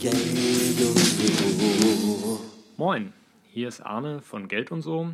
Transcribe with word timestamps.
Geld 0.00 0.14
und 0.14 0.96
so. 0.98 2.40
Moin, 2.78 3.12
hier 3.50 3.68
ist 3.68 3.82
Arne 3.82 4.22
von 4.22 4.48
Geld 4.48 4.72
und 4.72 4.80
so 4.80 5.12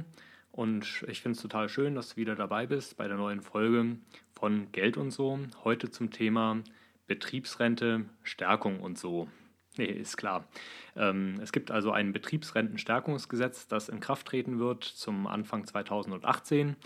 und 0.52 1.04
ich 1.08 1.22
finde 1.22 1.34
es 1.34 1.42
total 1.42 1.68
schön, 1.68 1.96
dass 1.96 2.10
du 2.10 2.16
wieder 2.18 2.36
dabei 2.36 2.66
bist 2.66 2.96
bei 2.96 3.08
der 3.08 3.16
neuen 3.16 3.40
Folge 3.40 3.96
von 4.32 4.70
Geld 4.70 4.96
und 4.96 5.10
so. 5.10 5.40
Heute 5.64 5.90
zum 5.90 6.12
Thema 6.12 6.62
Betriebsrente, 7.08 8.04
Stärkung 8.22 8.78
und 8.78 8.96
so. 8.96 9.26
Nee, 9.76 9.86
ist 9.86 10.18
klar. 10.18 10.46
Ähm, 10.94 11.40
es 11.42 11.50
gibt 11.50 11.72
also 11.72 11.90
ein 11.90 12.12
Betriebsrentenstärkungsgesetz, 12.12 13.66
das 13.66 13.88
in 13.88 13.98
Kraft 13.98 14.28
treten 14.28 14.60
wird 14.60 14.84
zum 14.84 15.26
Anfang 15.26 15.66
2018. 15.66 16.76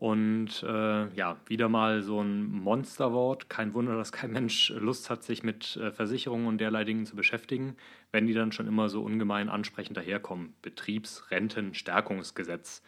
Und 0.00 0.62
äh, 0.62 1.14
ja, 1.14 1.36
wieder 1.44 1.68
mal 1.68 2.00
so 2.00 2.22
ein 2.22 2.50
Monsterwort. 2.50 3.50
Kein 3.50 3.74
Wunder, 3.74 3.96
dass 3.96 4.12
kein 4.12 4.32
Mensch 4.32 4.70
Lust 4.70 5.10
hat, 5.10 5.22
sich 5.22 5.42
mit 5.42 5.76
äh, 5.76 5.92
Versicherungen 5.92 6.46
und 6.46 6.56
derlei 6.56 6.84
Dingen 6.84 7.04
zu 7.04 7.14
beschäftigen, 7.14 7.76
wenn 8.10 8.26
die 8.26 8.32
dann 8.32 8.50
schon 8.50 8.66
immer 8.66 8.88
so 8.88 9.02
ungemein 9.02 9.50
ansprechend 9.50 9.98
daherkommen. 9.98 10.54
Betriebsrentenstärkungsgesetz. 10.62 12.82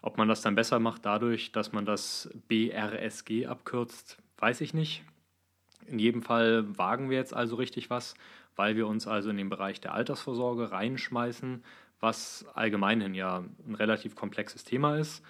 Ob 0.00 0.16
man 0.16 0.26
das 0.26 0.40
dann 0.40 0.54
besser 0.54 0.78
macht 0.78 1.04
dadurch, 1.04 1.52
dass 1.52 1.72
man 1.72 1.84
das 1.84 2.30
BRSG 2.48 3.44
abkürzt, 3.44 4.16
weiß 4.38 4.62
ich 4.62 4.72
nicht. 4.72 5.04
In 5.86 5.98
jedem 5.98 6.22
Fall 6.22 6.64
wagen 6.78 7.10
wir 7.10 7.18
jetzt 7.18 7.34
also 7.34 7.56
richtig 7.56 7.90
was, 7.90 8.14
weil 8.56 8.74
wir 8.74 8.86
uns 8.86 9.06
also 9.06 9.28
in 9.28 9.36
den 9.36 9.50
Bereich 9.50 9.82
der 9.82 9.92
Altersvorsorge 9.92 10.72
reinschmeißen, 10.72 11.62
was 12.00 12.46
allgemeinhin 12.54 13.12
ja 13.12 13.44
ein 13.68 13.74
relativ 13.74 14.14
komplexes 14.14 14.64
Thema 14.64 14.96
ist 14.96 15.22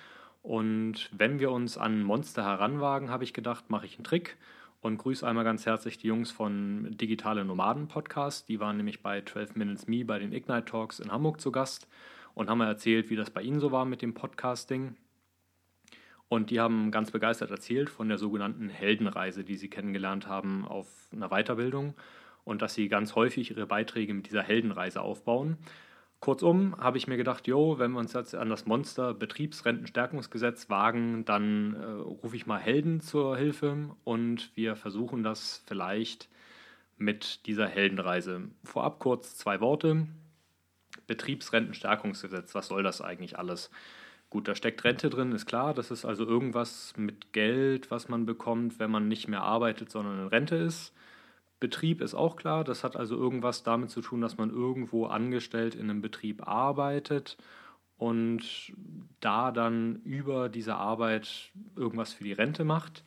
und 0.45 1.09
wenn 1.11 1.41
wir 1.41 1.51
uns 1.51 1.79
an 1.79 2.03
Monster 2.03 2.45
heranwagen, 2.45 3.09
habe 3.09 3.25
ich 3.25 3.33
gedacht, 3.33 3.71
mache 3.71 3.87
ich 3.87 3.97
einen 3.97 4.05
Trick 4.05 4.37
und 4.83 4.99
grüße 4.99 5.27
einmal 5.27 5.43
ganz 5.43 5.65
herzlich 5.65 5.97
die 5.97 6.09
Jungs 6.09 6.31
von 6.31 6.95
Digitale 6.99 7.47
Nomaden 7.47 7.89
Podcast. 7.89 8.51
Die 8.51 8.61
waren 8.61 8.77
nämlich 8.77 9.03
bei 9.03 9.23
12 9.23 9.57
Minutes 9.57 9.87
Me 9.87 10.05
bei 10.05 10.19
den 10.19 10.35
Ignite 10.35 10.67
Talks 10.67 11.01
in 11.01 11.11
Hamburg 11.11 11.41
zu 11.41 11.51
Gast 11.51 11.89
und 12.35 12.51
haben 12.51 12.61
erzählt, 12.61 13.09
wie 13.09 13.17
das 13.17 13.31
bei 13.31 13.41
ihnen 13.41 13.59
so 13.59 13.73
war 13.73 13.87
mit 13.87 14.03
dem 14.03 14.13
Podcasting. 14.13 14.97
Und 16.29 16.51
die 16.51 16.61
haben 16.61 16.91
ganz 16.91 17.11
begeistert 17.11 17.51
erzählt 17.51 17.89
von 17.89 18.11
der 18.11 18.19
sogenannten 18.19 18.69
Heldenreise, 18.69 19.45
die 19.45 19.57
sie 19.57 19.71
kennengelernt 19.71 20.27
haben 20.27 20.69
auf 20.69 21.09
einer 21.11 21.31
Weiterbildung 21.31 21.95
und 22.45 22.61
dass 22.61 22.75
sie 22.75 22.89
ganz 22.89 23.15
häufig 23.15 23.51
ihre 23.51 23.67
Beiträge 23.67 24.13
mit 24.13 24.27
dieser 24.27 24.43
Heldenreise 24.43 25.01
aufbauen. 25.01 25.57
Kurzum 26.25 26.75
habe 26.79 26.97
ich 26.97 27.07
mir 27.07 27.19
gedacht, 27.19 27.47
jo, 27.47 27.79
wenn 27.79 27.93
wir 27.93 27.99
uns 27.99 28.15
jetzt 28.15 28.35
an 28.35 28.49
das 28.49 28.65
Monster 28.65 29.13
Betriebsrentenstärkungsgesetz 29.13 30.71
wagen, 30.71 31.27
dann 31.27 31.75
äh, 31.75 31.85
rufe 31.85 32.35
ich 32.35 32.47
mal 32.47 32.59
Helden 32.59 33.03
zur 33.03 33.37
Hilfe 33.37 33.91
und 34.05 34.51
wir 34.55 34.75
versuchen 34.75 35.23
das 35.23 35.63
vielleicht 35.67 36.31
mit 36.97 37.45
dieser 37.45 37.67
Heldenreise. 37.67 38.49
Vorab 38.65 39.01
kurz 39.01 39.37
zwei 39.37 39.61
Worte. 39.61 40.07
Betriebsrentenstärkungsgesetz, 41.07 42.55
was 42.55 42.69
soll 42.69 42.83
das 42.83 43.03
eigentlich 43.03 43.39
alles? 43.39 43.71
Gut, 44.31 44.49
da 44.49 44.55
steckt 44.55 44.83
Rente 44.83 45.11
drin, 45.11 45.33
ist 45.33 45.45
klar. 45.45 45.75
Das 45.75 45.91
ist 45.91 46.07
also 46.07 46.25
irgendwas 46.25 46.95
mit 46.97 47.35
Geld, 47.35 47.91
was 47.91 48.09
man 48.09 48.25
bekommt, 48.25 48.79
wenn 48.79 48.91
man 48.91 49.09
nicht 49.09 49.29
mehr 49.29 49.43
arbeitet, 49.43 49.91
sondern 49.91 50.21
in 50.21 50.29
Rente 50.29 50.57
ist. 50.57 50.95
Betrieb 51.65 52.03
ist 52.03 52.15
auch 52.15 52.37
klar, 52.37 52.63
das 52.63 52.85
hat 52.85 52.95
also 52.95 53.17
irgendwas 53.17 53.63
damit 53.63 53.89
zu 53.89 54.03
tun, 54.03 54.21
dass 54.21 54.37
man 54.37 54.51
irgendwo 54.51 55.07
angestellt 55.07 55.75
in 55.75 55.89
einem 55.89 56.03
Betrieb 56.03 56.47
arbeitet 56.47 57.39
und 57.97 58.43
da 59.21 59.51
dann 59.51 59.97
über 60.03 60.51
diese 60.51 60.75
Arbeit 60.75 61.53
irgendwas 61.75 62.13
für 62.13 62.25
die 62.25 62.35
Rente 62.35 62.65
macht. 62.65 63.03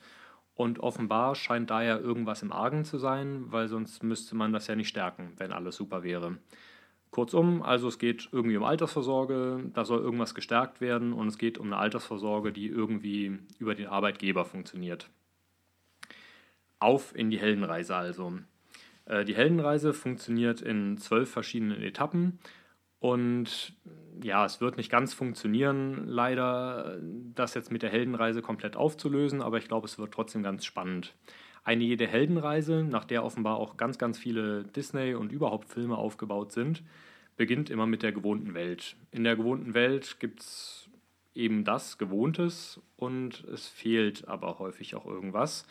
Und 0.55 0.79
offenbar 0.79 1.35
scheint 1.35 1.69
da 1.69 1.83
ja 1.83 1.99
irgendwas 1.99 2.41
im 2.41 2.51
Argen 2.51 2.83
zu 2.83 2.97
sein, 2.97 3.43
weil 3.51 3.67
sonst 3.67 4.01
müsste 4.01 4.35
man 4.35 4.53
das 4.53 4.65
ja 4.65 4.75
nicht 4.75 4.89
stärken, 4.89 5.33
wenn 5.37 5.51
alles 5.51 5.75
super 5.75 6.01
wäre. 6.01 6.39
Kurzum, 7.11 7.61
also 7.61 7.87
es 7.89 7.99
geht 7.99 8.27
irgendwie 8.31 8.57
um 8.57 8.63
Altersvorsorge, 8.63 9.69
da 9.71 9.85
soll 9.85 9.99
irgendwas 9.99 10.33
gestärkt 10.33 10.81
werden 10.81 11.13
und 11.13 11.27
es 11.27 11.37
geht 11.37 11.59
um 11.59 11.67
eine 11.67 11.77
Altersvorsorge, 11.77 12.51
die 12.51 12.65
irgendwie 12.65 13.37
über 13.59 13.75
den 13.75 13.85
Arbeitgeber 13.85 14.45
funktioniert 14.45 15.11
auf 16.79 17.15
in 17.15 17.29
die 17.29 17.39
Heldenreise 17.39 17.95
also. 17.95 18.33
Äh, 19.07 19.25
die 19.25 19.35
Heldenreise 19.35 19.93
funktioniert 19.93 20.61
in 20.61 20.97
zwölf 20.97 21.29
verschiedenen 21.29 21.81
Etappen 21.81 22.39
und 22.99 23.73
ja, 24.23 24.45
es 24.45 24.59
wird 24.59 24.77
nicht 24.77 24.89
ganz 24.89 25.13
funktionieren, 25.13 26.07
leider 26.07 26.97
das 27.35 27.53
jetzt 27.53 27.71
mit 27.71 27.83
der 27.83 27.91
Heldenreise 27.91 28.41
komplett 28.41 28.75
aufzulösen, 28.75 29.41
aber 29.41 29.57
ich 29.57 29.67
glaube, 29.67 29.85
es 29.85 29.99
wird 29.99 30.13
trotzdem 30.13 30.41
ganz 30.41 30.65
spannend. 30.65 31.15
Eine 31.63 31.83
jede 31.83 32.07
Heldenreise, 32.07 32.83
nach 32.83 33.05
der 33.05 33.23
offenbar 33.23 33.57
auch 33.57 33.77
ganz, 33.77 33.97
ganz 33.97 34.17
viele 34.17 34.63
Disney- 34.63 35.13
und 35.13 35.31
überhaupt 35.31 35.67
Filme 35.67 35.97
aufgebaut 35.97 36.51
sind, 36.51 36.81
beginnt 37.35 37.69
immer 37.69 37.85
mit 37.85 38.01
der 38.01 38.11
gewohnten 38.11 38.55
Welt. 38.55 38.95
In 39.11 39.23
der 39.23 39.35
gewohnten 39.35 39.73
Welt 39.73 40.19
gibt 40.19 40.39
es 40.41 40.89
eben 41.35 41.63
das 41.65 41.99
Gewohntes 41.99 42.81
und 42.95 43.43
es 43.43 43.67
fehlt 43.67 44.27
aber 44.27 44.57
häufig 44.57 44.95
auch 44.95 45.05
irgendwas. 45.05 45.67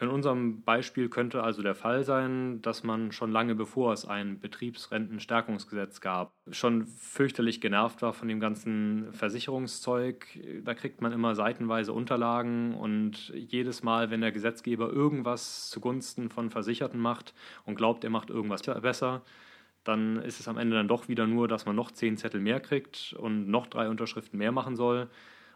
In 0.00 0.08
unserem 0.08 0.62
Beispiel 0.62 1.10
könnte 1.10 1.42
also 1.42 1.60
der 1.60 1.74
Fall 1.74 2.04
sein, 2.04 2.62
dass 2.62 2.82
man 2.84 3.12
schon 3.12 3.30
lange 3.30 3.54
bevor 3.54 3.92
es 3.92 4.06
ein 4.06 4.40
Betriebsrentenstärkungsgesetz 4.40 6.00
gab, 6.00 6.32
schon 6.50 6.86
fürchterlich 6.86 7.60
genervt 7.60 8.00
war 8.00 8.14
von 8.14 8.26
dem 8.26 8.40
ganzen 8.40 9.12
Versicherungszeug. 9.12 10.26
Da 10.64 10.72
kriegt 10.72 11.02
man 11.02 11.12
immer 11.12 11.34
seitenweise 11.34 11.92
Unterlagen 11.92 12.72
und 12.72 13.28
jedes 13.34 13.82
Mal, 13.82 14.10
wenn 14.10 14.22
der 14.22 14.32
Gesetzgeber 14.32 14.90
irgendwas 14.90 15.68
zugunsten 15.68 16.30
von 16.30 16.48
Versicherten 16.48 16.98
macht 16.98 17.34
und 17.66 17.74
glaubt, 17.74 18.02
er 18.02 18.10
macht 18.10 18.30
irgendwas 18.30 18.62
besser, 18.62 19.20
dann 19.84 20.16
ist 20.16 20.40
es 20.40 20.48
am 20.48 20.56
Ende 20.56 20.76
dann 20.76 20.88
doch 20.88 21.08
wieder 21.08 21.26
nur, 21.26 21.46
dass 21.46 21.66
man 21.66 21.76
noch 21.76 21.90
zehn 21.90 22.16
Zettel 22.16 22.40
mehr 22.40 22.60
kriegt 22.60 23.14
und 23.18 23.48
noch 23.48 23.66
drei 23.66 23.90
Unterschriften 23.90 24.38
mehr 24.38 24.52
machen 24.52 24.76
soll. 24.76 25.10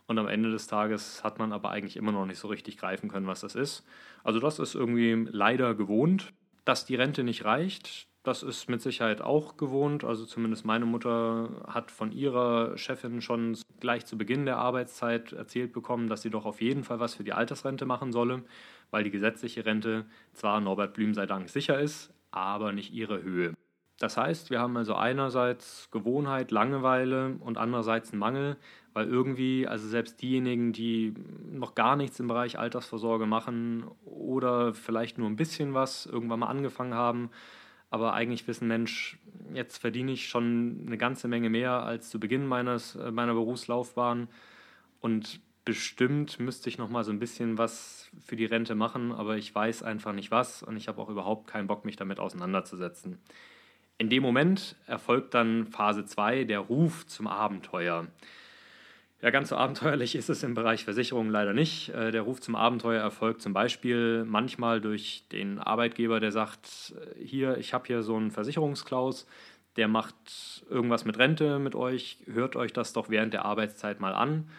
Und 0.06 0.18
am 0.18 0.28
Ende 0.28 0.50
des 0.50 0.66
Tages 0.66 1.24
hat 1.24 1.38
man 1.38 1.52
aber 1.52 1.70
eigentlich 1.70 1.96
immer 1.96 2.12
noch 2.12 2.26
nicht 2.26 2.38
so 2.38 2.48
richtig 2.48 2.76
greifen 2.76 3.08
können, 3.08 3.26
was 3.26 3.40
das 3.40 3.54
ist. 3.54 3.86
Also 4.22 4.38
das 4.38 4.58
ist 4.58 4.74
irgendwie 4.74 5.26
leider 5.30 5.74
gewohnt. 5.74 6.32
Dass 6.64 6.86
die 6.86 6.94
Rente 6.94 7.24
nicht 7.24 7.44
reicht, 7.44 8.08
das 8.24 8.42
ist 8.42 8.70
mit 8.70 8.80
Sicherheit 8.80 9.20
auch 9.20 9.58
gewohnt. 9.58 10.02
Also 10.02 10.24
zumindest 10.24 10.64
meine 10.64 10.86
Mutter 10.86 11.62
hat 11.68 11.90
von 11.90 12.10
ihrer 12.10 12.76
Chefin 12.78 13.20
schon 13.20 13.56
gleich 13.80 14.06
zu 14.06 14.16
Beginn 14.16 14.46
der 14.46 14.56
Arbeitszeit 14.56 15.32
erzählt 15.32 15.74
bekommen, 15.74 16.08
dass 16.08 16.22
sie 16.22 16.30
doch 16.30 16.46
auf 16.46 16.62
jeden 16.62 16.84
Fall 16.84 17.00
was 17.00 17.14
für 17.14 17.22
die 17.24 17.34
Altersrente 17.34 17.84
machen 17.84 18.12
solle, 18.12 18.42
weil 18.90 19.04
die 19.04 19.10
gesetzliche 19.10 19.66
Rente 19.66 20.06
zwar 20.32 20.60
Norbert 20.60 20.94
Blüm 20.94 21.12
sei 21.12 21.26
Dank 21.26 21.50
sicher 21.50 21.78
ist, 21.78 22.14
aber 22.30 22.72
nicht 22.72 22.94
ihre 22.94 23.22
Höhe. 23.22 23.52
Das 23.98 24.16
heißt, 24.16 24.50
wir 24.50 24.58
haben 24.58 24.76
also 24.76 24.94
einerseits 24.94 25.90
Gewohnheit, 25.90 26.50
Langeweile 26.50 27.36
und 27.40 27.58
andererseits 27.58 28.10
einen 28.10 28.20
Mangel, 28.20 28.56
weil 28.94 29.08
irgendwie, 29.08 29.66
also 29.66 29.86
selbst 29.86 30.22
diejenigen, 30.22 30.72
die 30.72 31.14
noch 31.52 31.74
gar 31.74 31.96
nichts 31.96 32.18
im 32.20 32.28
Bereich 32.28 32.58
Altersvorsorge 32.58 33.26
machen 33.26 33.84
oder 34.04 34.72
vielleicht 34.72 35.18
nur 35.18 35.28
ein 35.28 35.36
bisschen 35.36 35.74
was 35.74 36.06
irgendwann 36.06 36.40
mal 36.40 36.46
angefangen 36.46 36.94
haben, 36.94 37.30
aber 37.90 38.14
eigentlich 38.14 38.46
wissen, 38.48 38.68
Mensch, 38.68 39.18
jetzt 39.52 39.78
verdiene 39.78 40.12
ich 40.12 40.28
schon 40.28 40.84
eine 40.86 40.96
ganze 40.96 41.28
Menge 41.28 41.50
mehr 41.50 41.82
als 41.82 42.08
zu 42.08 42.18
Beginn 42.18 42.46
meines, 42.46 42.96
äh, 42.96 43.10
meiner 43.10 43.34
Berufslaufbahn 43.34 44.28
und 45.00 45.40
bestimmt 45.64 46.38
müsste 46.40 46.68
ich 46.68 46.78
noch 46.78 46.88
mal 46.88 47.04
so 47.04 47.10
ein 47.10 47.18
bisschen 47.18 47.58
was 47.58 48.10
für 48.20 48.36
die 48.36 48.44
Rente 48.44 48.74
machen, 48.74 49.12
aber 49.12 49.36
ich 49.36 49.54
weiß 49.54 49.82
einfach 49.82 50.12
nicht 50.12 50.30
was 50.30 50.62
und 50.62 50.76
ich 50.76 50.88
habe 50.88 51.00
auch 51.00 51.08
überhaupt 51.08 51.46
keinen 51.48 51.66
Bock, 51.66 51.84
mich 51.84 51.96
damit 51.96 52.20
auseinanderzusetzen. 52.20 53.18
In 53.96 54.10
dem 54.10 54.22
Moment 54.22 54.76
erfolgt 54.86 55.34
dann 55.34 55.66
Phase 55.66 56.04
2, 56.04 56.44
der 56.44 56.58
Ruf 56.58 57.06
zum 57.06 57.26
Abenteuer. 57.26 58.08
Ja, 59.24 59.30
ganz 59.30 59.48
so 59.48 59.56
abenteuerlich 59.56 60.16
ist 60.16 60.28
es 60.28 60.42
im 60.42 60.52
Bereich 60.52 60.84
Versicherungen 60.84 61.32
leider 61.32 61.54
nicht. 61.54 61.88
Äh, 61.88 62.10
der 62.10 62.20
Ruf 62.20 62.42
zum 62.42 62.54
Abenteuer 62.54 63.00
erfolgt 63.00 63.40
zum 63.40 63.54
Beispiel 63.54 64.22
manchmal 64.26 64.82
durch 64.82 65.24
den 65.32 65.58
Arbeitgeber, 65.58 66.20
der 66.20 66.30
sagt, 66.30 66.94
äh, 66.94 67.24
hier, 67.24 67.56
ich 67.56 67.72
habe 67.72 67.86
hier 67.86 68.02
so 68.02 68.16
einen 68.16 68.30
Versicherungsklaus, 68.30 69.26
der 69.76 69.88
macht 69.88 70.66
irgendwas 70.68 71.06
mit 71.06 71.16
Rente 71.16 71.58
mit 71.58 71.74
euch, 71.74 72.18
hört 72.26 72.54
euch 72.54 72.74
das 72.74 72.92
doch 72.92 73.08
während 73.08 73.32
der 73.32 73.46
Arbeitszeit 73.46 73.98
mal 73.98 74.12
an. 74.12 74.50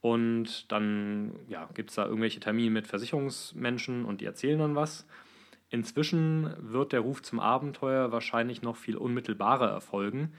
Und 0.00 0.72
dann 0.72 1.32
ja, 1.48 1.68
gibt 1.74 1.90
es 1.90 1.96
da 1.96 2.06
irgendwelche 2.06 2.40
Termine 2.40 2.70
mit 2.70 2.86
Versicherungsmenschen 2.86 4.06
und 4.06 4.22
die 4.22 4.24
erzählen 4.24 4.60
dann 4.60 4.76
was. 4.76 5.06
Inzwischen 5.68 6.54
wird 6.58 6.94
der 6.94 7.00
Ruf 7.00 7.20
zum 7.20 7.38
Abenteuer 7.38 8.12
wahrscheinlich 8.12 8.62
noch 8.62 8.76
viel 8.76 8.96
unmittelbarer 8.96 9.68
erfolgen, 9.68 10.32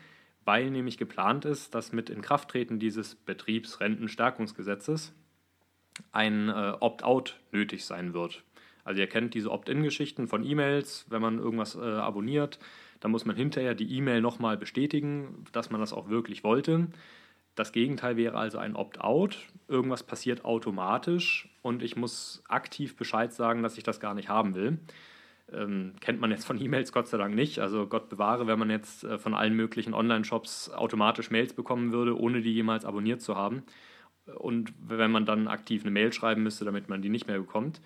weil 0.48 0.72
nämlich 0.72 0.98
geplant 0.98 1.44
ist, 1.44 1.76
dass 1.76 1.92
mit 1.92 2.10
Inkrafttreten 2.10 2.80
dieses 2.80 3.16
Betriebsrentenstärkungsgesetzes 3.16 5.14
ein 6.14 6.48
äh, 6.48 6.74
Opt-out 6.80 7.38
nötig 7.52 7.84
sein 7.84 8.14
wird. 8.14 8.44
Also 8.86 9.02
ihr 9.02 9.08
kennt 9.08 9.34
diese 9.34 9.52
Opt-in-Geschichten 9.52 10.30
von 10.30 10.46
E-Mails, 10.46 11.06
wenn 11.10 11.22
man 11.22 11.38
irgendwas 11.38 11.76
äh, 11.76 11.82
abonniert, 11.82 12.60
dann 13.02 13.12
muss 13.12 13.26
man 13.26 13.36
hinterher 13.36 13.76
die 13.76 13.94
E-Mail 13.98 14.22
nochmal 14.22 14.56
bestätigen, 14.56 15.44
dass 15.52 15.70
man 15.70 15.82
das 15.82 15.92
auch 15.92 16.08
wirklich 16.08 16.46
wollte. 16.46 16.88
Das 17.56 17.74
Gegenteil 17.74 18.16
wäre 18.16 18.38
also 18.38 18.58
ein 18.58 18.78
Opt-out. 18.78 19.40
Irgendwas 19.68 20.04
passiert 20.04 20.46
automatisch 20.46 21.50
und 21.62 21.84
ich 21.84 21.98
muss 21.98 22.42
aktiv 22.48 22.96
Bescheid 22.96 23.34
sagen, 23.34 23.64
dass 23.64 23.78
ich 23.78 23.84
das 23.84 24.00
gar 24.00 24.14
nicht 24.14 24.30
haben 24.30 24.56
will. 24.56 24.80
Ähm, 25.54 25.94
kennt 26.02 26.20
man 26.20 26.32
jetzt 26.32 26.46
von 26.46 26.60
E-Mails 26.60 26.92
Gott 26.92 27.08
sei 27.08 27.18
Dank 27.18 27.34
nicht. 27.34 27.60
Also 27.60 27.88
Gott 27.88 28.10
bewahre, 28.10 28.48
wenn 28.48 28.60
man 28.60 28.70
jetzt 28.70 29.04
äh, 29.04 29.18
von 29.18 29.34
allen 29.34 29.56
möglichen 29.56 29.94
Online-Shops 29.94 30.72
automatisch 30.72 31.32
Mails 31.32 31.54
bekommen 31.54 31.92
würde, 31.92 32.20
ohne 32.20 32.42
die 32.42 32.54
jemals 32.54 32.86
abonniert 32.86 33.22
zu 33.22 33.36
haben. 33.36 33.64
Und 34.36 34.74
wenn 34.80 35.12
man 35.12 35.26
dann 35.26 35.48
aktiv 35.48 35.84
eine 35.84 35.92
Mail 35.92 36.12
schreiben 36.12 36.44
müsste, 36.44 36.66
damit 36.66 36.90
man 36.90 37.02
die 37.02 37.10
nicht 37.10 37.28
mehr 37.28 37.40
bekommt. 37.40 37.82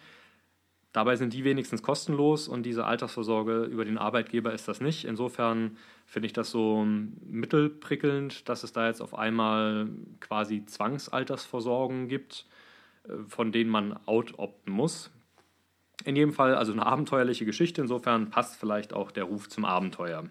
Dabei 0.91 1.15
sind 1.15 1.33
die 1.33 1.45
wenigstens 1.45 1.83
kostenlos 1.83 2.49
und 2.49 2.63
diese 2.63 2.85
Altersvorsorge 2.85 3.63
über 3.63 3.85
den 3.85 3.97
Arbeitgeber 3.97 4.51
ist 4.51 4.67
das 4.67 4.81
nicht. 4.81 5.05
Insofern 5.05 5.77
finde 6.05 6.25
ich 6.25 6.33
das 6.33 6.51
so 6.51 6.85
mittelprickelnd, 6.85 8.49
dass 8.49 8.63
es 8.63 8.73
da 8.73 8.87
jetzt 8.87 9.01
auf 9.01 9.17
einmal 9.17 9.87
quasi 10.19 10.65
Zwangsaltersvorsorgen 10.65 12.09
gibt, 12.09 12.45
äh, 13.07 13.13
von 13.27 13.53
denen 13.53 13.69
man 13.69 13.93
out-opten 14.05 14.73
muss. 14.73 15.11
In 16.03 16.15
jedem 16.15 16.33
Fall 16.33 16.55
also 16.55 16.71
eine 16.71 16.85
abenteuerliche 16.85 17.45
Geschichte, 17.45 17.81
insofern 17.81 18.29
passt 18.29 18.59
vielleicht 18.59 18.93
auch 18.93 19.11
der 19.11 19.25
Ruf 19.25 19.49
zum 19.49 19.65
Abenteuer. 19.65 20.23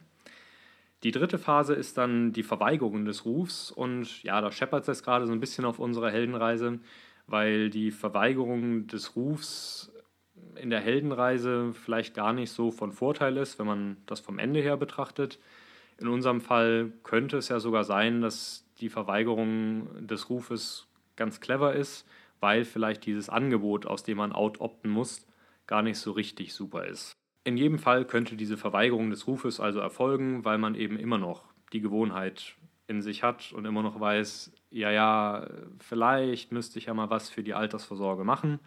Die 1.02 1.12
dritte 1.12 1.38
Phase 1.38 1.75
ist 1.75 1.96
dann 1.96 2.32
die 2.32 2.43
Verweigerung 2.43 3.05
des 3.05 3.25
Rufs 3.25 3.70
und 3.70 4.22
ja, 4.22 4.40
da 4.40 4.52
scheppert 4.52 4.82
es 4.82 4.88
jetzt 4.88 5.05
gerade 5.05 5.26
so 5.26 5.32
ein 5.32 5.40
bisschen 5.40 5.64
auf 5.64 5.78
unserer 5.78 6.11
Heldenreise, 6.11 6.78
weil 7.26 7.70
die 7.70 7.90
Verweigerung 7.90 8.87
des 8.87 9.17
Rufs 9.17 9.90
in 10.56 10.69
der 10.69 10.81
Heldenreise 10.81 11.72
vielleicht 11.72 12.14
gar 12.14 12.32
nicht 12.32 12.50
so 12.50 12.70
von 12.70 12.93
Vorteil 12.93 13.37
ist, 13.37 13.58
wenn 13.58 13.67
man 13.67 13.96
das 14.06 14.20
vom 14.20 14.38
Ende 14.38 14.61
her 14.61 14.76
betrachtet. 14.76 15.38
In 15.99 16.08
unserem 16.08 16.40
Fall 16.40 16.93
könnte 17.02 17.38
es 17.38 17.49
ja 17.49 17.61
sogar 17.61 17.84
sein, 17.84 18.20
dass 18.20 18.67
die 18.81 18.88
Verweigerung 18.88 20.06
des 20.06 20.28
Rufes 20.28 20.87
ganz 21.17 21.40
clever 21.40 21.75
ist, 21.75 22.06
weil 22.40 22.64
vielleicht 22.64 23.06
dieses 23.06 23.28
Angebot, 23.28 23.87
aus 23.87 24.02
dem 24.02 24.19
man 24.19 24.32
out-opten 24.32 24.90
muss, 24.90 25.26
gar 25.70 25.82
nicht 25.82 25.99
so 25.99 26.11
richtig 26.11 26.52
super 26.52 26.84
ist. 26.84 27.12
In 27.44 27.56
jedem 27.56 27.78
Fall 27.78 28.05
könnte 28.05 28.37
diese 28.37 28.56
Verweigerung 28.56 29.08
des 29.08 29.26
Rufes 29.26 29.61
also 29.61 29.78
erfolgen, 29.78 30.44
weil 30.44 30.58
man 30.58 30.75
eben 30.75 30.99
immer 30.99 31.17
noch 31.17 31.44
die 31.72 31.81
Gewohnheit 31.81 32.56
in 32.88 33.00
sich 33.00 33.22
hat 33.22 33.52
und 33.52 33.64
immer 33.64 33.82
noch 33.82 34.00
weiß, 34.00 34.52
ja, 34.70 34.90
ja, 34.90 35.46
vielleicht 35.78 36.50
müsste 36.50 36.81
ich 36.81 36.87
ja 36.87 36.94
mal 36.94 37.08
was 37.08 37.31
für 37.31 37.44
die 37.44 37.55
Altersvorsorge 37.55 38.25
machen. 38.25 38.58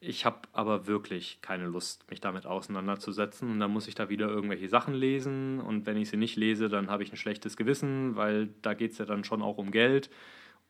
Ich 0.00 0.24
habe 0.24 0.48
aber 0.52 0.86
wirklich 0.86 1.40
keine 1.42 1.66
Lust, 1.66 2.10
mich 2.10 2.20
damit 2.20 2.46
auseinanderzusetzen. 2.46 3.50
Und 3.50 3.60
dann 3.60 3.70
muss 3.70 3.86
ich 3.86 3.94
da 3.94 4.08
wieder 4.08 4.28
irgendwelche 4.28 4.68
Sachen 4.68 4.94
lesen. 4.94 5.60
Und 5.60 5.84
wenn 5.84 5.98
ich 5.98 6.08
sie 6.08 6.16
nicht 6.16 6.36
lese, 6.36 6.70
dann 6.70 6.90
habe 6.90 7.02
ich 7.02 7.12
ein 7.12 7.18
schlechtes 7.18 7.56
Gewissen, 7.56 8.16
weil 8.16 8.48
da 8.62 8.72
geht 8.72 8.92
es 8.92 8.98
ja 8.98 9.04
dann 9.04 9.24
schon 9.24 9.42
auch 9.42 9.58
um 9.58 9.70
Geld. 9.70 10.08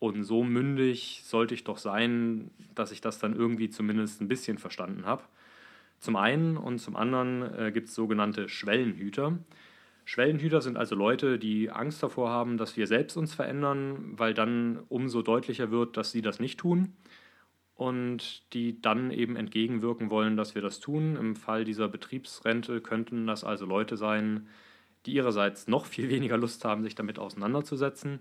Und 0.03 0.25
so 0.25 0.43
mündig 0.43 1.23
sollte 1.23 1.55
ich 1.55 1.63
doch 1.63 1.79
sein, 1.79 2.51
dass 2.75 2.91
ich 2.91 3.01
das 3.01 3.21
dann 3.21 3.37
irgendwie 3.37 3.71
zumindest 3.71 4.21
ein 4.21 4.27
bisschen 4.27 4.59
verstanden 4.59 5.07
habe. 5.07 5.23
Zum 6.01 6.17
einen 6.17 6.57
und 6.57 6.81
zum 6.81 6.97
anderen 6.97 7.43
äh, 7.55 7.71
gibt 7.71 7.87
es 7.87 7.95
sogenannte 7.95 8.49
Schwellenhüter. 8.49 9.39
Schwellenhüter 10.05 10.61
sind 10.61 10.77
also 10.77 10.97
Leute, 10.97 11.39
die 11.39 11.71
Angst 11.71 12.03
davor 12.03 12.31
haben, 12.31 12.57
dass 12.57 12.77
wir 12.77 12.89
selbst 12.89 13.17
uns 13.17 13.33
verändern, 13.33 14.15
weil 14.19 14.35
dann 14.35 14.81
umso 14.89 15.23
deutlicher 15.23 15.71
wird, 15.71 15.97
dass 15.97 16.11
sie 16.11 16.21
das 16.21 16.41
nicht 16.41 16.59
tun 16.59 16.97
und 17.77 18.53
die 18.55 18.83
dann 18.83 19.13
eben 19.13 19.37
entgegenwirken 19.37 20.11
wollen, 20.11 20.37
dass 20.37 20.57
wir 20.57 20.63
das 20.63 20.81
tun. 20.81 21.15
Im 21.15 21.37
Fall 21.37 21.63
dieser 21.65 21.87
Betriebsrente 21.87 22.81
könnten 22.81 23.29
das 23.29 23.45
also 23.45 23.67
Leute 23.67 23.97
sein, 23.97 24.49
die 25.07 25.13
ihrerseits 25.13 25.69
noch 25.69 25.87
viel 25.87 26.09
weniger 26.09 26.39
Lust 26.39 26.65
haben, 26.65 26.83
sich 26.83 26.97
damit 26.97 27.21
auseinanderzusetzen. 27.21 28.19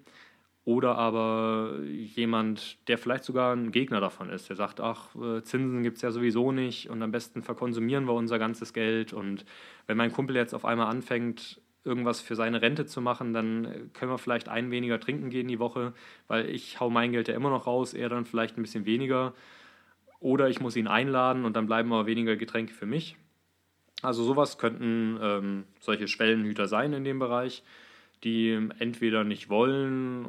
Oder 0.64 0.96
aber 0.96 1.80
jemand, 1.84 2.88
der 2.88 3.00
vielleicht 3.00 3.24
sogar 3.24 3.56
ein 3.56 3.72
Gegner 3.72 4.00
davon 4.00 4.30
ist, 4.30 4.50
der 4.50 4.56
sagt, 4.56 4.80
ach, 4.80 5.16
äh, 5.16 5.42
Zinsen 5.42 5.82
gibt 5.82 5.98
es 5.98 6.04
ja 6.04 6.12
sowieso 6.12 6.52
nicht 6.52 6.90
und 6.90 7.02
am 7.02 7.12
besten 7.12 7.42
verkonsumieren 7.42 8.06
wir 8.06 8.14
unser 8.14 8.38
ganzes 8.38 8.72
Geld. 8.72 9.12
Und 9.12 9.44
wenn 9.88 9.98
mein 9.98 10.12
Kumpel 10.12 10.36
jetzt 10.36 10.54
auf 10.54 10.64
einmal 10.64 10.88
anfängt, 10.88 11.60
irgendwas 11.84 12.22
für 12.22 12.36
seine 12.36 12.62
Rente 12.62 12.86
zu 12.86 13.02
machen, 13.02 13.34
dann 13.34 13.90
können 13.94 14.12
wir 14.12 14.20
vielleicht 14.20 14.50
ein 14.50 14.70
weniger 14.70 15.00
trinken 15.00 15.32
gehen 15.32 15.48
die 15.48 15.58
Woche, 15.58 15.94
weil 16.28 16.48
ich 16.48 16.80
hau 16.80 16.92
mein 16.92 17.12
Geld 17.12 17.28
ja 17.28 17.34
immer 17.34 17.50
noch 17.50 17.66
raus, 17.66 17.96
er 17.96 18.10
dann 18.10 18.26
vielleicht 18.26 18.56
ein 18.58 18.62
bisschen 18.62 18.86
weniger. 18.86 19.34
Oder 20.20 20.48
ich 20.50 20.60
muss 20.60 20.76
ihn 20.76 20.88
einladen 20.88 21.44
und 21.44 21.56
dann 21.56 21.66
bleiben 21.66 21.92
aber 21.92 22.06
weniger 22.06 22.36
Getränke 22.36 22.74
für 22.74 22.86
mich. 22.86 23.18
Also 24.04 24.24
sowas 24.24 24.60
könnten 24.60 25.18
ähm, 25.22 25.64
solche 25.80 26.08
Schwellenhüter 26.08 26.68
sein 26.68 26.94
in 26.94 27.04
dem 27.04 27.18
Bereich, 27.18 27.64
die 28.24 28.70
entweder 28.80 29.24
nicht 29.24 29.50
wollen 29.50 30.26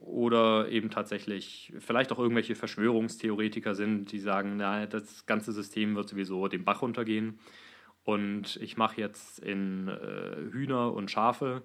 oder 0.00 0.68
eben 0.68 0.90
tatsächlich 0.90 1.72
vielleicht 1.78 2.12
auch 2.12 2.18
irgendwelche 2.18 2.54
Verschwörungstheoretiker 2.54 3.74
sind, 3.74 4.12
die 4.12 4.20
sagen, 4.20 4.56
na, 4.56 4.86
das 4.86 5.26
ganze 5.26 5.52
System 5.52 5.96
wird 5.96 6.08
sowieso 6.08 6.46
den 6.48 6.64
Bach 6.64 6.82
runtergehen 6.82 7.38
und 8.04 8.56
ich 8.56 8.76
mache 8.76 9.00
jetzt 9.00 9.40
in 9.40 9.88
äh, 9.88 10.52
Hühner 10.52 10.92
und 10.92 11.10
Schafe 11.10 11.62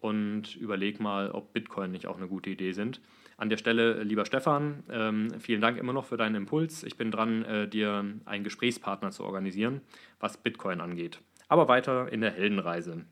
und 0.00 0.54
überlege 0.56 1.02
mal, 1.02 1.30
ob 1.30 1.52
Bitcoin 1.52 1.90
nicht 1.90 2.06
auch 2.06 2.16
eine 2.16 2.28
gute 2.28 2.50
Idee 2.50 2.72
sind. 2.72 3.00
An 3.36 3.48
der 3.48 3.56
Stelle, 3.56 4.02
lieber 4.02 4.24
Stefan, 4.24 4.84
ähm, 4.90 5.30
vielen 5.40 5.60
Dank 5.60 5.78
immer 5.78 5.92
noch 5.92 6.04
für 6.04 6.16
deinen 6.16 6.34
Impuls. 6.34 6.82
Ich 6.84 6.96
bin 6.96 7.10
dran, 7.10 7.44
äh, 7.44 7.68
dir 7.68 8.04
einen 8.24 8.44
Gesprächspartner 8.44 9.10
zu 9.10 9.24
organisieren, 9.24 9.80
was 10.20 10.36
Bitcoin 10.36 10.80
angeht. 10.80 11.20
Aber 11.48 11.66
weiter 11.66 12.12
in 12.12 12.20
der 12.20 12.32
Heldenreise. 12.32 13.04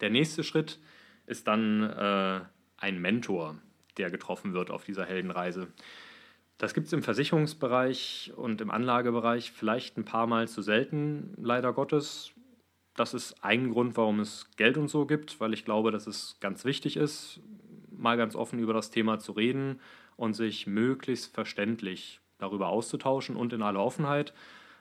Der 0.00 0.10
nächste 0.10 0.44
Schritt 0.44 0.72
ist 0.72 0.80
dann 1.46 1.82
äh, 1.82 2.40
ein 2.76 3.00
Mentor, 3.00 3.58
der 3.96 4.10
getroffen 4.10 4.52
wird 4.52 4.70
auf 4.70 4.84
dieser 4.84 5.04
Heldenreise. 5.04 5.68
Das 6.58 6.74
gibt 6.74 6.88
es 6.88 6.92
im 6.92 7.02
Versicherungsbereich 7.02 8.32
und 8.36 8.60
im 8.60 8.70
Anlagebereich 8.70 9.50
vielleicht 9.50 9.96
ein 9.96 10.04
paar 10.04 10.26
Mal 10.26 10.46
zu 10.48 10.60
selten, 10.60 11.32
leider 11.38 11.72
Gottes. 11.72 12.32
Das 12.94 13.14
ist 13.14 13.42
ein 13.42 13.70
Grund, 13.70 13.96
warum 13.96 14.20
es 14.20 14.50
Geld 14.56 14.76
und 14.76 14.88
so 14.88 15.06
gibt, 15.06 15.40
weil 15.40 15.54
ich 15.54 15.64
glaube, 15.64 15.90
dass 15.90 16.06
es 16.06 16.36
ganz 16.40 16.64
wichtig 16.64 16.96
ist, 16.96 17.40
mal 17.90 18.16
ganz 18.16 18.34
offen 18.34 18.58
über 18.58 18.74
das 18.74 18.90
Thema 18.90 19.18
zu 19.18 19.32
reden 19.32 19.80
und 20.16 20.34
sich 20.34 20.66
möglichst 20.66 21.34
verständlich 21.34 22.20
darüber 22.36 22.68
auszutauschen 22.68 23.36
und 23.36 23.52
in 23.52 23.62
aller 23.62 23.80
Offenheit. 23.80 24.34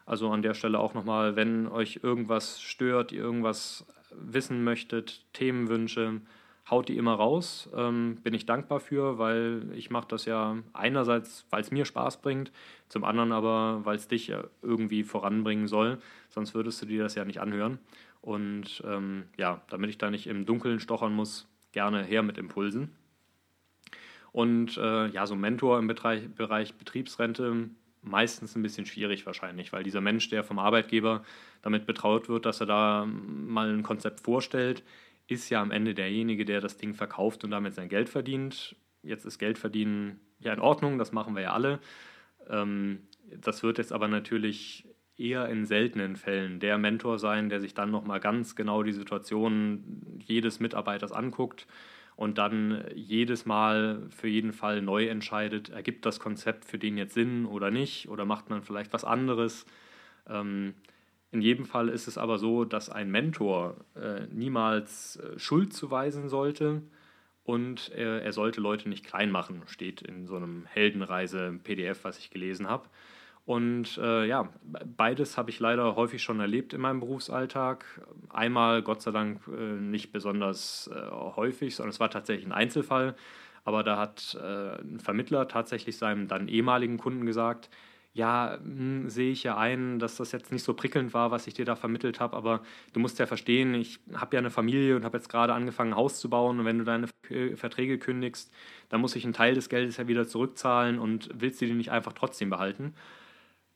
Also 0.06 0.30
an 0.31 0.42
der 0.42 0.56
Stelle 0.56 0.80
auch 0.80 0.94
nochmal, 0.94 1.36
wenn 1.36 1.68
euch 1.68 2.00
irgendwas 2.04 2.62
stört, 2.62 3.12
ihr 3.12 3.22
irgendwas 3.22 3.86
wissen 4.12 4.63
möchtet, 4.63 5.25
Themenwünsche, 5.34 6.22
haut 6.69 6.89
die 6.89 6.98
immer 6.98 7.13
raus. 7.13 7.69
Ähm, 7.75 8.18
bin 8.24 8.33
ich 8.33 8.45
dankbar 8.45 8.80
für, 8.80 9.18
weil 9.18 9.63
ich 9.74 9.89
mache 9.89 10.07
das 10.07 10.25
ja 10.25 10.57
einerseits, 10.74 11.45
weil 11.50 11.62
es 11.62 11.71
mir 11.71 11.86
Spaß 11.86 12.21
bringt, 12.21 12.51
zum 12.88 13.04
anderen 13.04 13.31
aber, 13.31 13.81
weil 13.83 13.95
es 13.95 14.07
dich 14.07 14.33
irgendwie 14.62 15.04
voranbringen 15.04 15.68
soll. 15.68 16.00
Sonst 16.30 16.54
würdest 16.54 16.81
du 16.81 16.85
dir 16.85 17.04
das 17.04 17.16
ja 17.16 17.26
nicht 17.26 17.42
anhören. 17.42 17.80
Und 18.21 18.83
ähm, 18.85 19.23
ja, 19.38 19.61
damit 19.69 19.90
ich 19.90 19.97
da 19.97 20.11
nicht 20.11 20.28
im 20.28 20.45
Dunkeln 20.45 20.80
stochern 20.80 21.14
muss, 21.14 21.47
gerne 21.71 22.04
her 22.04 22.23
mit 22.23 22.38
Impulsen. 22.38 22.95
Und 24.31 24.78
äh, 24.78 25.07
ja, 25.07 25.26
so 25.26 25.35
Mentor 25.35 25.80
im 25.80 25.88
Bereich, 25.88 26.30
Bereich 26.30 26.76
Betriebsrente 26.76 27.69
meistens 28.02 28.56
ein 28.56 28.61
bisschen 28.61 28.85
schwierig 28.85 29.26
wahrscheinlich, 29.26 29.73
weil 29.73 29.83
dieser 29.83 30.02
Mensch, 30.02 30.30
der 30.30 30.44
vom 30.44 30.59
Arbeitgeber 30.59 31.23
damit 31.61 31.85
betraut 31.85 32.30
wird, 32.30 32.45
dass 32.45 32.61
er 32.61 32.68
da 32.68 33.06
mal 33.06 33.69
ein 33.69 33.83
Konzept 33.83 34.21
vorstellt, 34.21 34.83
ist 35.31 35.50
ja 35.50 35.62
am 35.62 35.71
Ende 35.71 35.94
derjenige, 35.94 36.45
der 36.45 36.62
das 36.62 36.78
Ding 36.78 36.94
verkauft 36.94 37.44
und 37.44 37.52
damit 37.52 37.74
sein 37.76 37.90
Geld 37.90 38.09
verdient. 38.09 38.76
Jetzt 39.04 39.26
ist 39.26 39.40
Geldverdienen 39.40 40.19
ja 40.40 40.54
in 40.54 40.59
Ordnung, 40.59 40.98
das 40.98 41.12
machen 41.12 41.36
wir 41.36 41.44
ja 41.44 41.54
alle. 41.54 41.80
Ähm, 42.50 43.07
das 43.38 43.64
wird 43.64 43.78
jetzt 43.78 43.94
aber 43.94 44.07
natürlich 44.07 44.88
eher 45.18 45.50
in 45.50 45.66
seltenen 45.66 46.16
Fällen 46.16 46.59
der 46.59 46.78
Mentor 46.78 47.19
sein, 47.19 47.50
der 47.50 47.59
sich 47.59 47.74
dann 47.74 47.92
nochmal 47.92 48.19
ganz 48.19 48.56
genau 48.56 48.83
die 48.83 48.94
Situation 48.94 50.19
jedes 50.19 50.59
Mitarbeiters 50.59 51.12
anguckt 51.12 51.68
und 52.16 52.38
dann 52.38 52.86
jedes 52.95 53.45
Mal 53.45 54.07
für 54.09 54.28
jeden 54.28 54.54
Fall 54.54 54.81
neu 54.81 55.07
entscheidet, 55.07 55.69
ergibt 55.69 56.06
das 56.06 56.19
Konzept 56.19 56.66
für 56.66 56.80
den 56.80 56.98
jetzt 56.98 57.14
Sinn 57.14 57.45
oder 57.45 57.69
nicht 57.69 58.09
oder 58.09 58.26
macht 58.26 58.50
man 58.50 58.64
vielleicht 58.64 58.94
was 58.94 59.04
anderes. 59.04 59.66
Ähm, 60.28 60.74
in 61.31 61.42
jedem 61.42 61.66
Fall 61.66 61.90
ist 61.90 62.07
es 62.07 62.18
aber 62.18 62.40
so, 62.40 62.66
dass 62.66 62.90
ein 62.90 63.12
Mentor 63.12 63.78
äh, 63.95 64.26
niemals 64.31 65.18
äh, 65.18 65.38
Schuld 65.38 65.74
zuweisen 65.74 66.28
sollte 66.28 66.81
und 67.44 67.92
äh, 67.94 68.19
er 68.21 68.33
sollte 68.33 68.62
Leute 68.62 68.90
nicht 68.90 69.06
klein 69.06 69.30
machen, 69.30 69.62
steht 69.68 70.02
in 70.02 70.26
so 70.26 70.36
einem 70.36 70.66
Heldenreise-PDF, 70.66 72.04
was 72.04 72.18
ich 72.18 72.31
gelesen 72.31 72.68
habe. 72.68 72.88
Und 73.45 73.98
äh, 73.98 74.26
ja, 74.26 74.50
beides 74.64 75.38
habe 75.38 75.50
ich 75.50 75.59
leider 75.59 75.95
häufig 75.95 76.21
schon 76.21 76.40
erlebt 76.40 76.74
in 76.74 76.81
meinem 76.81 77.00
Berufsalltag. 77.00 77.86
Einmal, 78.30 78.83
Gott 78.83 79.02
sei 79.02 79.12
Dank, 79.12 79.42
äh, 79.48 79.80
nicht 79.80 80.12
besonders 80.12 80.90
äh, 80.94 81.09
häufig, 81.36 81.76
sondern 81.76 81.90
es 81.90 82.00
war 82.00 82.12
tatsächlich 82.12 82.45
ein 82.45 82.52
Einzelfall. 82.52 83.16
Aber 83.66 83.83
da 83.83 83.98
hat 83.98 84.36
ein 84.42 85.00
Vermittler 85.00 85.48
tatsächlich 85.48 85.98
seinem 85.98 86.28
dann 86.28 86.48
ehemaligen 86.48 86.98
Kunden 86.98 87.26
gesagt, 87.26 87.69
ja, 88.19 88.59
hm, 88.61 89.09
sehe 89.09 89.31
ich 89.31 89.44
ja 89.44 89.57
ein, 89.57 89.97
dass 89.97 90.18
das 90.18 90.31
jetzt 90.33 90.52
nicht 90.52 90.64
so 90.64 90.73
prickelnd 90.73 91.14
war, 91.14 91.31
was 91.31 91.47
ich 91.47 91.54
dir 91.54 91.66
da 91.66 91.76
vermittelt 91.76 92.19
habe, 92.19 92.35
aber 92.35 92.61
du 92.94 92.99
musst 92.99 93.18
ja 93.18 93.26
verstehen, 93.26 93.73
ich 93.73 93.99
habe 94.14 94.35
ja 94.35 94.40
eine 94.40 94.49
Familie 94.52 94.95
und 94.95 95.06
habe 95.06 95.18
jetzt 95.18 95.30
gerade 95.30 95.54
angefangen, 95.54 95.94
ein 95.94 95.97
Haus 95.97 96.19
zu 96.19 96.30
bauen 96.30 96.59
und 96.59 96.66
wenn 96.66 96.78
du 96.78 96.83
deine 96.83 97.07
Verträge 97.56 97.97
kündigst, 97.97 98.52
dann 98.90 99.02
muss 99.02 99.16
ich 99.16 99.23
einen 99.23 99.33
Teil 99.33 99.56
des 99.56 99.69
Geldes 99.69 99.97
ja 99.97 100.07
wieder 100.07 100.28
zurückzahlen 100.28 100.99
und 100.99 101.30
willst 101.33 101.61
du 101.61 101.66
die 101.66 101.73
nicht 101.73 101.92
einfach 101.92 102.14
trotzdem 102.14 102.49
behalten. 102.49 102.94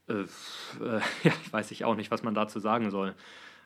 Äh, 0.09 0.13
äh, 0.13 0.99
ja, 1.23 1.31
weiß 1.51 1.71
ich 1.71 1.85
auch 1.85 1.95
nicht, 1.95 2.11
was 2.11 2.23
man 2.23 2.35
dazu 2.35 2.59
sagen 2.59 2.91
soll. 2.91 3.15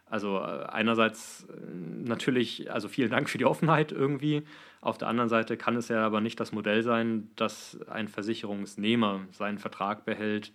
Also 0.10 0.38
äh, 0.38 0.66
einerseits 0.70 1.48
äh, 1.50 2.08
natürlich, 2.08 2.72
also 2.72 2.88
vielen 2.88 3.10
Dank 3.10 3.30
für 3.30 3.38
die 3.38 3.46
Offenheit 3.46 3.92
irgendwie. 3.92 4.44
Auf 4.82 4.98
der 4.98 5.08
anderen 5.08 5.30
Seite 5.30 5.58
kann 5.58 5.76
es 5.76 5.90
ja 5.90 6.06
aber 6.06 6.22
nicht 6.22 6.40
das 6.40 6.52
Modell 6.52 6.84
sein, 6.84 7.30
dass 7.36 7.80
ein 7.90 8.08
Versicherungsnehmer 8.08 9.22
seinen 9.32 9.58
Vertrag 9.58 10.06
behält, 10.06 10.54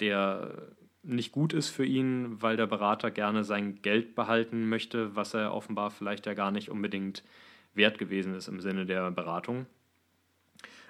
der 0.00 0.72
nicht 1.02 1.32
gut 1.32 1.52
ist 1.52 1.70
für 1.70 1.84
ihn, 1.84 2.42
weil 2.42 2.56
der 2.56 2.66
Berater 2.66 3.10
gerne 3.10 3.42
sein 3.42 3.80
Geld 3.80 4.14
behalten 4.14 4.68
möchte, 4.68 5.16
was 5.16 5.32
er 5.32 5.54
offenbar 5.54 5.90
vielleicht 5.90 6.26
ja 6.26 6.34
gar 6.34 6.50
nicht 6.50 6.68
unbedingt 6.68 7.24
wert 7.74 7.98
gewesen 7.98 8.34
ist 8.34 8.48
im 8.48 8.60
Sinne 8.60 8.84
der 8.84 9.10
Beratung. 9.10 9.66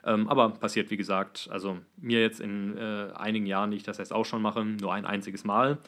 Ähm, 0.04 0.28
aber 0.28 0.50
passiert, 0.50 0.90
wie 0.90 0.96
gesagt, 0.96 1.48
also 1.52 1.78
mir 1.96 2.20
jetzt 2.20 2.40
in 2.40 2.76
äh, 2.76 3.10
einigen 3.14 3.46
Jahren, 3.46 3.70
die 3.70 3.76
ich 3.76 3.82
das 3.82 3.98
jetzt 3.98 4.12
auch 4.12 4.24
schon 4.24 4.42
mache, 4.42 4.64
nur 4.64 4.92
ein 4.94 5.04
einziges 5.04 5.44
Mal. 5.44 5.78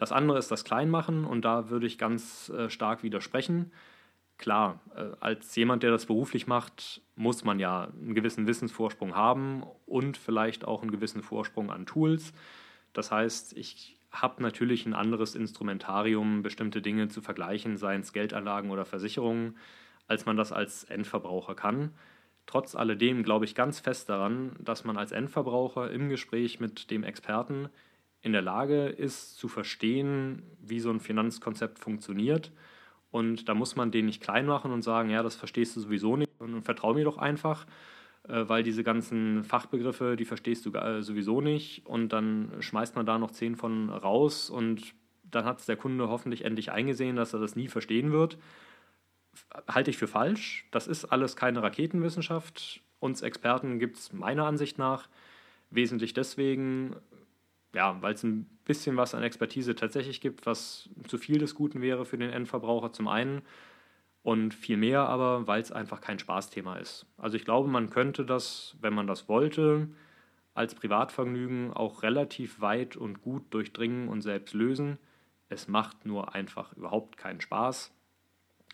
Das 0.00 0.12
andere 0.12 0.38
ist 0.38 0.50
das 0.50 0.64
Kleinmachen 0.64 1.26
und 1.26 1.44
da 1.44 1.68
würde 1.68 1.86
ich 1.86 1.98
ganz 1.98 2.48
äh, 2.48 2.70
stark 2.70 3.02
widersprechen. 3.02 3.70
Klar, 4.38 4.80
äh, 4.96 5.10
als 5.20 5.54
jemand, 5.56 5.82
der 5.82 5.90
das 5.90 6.06
beruflich 6.06 6.46
macht, 6.46 7.02
muss 7.16 7.44
man 7.44 7.58
ja 7.58 7.88
einen 7.88 8.14
gewissen 8.14 8.46
Wissensvorsprung 8.46 9.14
haben 9.14 9.62
und 9.84 10.16
vielleicht 10.16 10.64
auch 10.64 10.80
einen 10.80 10.90
gewissen 10.90 11.22
Vorsprung 11.22 11.70
an 11.70 11.84
Tools. 11.84 12.32
Das 12.94 13.12
heißt, 13.12 13.54
ich 13.58 13.98
habe 14.10 14.42
natürlich 14.42 14.86
ein 14.86 14.94
anderes 14.94 15.34
Instrumentarium, 15.34 16.42
bestimmte 16.42 16.80
Dinge 16.80 17.08
zu 17.08 17.20
vergleichen, 17.20 17.76
seien 17.76 18.00
es 18.00 18.14
Geldanlagen 18.14 18.70
oder 18.70 18.86
Versicherungen, 18.86 19.58
als 20.06 20.24
man 20.24 20.38
das 20.38 20.50
als 20.50 20.84
Endverbraucher 20.84 21.54
kann. 21.54 21.92
Trotz 22.46 22.74
alledem 22.74 23.22
glaube 23.22 23.44
ich 23.44 23.54
ganz 23.54 23.80
fest 23.80 24.08
daran, 24.08 24.56
dass 24.60 24.82
man 24.82 24.96
als 24.96 25.12
Endverbraucher 25.12 25.90
im 25.90 26.08
Gespräch 26.08 26.58
mit 26.58 26.90
dem 26.90 27.04
Experten 27.04 27.68
in 28.22 28.32
der 28.32 28.42
Lage 28.42 28.86
ist 28.86 29.38
zu 29.38 29.48
verstehen, 29.48 30.42
wie 30.60 30.80
so 30.80 30.90
ein 30.90 31.00
Finanzkonzept 31.00 31.78
funktioniert. 31.78 32.52
Und 33.10 33.48
da 33.48 33.54
muss 33.54 33.76
man 33.76 33.90
den 33.90 34.06
nicht 34.06 34.22
klein 34.22 34.46
machen 34.46 34.72
und 34.72 34.82
sagen, 34.82 35.10
ja, 35.10 35.22
das 35.22 35.36
verstehst 35.36 35.76
du 35.76 35.80
sowieso 35.80 36.16
nicht 36.16 36.30
und 36.38 36.62
vertrau 36.62 36.94
mir 36.94 37.04
doch 37.04 37.18
einfach, 37.18 37.66
äh, 38.28 38.44
weil 38.46 38.62
diese 38.62 38.84
ganzen 38.84 39.42
Fachbegriffe, 39.42 40.16
die 40.16 40.24
verstehst 40.24 40.66
du 40.66 40.72
äh, 40.72 41.02
sowieso 41.02 41.40
nicht. 41.40 41.86
Und 41.86 42.12
dann 42.12 42.52
schmeißt 42.60 42.94
man 42.96 43.06
da 43.06 43.18
noch 43.18 43.32
zehn 43.32 43.56
von 43.56 43.90
raus 43.90 44.50
und 44.50 44.94
dann 45.24 45.44
hat 45.44 45.60
es 45.60 45.66
der 45.66 45.76
Kunde 45.76 46.08
hoffentlich 46.08 46.44
endlich 46.44 46.72
eingesehen, 46.72 47.16
dass 47.16 47.32
er 47.32 47.40
das 47.40 47.56
nie 47.56 47.68
verstehen 47.68 48.12
wird. 48.12 48.38
Halte 49.68 49.90
ich 49.90 49.98
für 49.98 50.08
falsch. 50.08 50.66
Das 50.70 50.86
ist 50.86 51.06
alles 51.06 51.36
keine 51.36 51.62
Raketenwissenschaft. 51.62 52.82
Uns 52.98 53.22
Experten 53.22 53.78
gibt 53.78 53.96
es 53.96 54.12
meiner 54.12 54.44
Ansicht 54.44 54.78
nach 54.78 55.08
wesentlich 55.70 56.14
deswegen, 56.14 56.96
ja, 57.74 58.00
weil 58.02 58.14
es 58.14 58.22
ein 58.22 58.46
bisschen 58.64 58.96
was 58.96 59.14
an 59.14 59.22
Expertise 59.22 59.74
tatsächlich 59.74 60.20
gibt, 60.20 60.46
was 60.46 60.88
zu 61.06 61.18
viel 61.18 61.38
des 61.38 61.54
Guten 61.54 61.82
wäre 61.82 62.04
für 62.04 62.18
den 62.18 62.30
Endverbraucher 62.30 62.92
zum 62.92 63.08
einen 63.08 63.42
und 64.22 64.54
viel 64.54 64.76
mehr 64.76 65.02
aber, 65.02 65.46
weil 65.46 65.62
es 65.62 65.72
einfach 65.72 66.00
kein 66.00 66.18
Spaßthema 66.18 66.76
ist. 66.76 67.06
Also 67.16 67.36
ich 67.36 67.44
glaube, 67.44 67.68
man 67.68 67.90
könnte 67.90 68.24
das, 68.24 68.76
wenn 68.80 68.94
man 68.94 69.06
das 69.06 69.28
wollte, 69.28 69.88
als 70.54 70.74
Privatvergnügen 70.74 71.72
auch 71.72 72.02
relativ 72.02 72.60
weit 72.60 72.96
und 72.96 73.22
gut 73.22 73.44
durchdringen 73.50 74.08
und 74.08 74.20
selbst 74.20 74.52
lösen. 74.52 74.98
Es 75.48 75.68
macht 75.68 76.04
nur 76.04 76.34
einfach 76.34 76.72
überhaupt 76.74 77.16
keinen 77.16 77.40
Spaß. 77.40 77.94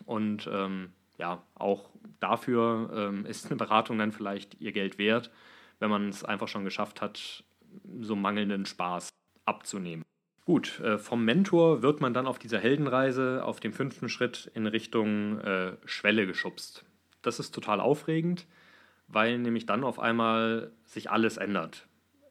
Und 0.05 0.49
ähm, 0.51 0.91
ja, 1.17 1.41
auch 1.55 1.89
dafür 2.19 2.91
ähm, 2.93 3.25
ist 3.25 3.47
eine 3.47 3.55
Beratung 3.55 3.97
dann 3.97 4.11
vielleicht 4.11 4.59
ihr 4.59 4.71
Geld 4.71 4.97
wert, 4.97 5.31
wenn 5.79 5.89
man 5.89 6.09
es 6.09 6.23
einfach 6.23 6.47
schon 6.47 6.63
geschafft 6.63 7.01
hat, 7.01 7.43
so 8.01 8.15
mangelnden 8.15 8.65
Spaß 8.65 9.09
abzunehmen. 9.45 10.03
Gut, 10.45 10.79
äh, 10.79 10.97
vom 10.97 11.25
Mentor 11.25 11.81
wird 11.81 11.99
man 11.99 12.13
dann 12.13 12.25
auf 12.25 12.39
dieser 12.39 12.59
Heldenreise 12.59 13.43
auf 13.43 13.59
dem 13.59 13.73
fünften 13.73 14.07
Schritt 14.07 14.49
in 14.53 14.65
Richtung 14.65 15.39
äh, 15.39 15.73
Schwelle 15.83 16.25
geschubst. 16.25 16.85
Das 17.21 17.39
ist 17.39 17.51
total 17.51 17.81
aufregend, 17.81 18.47
weil 19.09 19.37
nämlich 19.39 19.65
dann 19.65 19.83
auf 19.83 19.99
einmal 19.99 20.71
sich 20.85 21.11
alles 21.11 21.35
ändert. 21.35 21.85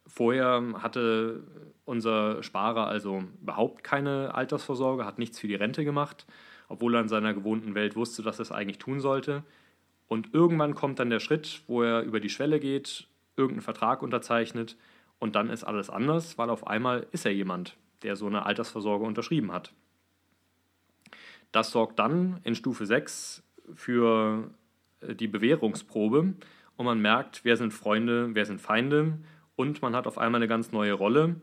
Vorher 0.06 0.62
hatte 0.78 1.44
unser 1.84 2.42
Sparer 2.42 2.86
also 2.86 3.24
überhaupt 3.42 3.84
keine 3.84 4.34
Altersvorsorge, 4.34 5.04
hat 5.04 5.18
nichts 5.18 5.38
für 5.38 5.48
die 5.48 5.54
Rente 5.54 5.84
gemacht, 5.84 6.24
obwohl 6.68 6.94
er 6.94 7.02
in 7.02 7.08
seiner 7.08 7.34
gewohnten 7.34 7.74
Welt 7.74 7.96
wusste, 7.96 8.22
dass 8.22 8.38
er 8.38 8.44
es 8.44 8.52
eigentlich 8.52 8.78
tun 8.78 9.00
sollte. 9.00 9.42
Und 10.08 10.32
irgendwann 10.32 10.74
kommt 10.74 11.00
dann 11.00 11.10
der 11.10 11.20
Schritt, 11.20 11.60
wo 11.66 11.82
er 11.82 12.00
über 12.00 12.20
die 12.20 12.30
Schwelle 12.30 12.60
geht, 12.60 13.08
irgendeinen 13.36 13.62
Vertrag 13.62 14.02
unterzeichnet 14.02 14.76
und 15.18 15.35
dann 15.35 15.50
ist 15.50 15.64
alles 15.64 15.90
anders, 15.90 16.38
weil 16.38 16.50
auf 16.50 16.66
einmal 16.66 17.06
ist 17.12 17.26
er 17.26 17.32
jemand, 17.32 17.76
der 18.02 18.16
so 18.16 18.26
eine 18.26 18.46
Altersvorsorge 18.46 19.04
unterschrieben 19.04 19.52
hat. 19.52 19.73
Das 21.52 21.70
sorgt 21.70 21.99
dann 21.99 22.40
in 22.44 22.54
Stufe 22.54 22.87
6 22.87 23.42
für 23.75 24.50
äh, 25.00 25.14
die 25.14 25.28
Bewährungsprobe 25.28 26.35
und 26.76 26.85
man 26.85 27.00
merkt, 27.00 27.44
wer 27.44 27.56
sind 27.56 27.73
Freunde, 27.73 28.35
wer 28.35 28.44
sind 28.44 28.61
Feinde 28.61 29.18
und 29.56 29.80
man 29.82 29.96
hat 29.96 30.06
auf 30.06 30.18
einmal 30.18 30.40
eine 30.40 30.49
ganz 30.49 30.73
neue 30.73 30.92
Rolle 30.92 31.37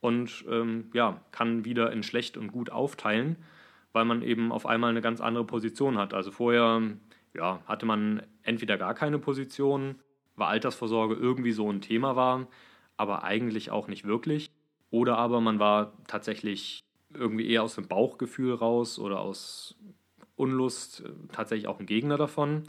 und 0.00 0.44
ähm, 0.48 0.90
ja, 0.92 1.20
kann 1.30 1.64
wieder 1.64 1.92
in 1.92 2.02
schlecht 2.02 2.36
und 2.36 2.50
gut 2.50 2.70
aufteilen, 2.70 3.36
weil 3.92 4.04
man 4.04 4.22
eben 4.22 4.50
auf 4.50 4.66
einmal 4.66 4.90
eine 4.90 5.00
ganz 5.00 5.20
andere 5.20 5.44
Position 5.44 5.96
hat. 5.96 6.12
Also 6.12 6.32
vorher 6.32 6.82
ja, 7.34 7.60
hatte 7.66 7.86
man 7.86 8.22
entweder 8.42 8.76
gar 8.76 8.94
keine 8.94 9.18
Position, 9.18 9.96
weil 10.34 10.48
Altersvorsorge 10.48 11.14
irgendwie 11.14 11.52
so 11.52 11.70
ein 11.70 11.80
Thema 11.80 12.16
war, 12.16 12.48
aber 12.96 13.24
eigentlich 13.24 13.70
auch 13.70 13.88
nicht 13.88 14.04
wirklich. 14.04 14.50
Oder 14.90 15.18
aber 15.18 15.40
man 15.40 15.58
war 15.58 15.92
tatsächlich 16.06 16.80
irgendwie 17.14 17.48
eher 17.48 17.62
aus 17.62 17.74
dem 17.74 17.88
Bauchgefühl 17.88 18.54
raus 18.54 18.98
oder 18.98 19.20
aus 19.20 19.76
Unlust 20.36 21.00
äh, 21.00 21.10
tatsächlich 21.32 21.68
auch 21.68 21.80
ein 21.80 21.86
Gegner 21.86 22.16
davon. 22.16 22.64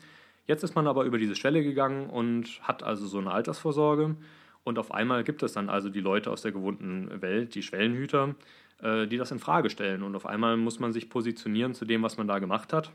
Jetzt 0.46 0.64
ist 0.64 0.76
man 0.76 0.88
aber 0.88 1.06
über 1.06 1.18
diese 1.18 1.36
Schwelle 1.36 1.64
gegangen 1.64 2.10
und 2.10 2.62
hat 2.62 2.84
also 2.84 3.08
so 3.08 3.18
eine 3.18 3.32
Altersvorsorge. 3.32 4.16
Und 4.64 4.80
auf 4.80 4.94
einmal 4.94 5.24
gibt 5.24 5.44
es 5.44 5.54
dann 5.54 5.70
also 5.70 5.90
die 5.90 6.02
Leute 6.02 6.32
aus 6.32 6.42
der 6.42 6.52
gewohnten 6.52 7.22
Welt, 7.22 7.56
die 7.56 7.64
Schwellenhüter, 7.64 8.36
äh, 8.82 9.08
die 9.08 9.18
das 9.18 9.32
in 9.32 9.40
Frage 9.40 9.70
stellen. 9.70 10.04
Und 10.04 10.16
auf 10.16 10.26
einmal 10.26 10.58
muss 10.58 10.80
man 10.80 10.94
sich 10.94 11.10
positionieren 11.10 11.74
zu 11.74 11.86
dem, 11.86 12.04
was 12.04 12.18
man 12.18 12.28
da 12.28 12.40
gemacht 12.40 12.74
hat. 12.74 12.92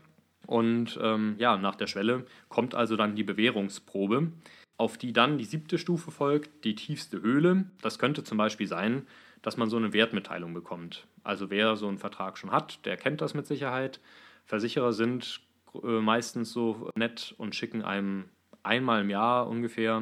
Und 0.47 0.99
ähm, 1.01 1.35
ja, 1.37 1.57
nach 1.57 1.75
der 1.75 1.87
Schwelle 1.87 2.25
kommt 2.47 2.73
also 2.73 2.95
dann 2.95 3.15
die 3.15 3.23
Bewährungsprobe 3.23 4.31
auf 4.79 4.97
die 4.97 5.11
dann 5.11 5.37
die 5.37 5.43
siebte 5.43 5.77
Stufe 5.77 6.09
folgt, 6.09 6.63
die 6.63 6.73
tiefste 6.73 7.21
Höhle. 7.21 7.65
Das 7.81 7.99
könnte 7.99 8.23
zum 8.23 8.37
Beispiel 8.37 8.65
sein, 8.65 9.05
dass 9.41 9.57
man 9.57 9.69
so 9.69 9.75
eine 9.75 9.91
Wertmitteilung 9.91 10.53
bekommt. 10.53 11.05
Also 11.21 11.49
wer 11.49 11.75
so 11.75 11.89
einen 11.89 11.97
Vertrag 11.97 12.37
schon 12.37 12.51
hat, 12.51 12.85
der 12.85 12.95
kennt 12.95 13.19
das 13.19 13.33
mit 13.33 13.45
Sicherheit. 13.45 13.99
Versicherer 14.45 14.93
sind 14.93 15.41
äh, 15.83 15.99
meistens 15.99 16.53
so 16.53 16.89
nett 16.95 17.35
und 17.37 17.55
schicken 17.55 17.81
einem 17.81 18.29
einmal 18.63 19.01
im 19.01 19.09
Jahr 19.09 19.49
ungefähr 19.49 19.97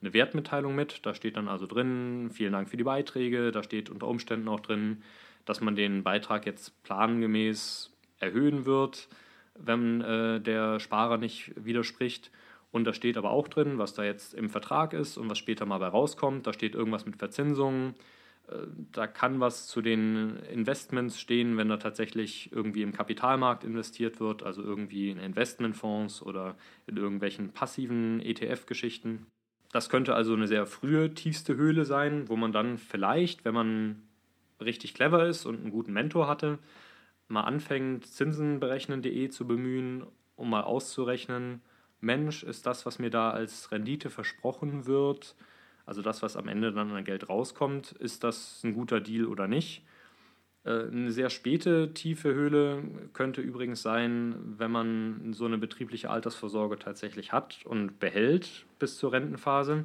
eine 0.00 0.12
Wertmitteilung 0.14 0.76
mit. 0.76 1.04
Da 1.04 1.12
steht 1.12 1.36
dann 1.36 1.48
also 1.48 1.66
drin, 1.66 2.30
vielen 2.32 2.52
Dank 2.52 2.70
für 2.70 2.76
die 2.76 2.84
Beiträge. 2.84 3.50
Da 3.50 3.64
steht 3.64 3.90
unter 3.90 4.06
Umständen 4.06 4.46
auch 4.46 4.60
drin, 4.60 5.02
dass 5.44 5.60
man 5.60 5.74
den 5.74 6.04
Beitrag 6.04 6.46
jetzt 6.46 6.80
plangemäß 6.84 7.92
erhöhen 8.20 8.64
wird, 8.64 9.08
wenn 9.58 10.00
äh, 10.02 10.40
der 10.40 10.78
Sparer 10.78 11.18
nicht 11.18 11.52
widerspricht. 11.56 12.30
Und 12.72 12.84
da 12.84 12.92
steht 12.92 13.16
aber 13.16 13.30
auch 13.30 13.48
drin, 13.48 13.78
was 13.78 13.94
da 13.94 14.04
jetzt 14.04 14.34
im 14.34 14.48
Vertrag 14.48 14.92
ist 14.92 15.16
und 15.16 15.28
was 15.28 15.38
später 15.38 15.66
mal 15.66 15.78
bei 15.78 15.88
rauskommt. 15.88 16.46
Da 16.46 16.52
steht 16.52 16.74
irgendwas 16.74 17.04
mit 17.04 17.16
Verzinsungen. 17.16 17.94
Äh, 18.48 18.66
da 18.92 19.06
kann 19.06 19.40
was 19.40 19.66
zu 19.66 19.82
den 19.82 20.36
Investments 20.52 21.20
stehen, 21.20 21.56
wenn 21.56 21.68
da 21.68 21.78
tatsächlich 21.78 22.52
irgendwie 22.52 22.82
im 22.82 22.92
Kapitalmarkt 22.92 23.64
investiert 23.64 24.20
wird, 24.20 24.42
also 24.42 24.62
irgendwie 24.62 25.10
in 25.10 25.18
Investmentfonds 25.18 26.22
oder 26.22 26.56
in 26.86 26.96
irgendwelchen 26.96 27.50
passiven 27.50 28.20
ETF-Geschichten. 28.20 29.26
Das 29.72 29.88
könnte 29.88 30.14
also 30.14 30.34
eine 30.34 30.48
sehr 30.48 30.66
frühe, 30.66 31.14
tiefste 31.14 31.56
Höhle 31.56 31.84
sein, 31.84 32.28
wo 32.28 32.36
man 32.36 32.52
dann 32.52 32.78
vielleicht, 32.78 33.44
wenn 33.44 33.54
man 33.54 34.02
richtig 34.60 34.94
clever 34.94 35.26
ist 35.26 35.46
und 35.46 35.60
einen 35.60 35.70
guten 35.70 35.92
Mentor 35.92 36.26
hatte, 36.26 36.58
mal 37.28 37.42
anfängt, 37.42 38.06
zinsenberechnen.de 38.06 39.28
zu 39.28 39.46
bemühen, 39.46 40.04
um 40.34 40.50
mal 40.50 40.62
auszurechnen, 40.62 41.62
Mensch, 42.00 42.42
ist 42.42 42.66
das, 42.66 42.86
was 42.86 42.98
mir 42.98 43.10
da 43.10 43.30
als 43.30 43.70
Rendite 43.72 44.10
versprochen 44.10 44.86
wird, 44.86 45.34
also 45.86 46.02
das, 46.02 46.22
was 46.22 46.36
am 46.36 46.48
Ende 46.48 46.72
dann 46.72 46.92
an 46.92 47.04
Geld 47.04 47.28
rauskommt, 47.28 47.92
ist 47.92 48.22
das 48.22 48.62
ein 48.64 48.74
guter 48.74 49.00
Deal 49.00 49.26
oder 49.26 49.48
nicht? 49.48 49.82
Äh, 50.64 50.86
eine 50.86 51.10
sehr 51.10 51.30
späte 51.30 51.92
tiefe 51.94 52.32
Höhle 52.32 52.82
könnte 53.12 53.40
übrigens 53.40 53.82
sein, 53.82 54.36
wenn 54.58 54.70
man 54.70 55.32
so 55.32 55.46
eine 55.46 55.58
betriebliche 55.58 56.10
Altersvorsorge 56.10 56.78
tatsächlich 56.78 57.32
hat 57.32 57.60
und 57.64 57.98
behält 57.98 58.66
bis 58.78 58.98
zur 58.98 59.12
Rentenphase 59.12 59.84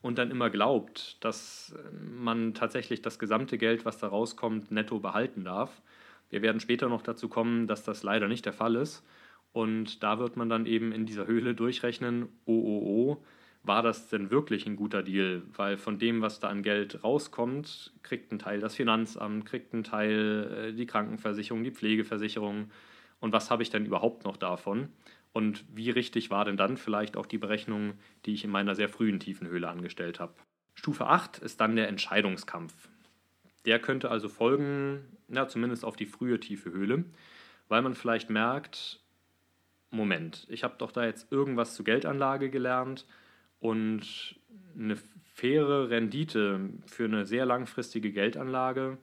und 0.00 0.18
dann 0.18 0.30
immer 0.30 0.50
glaubt, 0.50 1.22
dass 1.22 1.74
man 2.00 2.54
tatsächlich 2.54 3.02
das 3.02 3.18
gesamte 3.18 3.58
Geld, 3.58 3.84
was 3.84 3.98
da 3.98 4.08
rauskommt, 4.08 4.70
netto 4.70 5.00
behalten 5.00 5.44
darf. 5.44 5.82
Wir 6.30 6.42
werden 6.42 6.60
später 6.60 6.88
noch 6.88 7.02
dazu 7.02 7.28
kommen, 7.28 7.66
dass 7.66 7.84
das 7.84 8.02
leider 8.02 8.26
nicht 8.26 8.46
der 8.46 8.52
Fall 8.52 8.76
ist 8.76 9.04
und 9.52 10.02
da 10.02 10.18
wird 10.18 10.36
man 10.36 10.48
dann 10.48 10.66
eben 10.66 10.92
in 10.92 11.06
dieser 11.06 11.26
Höhle 11.26 11.54
durchrechnen, 11.54 12.28
oh, 12.46 12.52
oh, 12.52 12.82
oh, 12.84 13.24
war 13.64 13.82
das 13.82 14.08
denn 14.08 14.30
wirklich 14.30 14.66
ein 14.66 14.76
guter 14.76 15.02
Deal? 15.02 15.42
Weil 15.54 15.76
von 15.76 15.98
dem, 15.98 16.20
was 16.20 16.40
da 16.40 16.48
an 16.48 16.62
Geld 16.62 17.04
rauskommt, 17.04 17.92
kriegt 18.02 18.32
ein 18.32 18.38
Teil 18.38 18.60
das 18.60 18.74
Finanzamt, 18.74 19.46
kriegt 19.46 19.72
ein 19.72 19.84
Teil 19.84 20.70
äh, 20.70 20.72
die 20.72 20.86
Krankenversicherung, 20.86 21.62
die 21.62 21.70
Pflegeversicherung. 21.70 22.70
Und 23.20 23.32
was 23.32 23.50
habe 23.50 23.62
ich 23.62 23.70
denn 23.70 23.86
überhaupt 23.86 24.24
noch 24.24 24.36
davon? 24.36 24.88
Und 25.32 25.64
wie 25.72 25.90
richtig 25.90 26.30
war 26.30 26.44
denn 26.44 26.56
dann 26.56 26.76
vielleicht 26.76 27.16
auch 27.16 27.26
die 27.26 27.38
Berechnung, 27.38 27.94
die 28.26 28.34
ich 28.34 28.44
in 28.44 28.50
meiner 28.50 28.74
sehr 28.74 28.88
frühen 28.88 29.20
Tiefenhöhle 29.20 29.68
angestellt 29.68 30.18
habe? 30.18 30.34
Stufe 30.74 31.06
8 31.06 31.38
ist 31.38 31.60
dann 31.60 31.76
der 31.76 31.88
Entscheidungskampf. 31.88 32.88
Der 33.64 33.78
könnte 33.78 34.10
also 34.10 34.28
folgen, 34.28 35.04
na, 35.28 35.46
zumindest 35.46 35.84
auf 35.84 35.94
die 35.94 36.06
frühe 36.06 36.40
tiefe 36.40 36.72
Höhle, 36.72 37.04
weil 37.68 37.82
man 37.82 37.94
vielleicht 37.94 38.28
merkt, 38.28 39.00
Moment, 39.92 40.46
ich 40.50 40.64
habe 40.64 40.74
doch 40.78 40.90
da 40.90 41.04
jetzt 41.04 41.30
irgendwas 41.30 41.76
zur 41.76 41.84
Geldanlage 41.84 42.50
gelernt, 42.50 43.06
und 43.62 44.34
eine 44.76 44.96
faire 45.34 45.88
Rendite 45.88 46.60
für 46.86 47.04
eine 47.04 47.24
sehr 47.24 47.46
langfristige 47.46 48.10
Geldanlage 48.12 48.98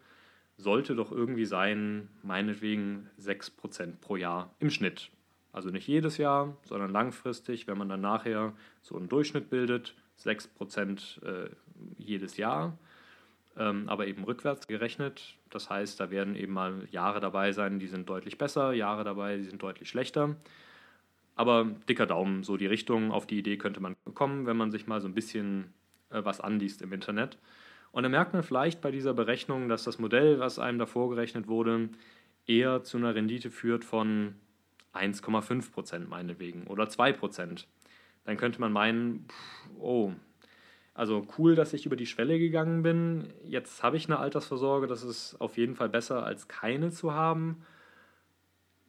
sollte 0.58 0.96
doch 0.96 1.13
irgendwie 1.13 1.46
sein, 1.46 2.10
meinetwegen 2.24 3.10
6% 3.22 4.01
pro 4.01 4.17
Jahr 4.17 4.53
im 4.60 4.69
Schnitt. 4.69 5.12
Also 5.53 5.69
nicht 5.69 5.88
jedes 5.88 6.17
Jahr, 6.17 6.58
sondern 6.63 6.91
langfristig, 6.91 7.67
wenn 7.67 7.77
man 7.77 7.88
dann 7.88 8.01
nachher 8.01 8.51
so 8.81 8.98
einen 8.98 9.08
Durchschnitt 9.08 9.50
bildet, 9.50 9.96
6% 10.22 11.24
äh, 11.24 11.50
jedes 11.98 12.36
Jahr, 12.36 12.77
ähm, 13.55 13.88
aber 13.88 14.08
eben 14.08 14.25
rückwärts 14.25 14.67
gerechnet. 14.67 15.38
Das 15.50 15.69
heißt, 15.69 15.98
da 16.01 16.12
werden 16.12 16.36
eben 16.36 16.51
mal 16.51 16.86
Jahre 16.91 17.22
dabei 17.22 17.53
sein, 17.53 17.79
die 17.79 17.88
sind 17.88 18.10
deutlich 18.10 18.38
besser, 18.38 18.74
Jahre 18.74 19.05
dabei, 19.05 19.38
die 19.38 19.46
sind 19.46 19.63
deutlich 19.63 19.88
schlechter. 19.88 20.36
Aber 21.39 21.63
dicker 21.88 22.05
Daumen, 22.05 22.43
so 22.43 22.58
die 22.58 22.65
Richtung, 22.65 23.13
auf 23.13 23.25
die 23.25 23.39
Idee 23.39 23.55
könnte 23.55 23.79
man 23.79 23.96
kommen, 24.13 24.46
wenn 24.46 24.58
man 24.58 24.72
sich 24.72 24.88
mal 24.88 25.00
so 25.00 25.08
ein 25.08 25.13
bisschen 25.13 25.74
äh, 26.10 26.19
was 26.25 26.41
anliest 26.41 26.81
im 26.81 26.91
Internet. 26.91 27.38
Und 27.93 28.03
dann 28.03 28.12
merkt 28.12 28.34
man 28.34 28.43
vielleicht 28.43 28.81
bei 28.81 28.91
dieser 28.91 29.13
Berechnung, 29.13 29.69
dass 29.69 29.86
das 29.86 30.00
Modell, 30.00 30.41
was 30.41 30.60
einem 30.60 30.79
da 30.79 30.86
vorgerechnet 30.86 31.48
wurde, 31.48 31.91
eher 32.46 32.84
zu 32.84 32.98
einer 32.98 33.15
Rendite 33.15 33.51
führt 33.51 33.86
von 33.86 34.36
1,5 34.93 35.72
Prozent 35.72 36.10
meinetwegen 36.10 36.67
oder 36.67 36.89
2 36.89 37.13
Prozent. 37.13 37.69
Dann 38.25 38.36
könnte 38.36 38.60
man 38.60 38.74
meinen, 38.74 39.25
oh, 39.79 40.12
also 40.93 41.25
cool, 41.38 41.55
dass 41.55 41.72
ich 41.72 41.86
über 41.86 41.96
die 41.96 42.05
Schwelle 42.05 42.38
gegangen 42.38 42.84
bin. 42.84 43.31
Jetzt 43.46 43.81
habe 43.81 43.96
ich 43.96 44.08
eine 44.08 44.19
Altersvorsorge, 44.19 44.88
das 44.88 45.03
ist 45.03 45.39
auf 45.39 45.55
jeden 45.55 45.77
Fall 45.77 45.88
besser 45.88 46.22
als 46.25 46.50
keine 46.50 46.91
zu 46.91 47.13
haben. 47.13 47.62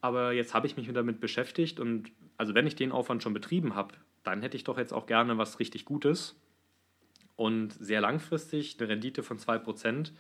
Aber 0.01 0.33
jetzt 0.33 0.53
habe 0.53 0.67
ich 0.67 0.77
mich 0.77 0.93
damit 0.93 1.21
beschäftigt 1.21 1.79
und 1.79 2.11
also 2.41 2.55
wenn 2.55 2.67
ich 2.67 2.75
den 2.75 2.91
Aufwand 2.91 3.23
schon 3.23 3.35
betrieben 3.35 3.75
habe, 3.75 3.95
dann 4.23 4.41
hätte 4.41 4.57
ich 4.57 4.65
doch 4.65 4.79
jetzt 4.79 4.95
auch 4.95 5.05
gerne 5.05 5.37
was 5.37 5.61
richtig 5.61 5.85
Gutes. 5.85 6.41
Und 7.37 7.75
sehr 7.75 8.01
langfristig 8.01 8.79
eine 8.79 8.89
Rendite 8.89 9.23
von 9.23 9.39
2% 9.39 10.13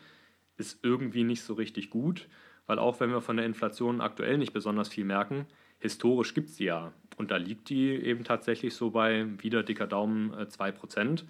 ist 0.58 0.84
irgendwie 0.84 1.24
nicht 1.24 1.40
so 1.42 1.54
richtig 1.54 1.88
gut, 1.88 2.28
weil 2.66 2.78
auch 2.78 3.00
wenn 3.00 3.08
wir 3.08 3.22
von 3.22 3.38
der 3.38 3.46
Inflation 3.46 4.02
aktuell 4.02 4.36
nicht 4.36 4.52
besonders 4.52 4.90
viel 4.90 5.06
merken, 5.06 5.46
historisch 5.78 6.34
gibt 6.34 6.50
es 6.50 6.56
die 6.56 6.64
ja. 6.64 6.92
Und 7.16 7.30
da 7.30 7.38
liegt 7.38 7.70
die 7.70 7.88
eben 7.88 8.22
tatsächlich 8.22 8.74
so 8.74 8.90
bei 8.90 9.26
wieder 9.42 9.62
dicker 9.62 9.86
Daumen 9.86 10.34
2%. 10.34 11.22
Äh, 11.22 11.26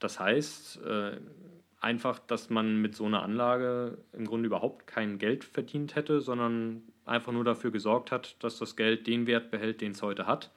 das 0.00 0.18
heißt 0.18 0.82
äh, 0.82 1.20
einfach, 1.80 2.18
dass 2.18 2.50
man 2.50 2.82
mit 2.82 2.96
so 2.96 3.04
einer 3.04 3.22
Anlage 3.22 3.98
im 4.12 4.24
Grunde 4.24 4.48
überhaupt 4.48 4.88
kein 4.88 5.18
Geld 5.18 5.44
verdient 5.44 5.94
hätte, 5.94 6.20
sondern 6.20 6.82
einfach 7.06 7.32
nur 7.32 7.44
dafür 7.44 7.70
gesorgt 7.70 8.12
hat, 8.12 8.36
dass 8.42 8.58
das 8.58 8.76
Geld 8.76 9.06
den 9.06 9.26
Wert 9.26 9.50
behält, 9.50 9.80
den 9.80 9.92
es 9.92 10.02
heute 10.02 10.26
hat. 10.26 10.50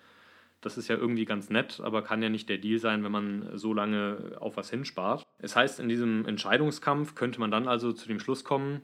Das 0.62 0.78
ist 0.78 0.90
ja 0.90 0.98
irgendwie 0.98 1.26
ganz 1.26 1.50
nett, 1.50 1.80
aber 1.80 2.02
kann 2.02 2.22
ja 2.22 2.30
nicht 2.30 2.50
der 2.50 2.58
Deal 2.58 2.80
sein, 2.80 3.04
wenn 3.04 3.12
man 3.12 3.58
so 3.58 3.74
lange 3.74 4.36
auf 4.40 4.58
was 4.58 4.70
hinspart. 4.70 5.26
Es 5.38 5.56
heißt, 5.56 5.80
in 5.80 5.88
diesem 5.88 6.26
Entscheidungskampf 6.26 7.16
könnte 7.16 7.40
man 7.40 7.50
dann 7.50 7.68
also 7.68 7.94
zu 7.94 8.08
dem 8.08 8.20
Schluss 8.20 8.44
kommen, 8.44 8.82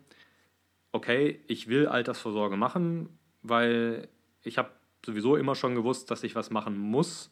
okay, 0.94 1.42
ich 1.48 1.68
will 1.68 1.88
Altersvorsorge 1.88 2.56
machen, 2.56 3.10
weil 3.42 4.08
ich 4.44 4.58
habe 4.58 4.70
sowieso 5.06 5.36
immer 5.36 5.56
schon 5.56 5.76
gewusst, 5.76 6.10
dass 6.12 6.24
ich 6.24 6.36
was 6.36 6.50
machen 6.50 6.78
muss. 6.78 7.30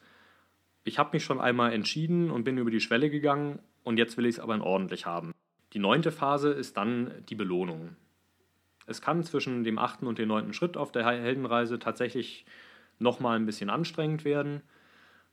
Ich 0.84 1.00
habe 1.00 1.12
mich 1.13 1.24
schon 1.24 1.39
einmal 1.39 1.72
entschieden 1.72 2.30
und 2.30 2.43
bin 2.43 2.58
über 2.58 2.72
die 2.72 2.82
Schwelle 2.82 3.10
gegangen 3.10 3.60
und 3.84 3.98
jetzt 3.98 4.17
will 4.17 4.26
ich 4.26 4.36
es 4.36 4.39
aber 4.39 4.60
ordentlich 4.62 5.06
haben. 5.06 5.32
Die 5.72 5.80
neunte 5.80 6.12
Phase 6.12 6.52
ist 6.52 6.76
dann 6.76 7.12
die 7.30 7.36
Belohnung. 7.36 7.96
Es 8.86 9.02
kann 9.02 9.24
zwischen 9.24 9.63
dem 9.63 9.80
achten 9.80 10.08
und 10.08 10.17
dem 10.17 10.28
neunten 10.28 10.54
Schritt 10.54 10.78
auf 10.78 10.91
der 10.91 11.06
Heldenreise 11.06 11.80
tatsächlich 11.80 12.46
nochmal 13.00 13.38
ein 13.38 13.46
bisschen 13.46 13.69
anstrengend 13.69 14.26
werden, 14.26 14.62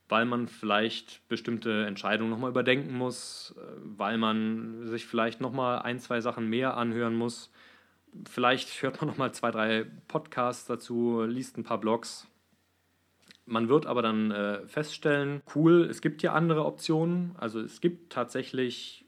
weil 0.08 0.24
man 0.24 0.48
vielleicht 0.48 1.26
bestimmte 1.28 1.86
Entscheidungen 1.86 2.30
nochmal 2.30 2.50
überdenken 2.50 2.94
muss, 2.94 3.54
äh, 3.56 3.62
weil 3.82 4.18
man 4.18 4.86
sich 4.86 5.06
vielleicht 5.06 5.40
nochmal 5.40 5.80
ein, 5.80 5.98
zwei 5.98 6.20
Sachen 6.20 6.48
mehr 6.48 6.76
anhören 6.76 7.14
muss. 7.14 7.52
Vielleicht 8.28 8.82
hört 8.82 9.00
man 9.00 9.08
nochmal 9.08 9.32
zwei, 9.32 9.50
drei 9.50 9.86
Podcasts 10.08 10.66
dazu, 10.66 11.22
liest 11.22 11.58
ein 11.58 11.64
paar 11.64 11.78
Blogs. 11.78 12.26
Man 13.46 13.68
wird 13.68 13.86
aber 13.86 14.02
dann 14.02 14.30
äh, 14.30 14.66
feststellen, 14.66 15.42
cool, 15.54 15.86
es 15.90 16.00
gibt 16.00 16.22
ja 16.22 16.34
andere 16.34 16.64
Optionen. 16.64 17.34
Also 17.38 17.60
es 17.60 17.80
gibt 17.80 18.12
tatsächlich 18.12 19.04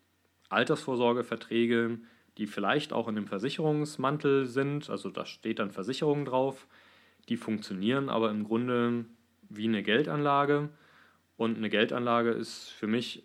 Altersvorsorgeverträge, 0.48 1.98
die 2.38 2.46
vielleicht 2.46 2.92
auch 2.92 3.08
in 3.08 3.14
dem 3.14 3.26
Versicherungsmantel 3.26 4.46
sind, 4.46 4.88
also 4.88 5.10
da 5.10 5.26
steht 5.26 5.58
dann 5.58 5.70
Versicherung 5.70 6.24
drauf, 6.24 6.66
die 7.28 7.36
funktionieren 7.36 8.08
aber 8.08 8.30
im 8.30 8.44
Grunde 8.44 9.04
wie 9.48 9.68
eine 9.68 9.82
Geldanlage. 9.82 10.70
Und 11.36 11.56
eine 11.56 11.70
Geldanlage 11.70 12.30
ist 12.30 12.70
für 12.70 12.86
mich 12.86 13.24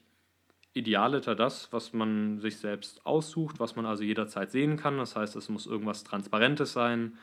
idealiter 0.73 1.35
das, 1.35 1.73
was 1.73 1.93
man 1.93 2.39
sich 2.39 2.57
selbst 2.57 3.05
aussucht, 3.05 3.59
was 3.59 3.75
man 3.75 3.85
also 3.85 4.03
jederzeit 4.03 4.51
sehen 4.51 4.77
kann. 4.77 4.97
Das 4.97 5.15
heißt, 5.15 5.35
es 5.35 5.49
muss 5.49 5.65
irgendwas 5.65 6.03
Transparentes 6.03 6.73
sein. 6.73 7.17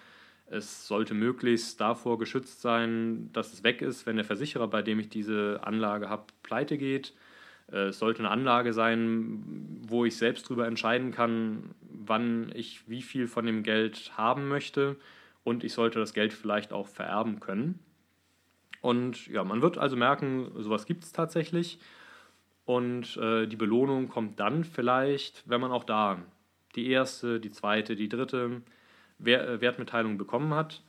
Es 0.46 0.86
sollte 0.86 1.14
möglichst 1.14 1.80
davor 1.80 2.18
geschützt 2.18 2.60
sein, 2.60 3.30
dass 3.32 3.52
es 3.52 3.62
weg 3.62 3.80
ist, 3.80 4.06
wenn 4.06 4.16
der 4.16 4.24
Versicherer, 4.24 4.68
bei 4.68 4.82
dem 4.82 4.98
ich 4.98 5.08
diese 5.08 5.60
Anlage 5.62 6.08
habe, 6.08 6.26
pleite 6.42 6.76
geht. 6.76 7.14
Äh, 7.70 7.88
es 7.88 7.98
sollte 7.98 8.20
eine 8.20 8.30
Anlage 8.30 8.72
sein, 8.72 9.42
wo 9.86 10.04
ich 10.04 10.16
selbst 10.16 10.46
darüber 10.46 10.66
entscheiden 10.66 11.12
kann, 11.12 11.74
wann 11.82 12.50
ich 12.54 12.88
wie 12.88 13.02
viel 13.02 13.26
von 13.26 13.46
dem 13.46 13.62
Geld 13.62 14.12
haben 14.16 14.48
möchte 14.48 14.96
und 15.42 15.64
ich 15.64 15.72
sollte 15.72 15.98
das 15.98 16.14
Geld 16.14 16.32
vielleicht 16.32 16.72
auch 16.72 16.88
vererben 16.88 17.40
können. 17.40 17.78
Und 18.80 19.28
ja, 19.28 19.44
man 19.44 19.62
wird 19.62 19.78
also 19.78 19.96
merken, 19.96 20.50
sowas 20.58 20.84
gibt 20.86 21.04
es 21.04 21.12
tatsächlich. 21.12 21.78
Und 22.66 23.16
äh, 23.16 23.46
die 23.46 23.56
Belohnung 23.56 24.08
kommt 24.08 24.40
dann 24.40 24.64
vielleicht, 24.64 25.42
wenn 25.46 25.60
man 25.60 25.72
auch 25.72 25.84
da 25.84 26.18
die 26.76 26.90
erste, 26.90 27.40
die 27.40 27.50
zweite, 27.50 27.96
die 27.96 28.08
dritte 28.08 28.62
äh, 29.24 29.60
Wertmitteilung 29.60 30.18
bekommen 30.18 30.54
hat 30.54 30.82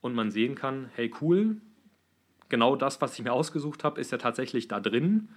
und 0.00 0.14
man 0.14 0.30
sehen 0.30 0.54
kann, 0.54 0.90
hey 0.94 1.12
cool, 1.20 1.56
genau 2.48 2.76
das, 2.76 3.00
was 3.00 3.18
ich 3.18 3.24
mir 3.24 3.32
ausgesucht 3.32 3.82
habe, 3.84 4.00
ist 4.00 4.12
ja 4.12 4.18
tatsächlich 4.18 4.68
da 4.68 4.80
drin 4.80 5.28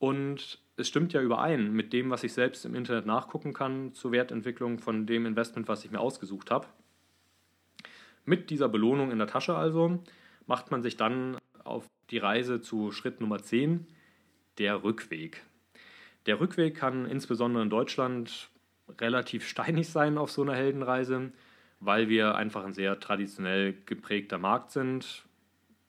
und 0.00 0.58
es 0.76 0.88
stimmt 0.88 1.12
ja 1.12 1.20
überein 1.20 1.72
mit 1.72 1.92
dem, 1.92 2.10
was 2.10 2.24
ich 2.24 2.32
selbst 2.32 2.64
im 2.64 2.74
Internet 2.74 3.04
nachgucken 3.04 3.52
kann 3.52 3.92
zur 3.92 4.12
Wertentwicklung 4.12 4.78
von 4.78 5.06
dem 5.06 5.26
Investment, 5.26 5.68
was 5.68 5.84
ich 5.84 5.90
mir 5.90 6.00
ausgesucht 6.00 6.50
habe. 6.50 6.66
Mit 8.24 8.48
dieser 8.48 8.70
Belohnung 8.70 9.12
in 9.12 9.18
der 9.18 9.26
Tasche 9.26 9.54
also 9.54 10.02
macht 10.46 10.70
man 10.70 10.82
sich 10.82 10.96
dann 10.96 11.36
auf 11.64 11.86
die 12.08 12.16
Reise 12.16 12.62
zu 12.62 12.92
Schritt 12.92 13.20
Nummer 13.20 13.42
10, 13.42 13.86
der 14.56 14.82
Rückweg. 14.82 15.44
Der 16.24 16.40
Rückweg 16.40 16.74
kann 16.74 17.04
insbesondere 17.04 17.62
in 17.62 17.70
Deutschland 17.70 18.48
relativ 18.98 19.46
steinig 19.46 19.90
sein 19.90 20.16
auf 20.16 20.30
so 20.30 20.40
einer 20.40 20.54
Heldenreise, 20.54 21.30
weil 21.78 22.08
wir 22.08 22.36
einfach 22.36 22.64
ein 22.64 22.72
sehr 22.72 22.98
traditionell 23.00 23.74
geprägter 23.84 24.38
Markt 24.38 24.70
sind 24.70 25.26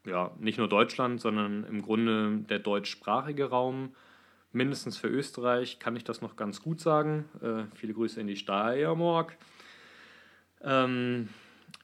ja, 0.05 0.31
nicht 0.39 0.57
nur 0.57 0.67
Deutschland, 0.67 1.21
sondern 1.21 1.63
im 1.63 1.81
Grunde 1.81 2.39
der 2.49 2.59
deutschsprachige 2.59 3.45
Raum. 3.49 3.95
Mindestens 4.51 4.97
für 4.97 5.07
Österreich 5.07 5.79
kann 5.79 5.95
ich 5.95 6.03
das 6.03 6.21
noch 6.21 6.35
ganz 6.35 6.61
gut 6.61 6.81
sagen. 6.81 7.25
Äh, 7.41 7.63
viele 7.75 7.93
Grüße 7.93 8.19
in 8.19 8.27
die 8.27 8.35
Steiermark. 8.35 9.37
Ähm, 10.61 11.29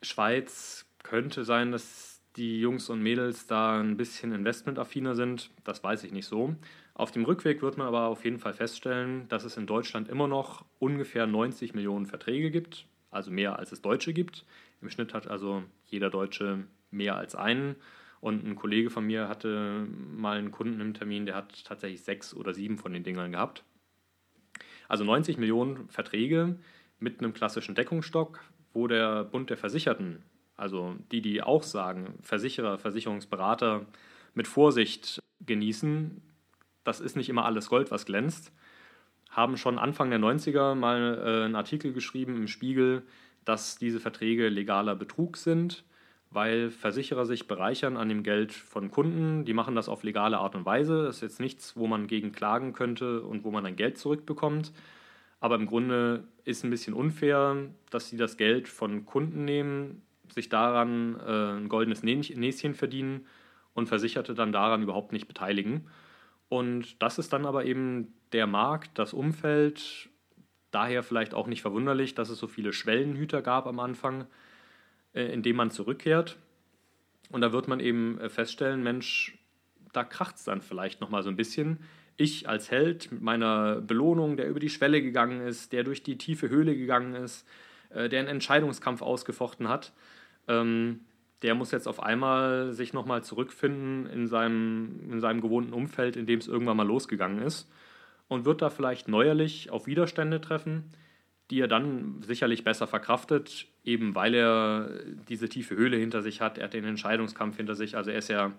Schweiz 0.02 0.86
könnte 1.04 1.46
sein, 1.46 1.72
dass 1.72 2.22
die 2.36 2.60
Jungs 2.60 2.90
und 2.90 3.02
Mädels 3.02 3.48
da 3.48 3.80
ein 3.80 3.98
bisschen 3.98 4.32
investmentaffiner 4.32 5.16
sind. 5.16 5.50
Das 5.64 5.84
weiß 5.84 6.04
ich 6.04 6.12
nicht 6.12 6.28
so. 6.28 6.56
Auf 6.94 7.12
dem 7.12 7.26
Rückweg 7.26 7.62
wird 7.62 7.78
man 7.78 7.88
aber 7.88 8.08
auf 8.08 8.26
jeden 8.26 8.40
Fall 8.40 8.54
feststellen, 8.54 9.28
dass 9.30 9.44
es 9.44 9.58
in 9.58 9.66
Deutschland 9.66 10.08
immer 10.08 10.28
noch 10.28 10.66
ungefähr 10.80 11.28
90 11.28 11.74
Millionen 11.74 12.06
Verträge 12.06 12.52
gibt, 12.52 12.88
also 13.12 13.32
mehr 13.32 13.58
als 13.58 13.72
es 13.72 13.82
Deutsche 13.82 14.14
gibt. 14.14 14.46
Im 14.82 14.90
Schnitt 14.90 15.14
hat 15.14 15.28
also 15.28 15.64
jeder 15.86 16.10
Deutsche 16.10 16.66
mehr 16.92 17.16
als 17.16 17.36
einen. 17.36 17.76
Und 18.20 18.46
ein 18.46 18.56
Kollege 18.56 18.90
von 18.90 19.06
mir 19.06 19.28
hatte 19.28 19.88
mal 20.16 20.38
einen 20.38 20.52
Kunden 20.52 20.82
im 20.82 20.94
Termin, 20.94 21.26
der 21.26 21.36
hat 21.36 21.64
tatsächlich 21.66 22.04
sechs 22.04 22.34
oder 22.34 22.54
sieben 22.54 22.78
von 22.78 22.94
den 22.94 23.04
Dingern 23.04 23.32
gehabt. 23.32 23.64
Also 24.88 25.04
90 25.04 25.38
Millionen 25.38 25.88
Verträge 25.90 26.58
mit 27.00 27.20
einem 27.20 27.34
klassischen 27.34 27.76
Deckungsstock, 27.76 28.42
wo 28.74 28.88
der 28.88 29.24
Bund 29.24 29.50
der 29.50 29.58
Versicherten, 29.58 30.24
also 30.56 30.96
die, 31.12 31.22
die 31.22 31.44
auch 31.44 31.64
sagen, 31.64 32.18
Versicherer, 32.22 32.78
Versicherungsberater 32.80 33.86
mit 34.34 34.48
Vorsicht 34.48 35.22
genießen, 35.46 36.22
das 36.84 37.00
ist 37.00 37.16
nicht 37.16 37.30
immer 37.30 37.46
alles 37.46 37.70
Gold, 37.70 37.92
was 37.92 38.06
glänzt, 38.06 38.52
haben 39.30 39.58
schon 39.58 39.78
Anfang 39.78 40.10
der 40.10 40.20
90er 40.20 40.74
mal 40.74 41.22
äh, 41.24 41.46
einen 41.46 41.56
Artikel 41.56 41.94
geschrieben 41.94 42.36
im 42.36 42.48
Spiegel, 42.48 43.04
dass 43.46 43.78
diese 43.78 44.00
Verträge 44.00 44.50
legaler 44.50 44.96
Betrug 44.96 45.38
sind, 45.38 45.84
weil 46.38 46.70
Versicherer 46.70 47.26
sich 47.26 47.48
bereichern 47.48 47.98
an 47.98 48.10
dem 48.10 48.22
Geld 48.22 48.54
von 48.54 48.92
Kunden. 48.92 49.44
Die 49.44 49.56
machen 49.56 49.74
das 49.74 49.90
auf 49.90 50.04
legale 50.04 50.38
Art 50.38 50.54
und 50.54 50.68
Weise. 50.68 51.06
Das 51.06 51.16
ist 51.16 51.22
jetzt 51.24 51.40
nichts, 51.40 51.76
wo 51.76 51.88
man 51.88 52.06
gegen 52.06 52.32
klagen 52.32 52.74
könnte 52.74 53.24
und 53.24 53.44
wo 53.44 53.50
man 53.50 53.64
dann 53.64 53.76
Geld 53.76 53.98
zurückbekommt. 53.98 54.72
Aber 55.40 55.56
im 55.56 55.66
Grunde 55.66 56.26
ist 56.46 56.64
ein 56.64 56.70
bisschen 56.70 56.94
unfair, 56.94 57.56
dass 57.90 58.10
sie 58.10 58.18
das 58.18 58.38
Geld 58.38 58.68
von 58.68 59.08
Kunden 59.08 59.46
nehmen, 59.46 60.04
sich 60.30 60.48
daran 60.48 61.20
äh, 61.26 61.58
ein 61.58 61.70
goldenes 61.70 62.04
Näschen 62.04 62.76
verdienen 62.76 63.26
und 63.74 63.88
Versicherte 63.88 64.36
dann 64.36 64.52
daran 64.52 64.84
überhaupt 64.84 65.14
nicht 65.14 65.28
beteiligen. 65.28 65.88
Und 66.50 67.02
das 67.02 67.18
ist 67.18 67.34
dann 67.34 67.48
aber 67.48 67.66
eben 67.66 68.14
der 68.32 68.46
Markt, 68.46 69.00
das 69.00 69.12
Umfeld, 69.12 70.08
daher 70.70 71.02
vielleicht 71.02 71.34
auch 71.34 71.48
nicht 71.48 71.64
verwunderlich, 71.64 72.14
dass 72.14 72.30
es 72.30 72.38
so 72.38 72.46
viele 72.46 72.74
Schwellenhüter 72.74 73.42
gab 73.42 73.66
am 73.66 73.80
Anfang, 73.80 74.28
äh, 75.18 75.34
in 75.34 75.42
dem 75.42 75.56
man 75.56 75.72
zurückkehrt. 75.72 76.38
Und 77.30 77.42
da 77.42 77.52
wird 77.52 77.68
man 77.68 77.80
eben 77.80 78.20
äh, 78.20 78.30
feststellen, 78.30 78.84
Mensch, 78.84 79.38
da 79.92 80.04
kracht 80.04 80.36
es 80.36 80.44
dann 80.44 80.62
vielleicht 80.62 81.02
nochmal 81.02 81.24
so 81.24 81.30
ein 81.30 81.36
bisschen. 81.36 81.80
Ich 82.16 82.48
als 82.48 82.72
Held 82.72 83.12
mit 83.12 83.22
meiner 83.22 83.82
Belohnung, 83.82 84.38
der 84.38 84.48
über 84.48 84.60
die 84.60 84.70
Schwelle 84.70 85.02
gegangen 85.02 85.42
ist, 85.42 85.74
der 85.74 85.84
durch 85.84 86.04
die 86.04 86.18
tiefe 86.18 86.50
Höhle 86.50 86.76
gegangen 86.76 87.16
ist, 87.16 87.48
äh, 87.90 88.10
der 88.10 88.20
einen 88.20 88.30
Entscheidungskampf 88.30 89.02
ausgefochten 89.02 89.68
hat, 89.68 89.92
ähm, 90.48 91.02
der 91.42 91.56
muss 91.56 91.72
jetzt 91.72 91.88
auf 91.88 92.02
einmal 92.02 92.74
sich 92.74 92.94
nochmal 92.94 93.24
zurückfinden 93.24 94.08
in 94.08 94.28
seinem, 94.28 95.12
in 95.12 95.20
seinem 95.20 95.42
gewohnten 95.42 95.74
Umfeld, 95.74 96.16
in 96.16 96.26
dem 96.26 96.40
es 96.40 96.48
irgendwann 96.48 96.78
mal 96.78 96.88
losgegangen 96.88 97.42
ist 97.42 97.70
und 98.28 98.46
wird 98.46 98.62
da 98.62 98.70
vielleicht 98.70 99.08
neuerlich 99.08 99.70
auf 99.70 99.88
Widerstände 99.88 100.42
treffen, 100.42 100.86
die 101.50 101.62
er 101.62 101.68
dann 101.68 102.22
sicherlich 102.22 102.64
besser 102.64 102.88
verkraftet, 102.88 103.68
eben 103.84 104.16
weil 104.16 104.34
er 104.34 104.90
diese 105.30 105.48
tiefe 105.50 105.76
Höhle 105.76 105.98
hinter 105.98 106.22
sich 106.22 106.42
hat, 106.42 106.58
er 106.58 106.66
hat 106.66 106.74
den 106.74 106.84
Entscheidungskampf 106.84 107.58
hinter 107.58 107.76
sich, 107.76 107.96
also 107.96 108.12
er 108.12 108.18
ist 108.18 108.30
ja 108.30 108.52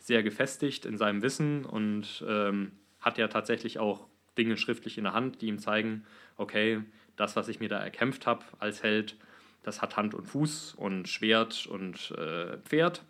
sehr 0.00 0.22
gefestigt 0.22 0.86
in 0.86 0.96
seinem 0.96 1.22
Wissen 1.22 1.64
und 1.64 2.24
ähm, 2.28 2.72
hat 3.00 3.18
ja 3.18 3.28
tatsächlich 3.28 3.78
auch 3.78 4.06
Dinge 4.38 4.56
schriftlich 4.56 4.98
in 4.98 5.04
der 5.04 5.14
Hand, 5.14 5.42
die 5.42 5.46
ihm 5.46 5.58
zeigen, 5.58 6.04
okay, 6.36 6.82
das, 7.16 7.34
was 7.34 7.48
ich 7.48 7.60
mir 7.60 7.68
da 7.68 7.78
erkämpft 7.78 8.26
habe 8.26 8.44
als 8.58 8.82
Held, 8.82 9.16
das 9.62 9.82
hat 9.82 9.96
Hand 9.96 10.14
und 10.14 10.26
Fuß 10.26 10.74
und 10.74 11.08
Schwert 11.08 11.66
und 11.66 12.12
äh, 12.12 12.58
Pferd. 12.58 13.02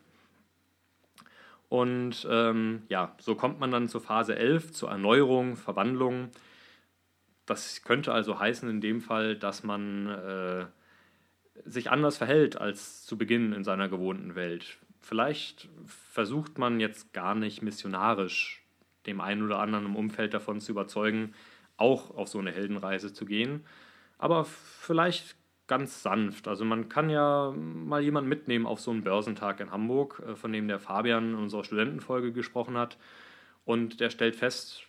Und 1.69 2.27
ähm, 2.31 2.83
ja, 2.89 3.15
so 3.19 3.35
kommt 3.35 3.61
man 3.61 3.71
dann 3.71 3.89
zur 3.89 4.01
Phase 4.01 4.37
11, 4.37 4.73
zur 4.73 4.91
Erneuerung, 4.91 5.57
Verwandlung. 5.57 6.31
Das 7.47 7.83
könnte 7.83 8.13
also 8.13 8.39
heißen 8.39 8.69
in 8.69 8.81
dem 8.81 9.01
Fall, 9.01 9.37
dass 9.37 9.63
man 9.63 10.09
äh, 10.09 10.67
sich 11.65 11.91
anders 11.91 12.17
verhält 12.19 12.61
als 12.61 13.05
zu 13.05 13.17
Beginn 13.17 13.53
in 13.53 13.65
seiner 13.65 13.89
gewohnten 13.89 14.35
Welt. 14.35 14.79
Vielleicht 15.01 15.69
versucht 15.87 16.59
man 16.59 16.81
jetzt 16.81 17.13
gar 17.13 17.35
nicht 17.35 17.63
missionarisch 17.63 18.65
dem 19.07 19.21
einen 19.21 19.43
oder 19.43 19.61
anderen 19.61 19.87
im 19.87 19.97
Umfeld 19.97 20.35
davon 20.35 20.61
zu 20.61 20.73
überzeugen, 20.73 21.35
auch 21.77 22.11
auf 22.11 22.29
so 22.29 22.39
eine 22.39 22.51
Heldenreise 22.51 23.13
zu 23.13 23.25
gehen. 23.25 23.65
Aber 24.19 24.45
vielleicht 24.45 25.37
ganz 25.67 26.03
sanft. 26.03 26.49
Also 26.49 26.65
man 26.65 26.89
kann 26.89 27.11
ja 27.11 27.53
mal 27.57 28.03
jemanden 28.03 28.29
mitnehmen 28.29 28.67
auf 28.67 28.81
so 28.81 28.91
einen 28.91 29.03
Börsentag 29.03 29.61
in 29.61 29.71
Hamburg, 29.71 30.23
äh, 30.27 30.35
von 30.35 30.53
dem 30.53 30.69
der 30.69 30.79
Fabian 30.79 31.31
in 31.31 31.35
unserer 31.37 31.65
Studentenfolge 31.65 32.33
gesprochen 32.33 32.77
hat. 32.77 32.99
Und 33.65 34.01
der 34.01 34.11
stellt 34.11 34.37
fest, 34.37 34.87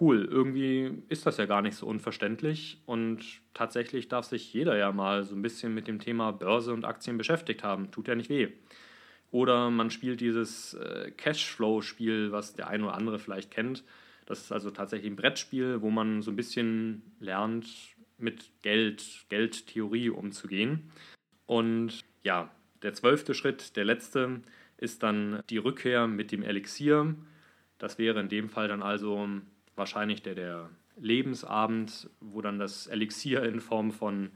cool, 0.00 0.24
irgendwie 0.24 1.02
ist 1.08 1.26
das 1.26 1.36
ja 1.36 1.46
gar 1.46 1.62
nicht 1.62 1.76
so 1.76 1.86
unverständlich. 1.86 2.80
Und 2.86 3.20
tatsächlich 3.54 4.08
darf 4.08 4.26
sich 4.26 4.52
jeder 4.52 4.76
ja 4.76 4.92
mal 4.92 5.24
so 5.24 5.34
ein 5.34 5.42
bisschen 5.42 5.74
mit 5.74 5.88
dem 5.88 5.98
Thema 5.98 6.32
Börse 6.32 6.72
und 6.72 6.84
Aktien 6.84 7.18
beschäftigt 7.18 7.62
haben. 7.62 7.90
Tut 7.90 8.08
ja 8.08 8.14
nicht 8.14 8.30
weh. 8.30 8.48
Oder 9.30 9.70
man 9.70 9.90
spielt 9.90 10.20
dieses 10.20 10.74
äh, 10.74 11.10
Cashflow-Spiel, 11.16 12.32
was 12.32 12.54
der 12.54 12.68
eine 12.68 12.84
oder 12.84 12.94
andere 12.94 13.18
vielleicht 13.18 13.50
kennt. 13.50 13.84
Das 14.26 14.40
ist 14.40 14.52
also 14.52 14.70
tatsächlich 14.70 15.10
ein 15.10 15.16
Brettspiel, 15.16 15.80
wo 15.82 15.90
man 15.90 16.22
so 16.22 16.30
ein 16.30 16.36
bisschen 16.36 17.02
lernt, 17.20 17.66
mit 18.18 18.50
Geld, 18.62 19.26
Geldtheorie 19.28 20.10
umzugehen. 20.10 20.90
Und 21.46 22.04
ja, 22.24 22.50
der 22.82 22.94
zwölfte 22.94 23.34
Schritt, 23.34 23.76
der 23.76 23.84
letzte, 23.84 24.40
ist 24.76 25.02
dann 25.02 25.42
die 25.50 25.58
Rückkehr 25.58 26.06
mit 26.06 26.32
dem 26.32 26.42
Elixier. 26.42 27.14
Das 27.78 27.98
wäre 27.98 28.20
in 28.20 28.28
dem 28.28 28.48
Fall 28.48 28.68
dann 28.68 28.82
also 28.82 29.28
wahrscheinlich 29.78 30.22
der, 30.22 30.34
der 30.34 30.70
Lebensabend, 30.96 32.10
wo 32.20 32.40
dann 32.42 32.58
das 32.58 32.86
Elixier 32.86 33.42
in 33.44 33.60
Form 33.60 33.92
von 33.92 34.30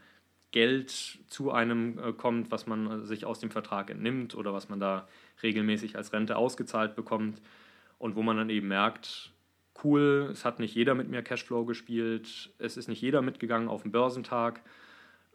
Geld 0.53 1.19
zu 1.29 1.51
einem 1.51 1.99
äh, 1.99 2.13
kommt, 2.13 2.51
was 2.51 2.67
man 2.67 3.07
sich 3.07 3.25
aus 3.25 3.41
dem 3.41 3.51
Vertrag 3.51 3.91
entnimmt 3.91 4.35
oder 4.35 4.53
was 4.53 4.69
man 4.69 4.81
da 4.81 5.09
regelmäßig 5.43 5.97
als 5.97 6.13
Rente 6.13 6.37
ausgezahlt 6.37 6.95
bekommt 6.95 7.41
und 7.99 8.17
wo 8.17 8.23
man 8.23 8.37
dann 8.37 8.51
eben 8.51 8.69
merkt, 8.69 9.33
cool, 9.83 10.29
es 10.31 10.45
hat 10.45 10.61
nicht 10.61 10.75
jeder 10.75 10.95
mit 10.95 11.09
mir 11.09 11.23
Cashflow 11.23 11.65
gespielt, 11.65 12.53
es 12.59 12.77
ist 12.77 12.89
nicht 12.89 13.01
jeder 13.01 13.23
mitgegangen 13.23 13.69
auf 13.69 13.83
den 13.83 13.93
Börsentag. 13.93 14.61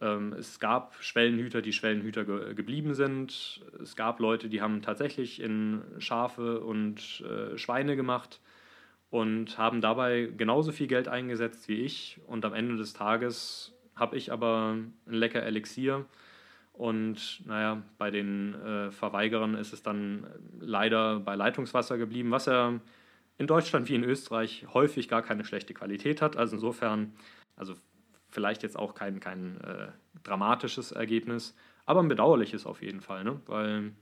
Ähm, 0.00 0.32
es 0.34 0.60
gab 0.60 0.94
Schwellenhüter, 1.02 1.62
die 1.62 1.72
Schwellenhüter 1.72 2.24
ge 2.24 2.54
geblieben 2.54 2.94
sind. 2.94 3.60
Es 3.82 3.96
gab 3.96 4.20
Leute, 4.20 4.48
die 4.48 4.62
haben 4.62 4.82
tatsächlich 4.82 5.42
in 5.42 5.82
Schafe 5.98 6.60
und 6.60 7.22
äh, 7.22 7.58
Schweine 7.58 7.96
gemacht 7.96 8.40
und 9.10 9.56
haben 9.58 9.80
dabei 9.80 10.30
genauso 10.36 10.72
viel 10.72 10.86
Geld 10.86 11.08
eingesetzt 11.08 11.68
wie 11.68 11.82
ich. 11.82 12.20
Und 12.26 12.44
am 12.44 12.54
Ende 12.54 12.76
des 12.76 12.92
Tages 12.92 13.74
habe 13.96 14.16
ich 14.16 14.32
aber 14.32 14.72
ein 14.74 14.94
lecker 15.06 15.42
Elixier. 15.42 16.04
Und 16.72 17.42
naja, 17.46 17.82
bei 17.96 18.10
den 18.10 18.54
äh, 18.54 18.90
Verweigerern 18.90 19.54
ist 19.54 19.72
es 19.72 19.82
dann 19.82 20.26
leider 20.60 21.20
bei 21.20 21.34
Leitungswasser 21.34 21.98
geblieben, 21.98 22.30
was 22.30 22.46
ja 22.46 22.78
in 23.38 23.46
Deutschland 23.46 23.88
wie 23.88 23.94
in 23.94 24.04
Österreich 24.04 24.66
häufig 24.72 25.08
gar 25.08 25.22
keine 25.22 25.44
schlechte 25.44 25.74
Qualität 25.74 26.22
hat. 26.22 26.36
Also 26.36 26.56
insofern, 26.56 27.14
also 27.56 27.74
vielleicht 28.28 28.62
jetzt 28.62 28.78
auch 28.78 28.94
kein, 28.94 29.20
kein 29.20 29.60
äh, 29.62 29.88
dramatisches 30.22 30.92
Ergebnis, 30.92 31.56
aber 31.86 32.00
ein 32.00 32.08
bedauerliches 32.08 32.66
auf 32.66 32.82
jeden 32.82 33.00
Fall, 33.00 33.24
ne? 33.24 33.40
weil 33.46 33.92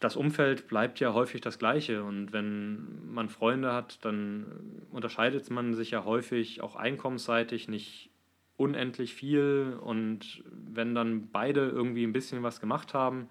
das 0.00 0.16
Umfeld 0.16 0.68
bleibt 0.68 1.00
ja 1.00 1.14
häufig 1.14 1.40
das 1.40 1.58
gleiche 1.58 2.04
und 2.04 2.32
wenn 2.32 3.12
man 3.12 3.28
Freunde 3.28 3.72
hat, 3.72 4.04
dann 4.04 4.84
unterscheidet 4.90 5.50
man 5.50 5.74
sich 5.74 5.90
ja 5.90 6.04
häufig 6.04 6.60
auch 6.60 6.76
einkommensseitig 6.76 7.68
nicht 7.68 8.10
unendlich 8.56 9.14
viel 9.14 9.78
und 9.80 10.44
wenn 10.44 10.94
dann 10.94 11.30
beide 11.30 11.68
irgendwie 11.68 12.04
ein 12.04 12.12
bisschen 12.12 12.42
was 12.42 12.60
gemacht 12.60 12.92
haben 12.92 13.28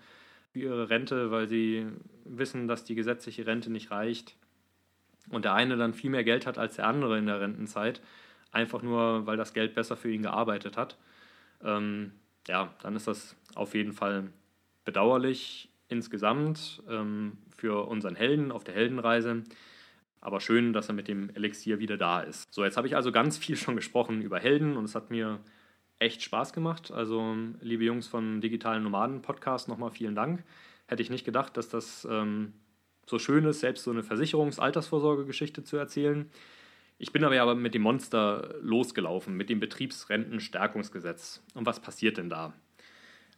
für 0.52 0.60
ihre 0.60 0.90
Rente, 0.90 1.30
weil 1.30 1.48
sie 1.48 1.86
wissen, 2.26 2.68
dass 2.68 2.84
die 2.84 2.96
gesetzliche 2.96 3.46
Rente 3.46 3.72
nicht 3.72 3.92
reicht, 3.92 4.36
und 5.30 5.46
der 5.46 5.54
eine 5.54 5.78
dann 5.78 5.94
viel 5.94 6.10
mehr 6.10 6.24
Geld 6.24 6.46
hat 6.46 6.58
als 6.58 6.76
der 6.76 6.88
andere 6.88 7.18
in 7.18 7.26
der 7.26 7.40
Rentenzeit, 7.40 8.02
einfach 8.52 8.82
nur, 8.82 9.26
weil 9.26 9.38
das 9.38 9.54
Geld 9.54 9.76
besser 9.76 9.96
für 9.96 10.12
ihn 10.12 10.24
gearbeitet 10.24 10.78
hat, 10.78 10.98
ähm, 11.64 12.14
ja, 12.48 12.74
dann 12.82 12.96
ist 12.96 13.08
das 13.08 13.36
auf 13.56 13.76
jeden 13.76 13.94
Fall 13.94 14.32
bedauerlich 14.86 15.70
insgesamt 15.90 16.82
ähm, 16.90 17.34
für 17.56 17.88
unseren 17.88 18.16
Helden 18.16 18.52
auf 18.52 18.64
der 18.64 18.76
Heldenreise. 18.76 19.44
Aber 20.22 20.40
schön, 20.40 20.74
dass 20.74 20.88
er 20.88 20.94
mit 20.94 21.08
dem 21.08 21.30
Elixier 21.32 21.80
wieder 21.80 21.98
da 21.98 22.22
ist. 22.22 22.54
So, 22.54 22.64
jetzt 22.64 22.78
habe 22.78 22.88
ich 22.88 22.96
also 22.96 23.12
ganz 23.12 23.38
viel 23.38 23.56
schon 23.56 23.76
gesprochen 23.76 24.22
über 24.22 24.40
Helden 24.40 24.78
und 24.78 24.86
es 24.86 24.96
hat 24.96 25.10
mir 25.10 25.40
echt 25.98 26.22
Spaß 26.22 26.54
gemacht. 26.54 26.92
Also, 26.92 27.36
liebe 27.62 27.84
Jungs 27.84 28.08
vom 28.08 28.42
Digitalen 28.42 28.84
Nomaden 28.84 29.22
Podcast, 29.22 29.68
nochmal 29.68 29.92
vielen 29.92 30.16
Dank. 30.16 30.44
Hätte 30.88 31.02
ich 31.02 31.10
nicht 31.10 31.26
gedacht, 31.26 31.58
dass 31.58 31.70
das 31.70 32.08
ähm, 32.10 32.54
so 33.06 33.20
schön 33.20 33.46
ist, 33.46 33.60
selbst 33.60 33.84
so 33.84 33.92
eine 33.92 34.04
Versicherungs-Altersvorsorgegeschichte 34.04 35.64
zu 35.64 35.78
erzählen. 35.78 36.30
Ich 36.98 37.14
bin 37.14 37.24
aber 37.24 37.36
ja 37.36 37.54
mit 37.56 37.74
dem 37.74 37.82
Monster 37.82 38.56
losgelaufen, 38.62 39.36
mit 39.36 39.50
dem 39.50 39.60
Betriebsrentenstärkungsgesetz. 39.60 41.42
Und 41.54 41.66
was 41.66 41.80
passiert 41.80 42.18
denn 42.18 42.30
da? 42.30 42.54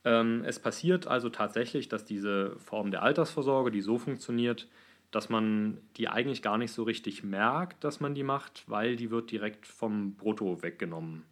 Ähm, 0.03 0.43
es 0.45 0.59
passiert 0.59 1.07
also 1.07 1.29
tatsächlich, 1.29 1.89
dass 1.89 2.05
diese 2.05 2.57
Form 2.59 2.91
der 2.91 3.03
Altersvorsorge, 3.03 3.71
die 3.71 3.81
so 3.81 3.97
funktioniert, 3.97 4.67
dass 5.11 5.29
man 5.29 5.77
die 5.97 6.07
eigentlich 6.07 6.41
gar 6.41 6.57
nicht 6.57 6.71
so 6.71 6.83
richtig 6.83 7.23
merkt, 7.23 7.83
dass 7.83 7.99
man 7.99 8.15
die 8.15 8.23
macht, 8.23 8.63
weil 8.67 8.95
die 8.95 9.11
wird 9.11 9.29
direkt 9.31 9.67
vom 9.67 10.15
Brutto 10.15 10.63
weggenommen. 10.63 11.23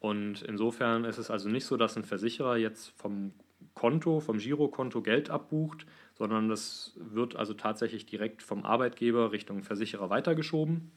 Und 0.00 0.42
insofern 0.42 1.04
ist 1.04 1.18
es 1.18 1.30
also 1.30 1.48
nicht 1.48 1.64
so, 1.64 1.76
dass 1.76 1.96
ein 1.96 2.04
Versicherer 2.04 2.56
jetzt 2.56 2.90
vom 2.96 3.32
Konto, 3.74 4.20
vom 4.20 4.38
Girokonto 4.38 5.02
Geld 5.02 5.30
abbucht, 5.30 5.86
sondern 6.14 6.48
das 6.48 6.92
wird 6.96 7.36
also 7.36 7.54
tatsächlich 7.54 8.06
direkt 8.06 8.42
vom 8.42 8.64
Arbeitgeber 8.64 9.32
Richtung 9.32 9.62
Versicherer 9.62 10.10
weitergeschoben. 10.10 10.90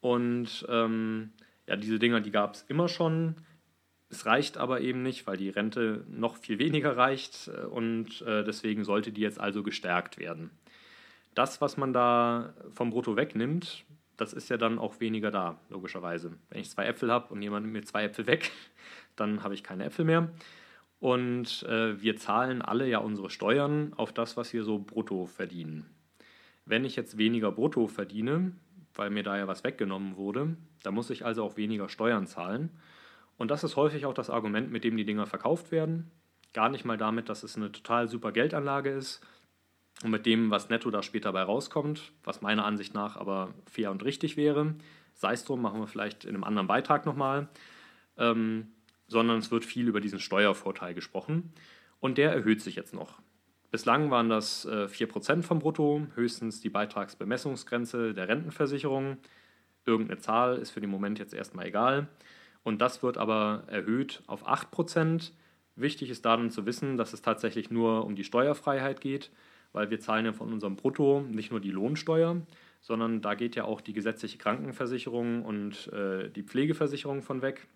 Und 0.00 0.66
ähm, 0.68 1.30
ja, 1.66 1.76
diese 1.76 1.98
Dinger, 1.98 2.20
die 2.20 2.30
gab 2.30 2.54
es 2.54 2.62
immer 2.68 2.88
schon. 2.88 3.36
Es 4.12 4.26
reicht 4.26 4.58
aber 4.58 4.82
eben 4.82 5.02
nicht, 5.02 5.26
weil 5.26 5.38
die 5.38 5.48
Rente 5.48 6.04
noch 6.06 6.36
viel 6.36 6.58
weniger 6.58 6.98
reicht 6.98 7.48
und 7.70 8.20
äh, 8.20 8.44
deswegen 8.44 8.84
sollte 8.84 9.10
die 9.10 9.22
jetzt 9.22 9.40
also 9.40 9.62
gestärkt 9.62 10.18
werden. 10.18 10.50
das, 11.34 11.62
was 11.62 11.78
man 11.78 11.94
da 11.94 12.52
vom 12.74 12.90
Brutto 12.90 13.16
wegnimmt, 13.16 13.86
das 14.18 14.34
ist 14.34 14.50
ja 14.50 14.58
dann 14.58 14.78
auch 14.78 15.00
weniger 15.00 15.30
da, 15.30 15.58
logischerweise. 15.70 16.32
Wenn 16.50 16.60
ich 16.60 16.68
zwei 16.68 16.84
Äpfel 16.84 17.10
habe 17.10 17.32
und 17.32 17.40
jemand 17.40 17.64
nimmt 17.64 17.72
mir 17.72 17.84
zwei 17.84 18.04
Äpfel 18.04 18.26
weg, 18.26 18.50
dann 19.16 19.42
habe 19.42 19.54
ich 19.54 19.64
keine 19.64 19.84
Äpfel 19.84 20.04
mehr. 20.04 20.30
Und 21.00 21.62
äh, 21.64 22.00
wir 22.00 22.16
zahlen 22.16 22.60
alle 22.60 22.86
ja 22.86 22.98
unsere 22.98 23.30
Steuern 23.30 23.94
auf 23.96 24.12
das, 24.12 24.36
was 24.36 24.52
wir 24.52 24.62
so 24.62 24.78
brutto 24.78 25.24
verdienen. 25.24 25.86
Wenn 26.66 26.84
ich 26.84 26.96
jetzt 26.96 27.16
weniger 27.16 27.50
brutto 27.50 27.86
verdiene, 27.86 28.52
weil 28.94 29.08
mir 29.08 29.22
da 29.22 29.38
ja 29.38 29.48
was 29.48 29.64
weggenommen 29.64 30.16
wurde, 30.16 30.54
dann 30.82 30.92
muss 30.92 31.08
ich 31.08 31.24
also 31.24 31.42
auch 31.44 31.56
weniger 31.56 31.88
Steuern 31.88 32.26
zahlen. 32.26 32.70
Und 33.42 33.50
das 33.50 33.64
ist 33.64 33.74
häufig 33.74 34.06
auch 34.06 34.14
das 34.14 34.30
Argument, 34.30 34.70
mit 34.70 34.84
dem 34.84 34.96
die 34.96 35.04
Dinger 35.04 35.26
verkauft 35.26 35.72
werden. 35.72 36.12
Gar 36.52 36.68
nicht 36.68 36.84
mal 36.84 36.96
damit, 36.96 37.28
dass 37.28 37.42
es 37.42 37.56
eine 37.56 37.72
total 37.72 38.06
super 38.06 38.30
Geldanlage 38.30 38.90
ist 38.90 39.20
und 40.04 40.12
mit 40.12 40.26
dem, 40.26 40.52
was 40.52 40.68
netto 40.68 40.92
da 40.92 41.02
später 41.02 41.32
bei 41.32 41.42
rauskommt, 41.42 42.12
was 42.22 42.40
meiner 42.40 42.64
Ansicht 42.64 42.94
nach 42.94 43.16
aber 43.16 43.52
fair 43.66 43.90
und 43.90 44.04
richtig 44.04 44.36
wäre. 44.36 44.76
Sei 45.14 45.32
es 45.32 45.44
drum, 45.44 45.60
machen 45.60 45.80
wir 45.80 45.88
vielleicht 45.88 46.24
in 46.24 46.36
einem 46.36 46.44
anderen 46.44 46.68
Beitrag 46.68 47.04
nochmal. 47.04 47.48
Ähm, 48.16 48.68
sondern 49.08 49.38
es 49.38 49.50
wird 49.50 49.64
viel 49.64 49.88
über 49.88 50.00
diesen 50.00 50.20
Steuervorteil 50.20 50.94
gesprochen 50.94 51.52
und 51.98 52.18
der 52.18 52.32
erhöht 52.32 52.62
sich 52.62 52.76
jetzt 52.76 52.94
noch. 52.94 53.18
Bislang 53.72 54.12
waren 54.12 54.28
das 54.28 54.66
äh, 54.66 54.84
4% 54.84 55.42
vom 55.42 55.58
Brutto, 55.58 56.06
höchstens 56.14 56.60
die 56.60 56.70
Beitragsbemessungsgrenze 56.70 58.14
der 58.14 58.28
Rentenversicherung. 58.28 59.16
Irgendeine 59.84 60.20
Zahl 60.20 60.58
ist 60.58 60.70
für 60.70 60.80
den 60.80 60.90
Moment 60.90 61.18
jetzt 61.18 61.34
erstmal 61.34 61.66
egal. 61.66 62.06
Und 62.64 62.80
das 62.80 63.02
wird 63.02 63.18
aber 63.18 63.64
erhöht 63.66 64.22
auf 64.26 64.46
8%. 64.46 65.32
Wichtig 65.74 66.10
ist 66.10 66.24
darin 66.24 66.50
zu 66.50 66.66
wissen, 66.66 66.96
dass 66.96 67.12
es 67.12 67.22
tatsächlich 67.22 67.70
nur 67.70 68.04
um 68.04 68.14
die 68.14 68.24
Steuerfreiheit 68.24 69.00
geht, 69.00 69.30
weil 69.72 69.90
wir 69.90 70.00
zahlen 70.00 70.26
ja 70.26 70.32
von 70.32 70.52
unserem 70.52 70.76
Brutto 70.76 71.22
nicht 71.22 71.50
nur 71.50 71.60
die 71.60 71.70
Lohnsteuer, 71.70 72.42
sondern 72.80 73.22
da 73.22 73.34
geht 73.34 73.56
ja 73.56 73.64
auch 73.64 73.80
die 73.80 73.92
gesetzliche 73.92 74.38
Krankenversicherung 74.38 75.44
und 75.44 75.92
äh, 75.92 76.28
die 76.30 76.42
Pflegeversicherung 76.42 77.22
von 77.22 77.42
weg. 77.42 77.66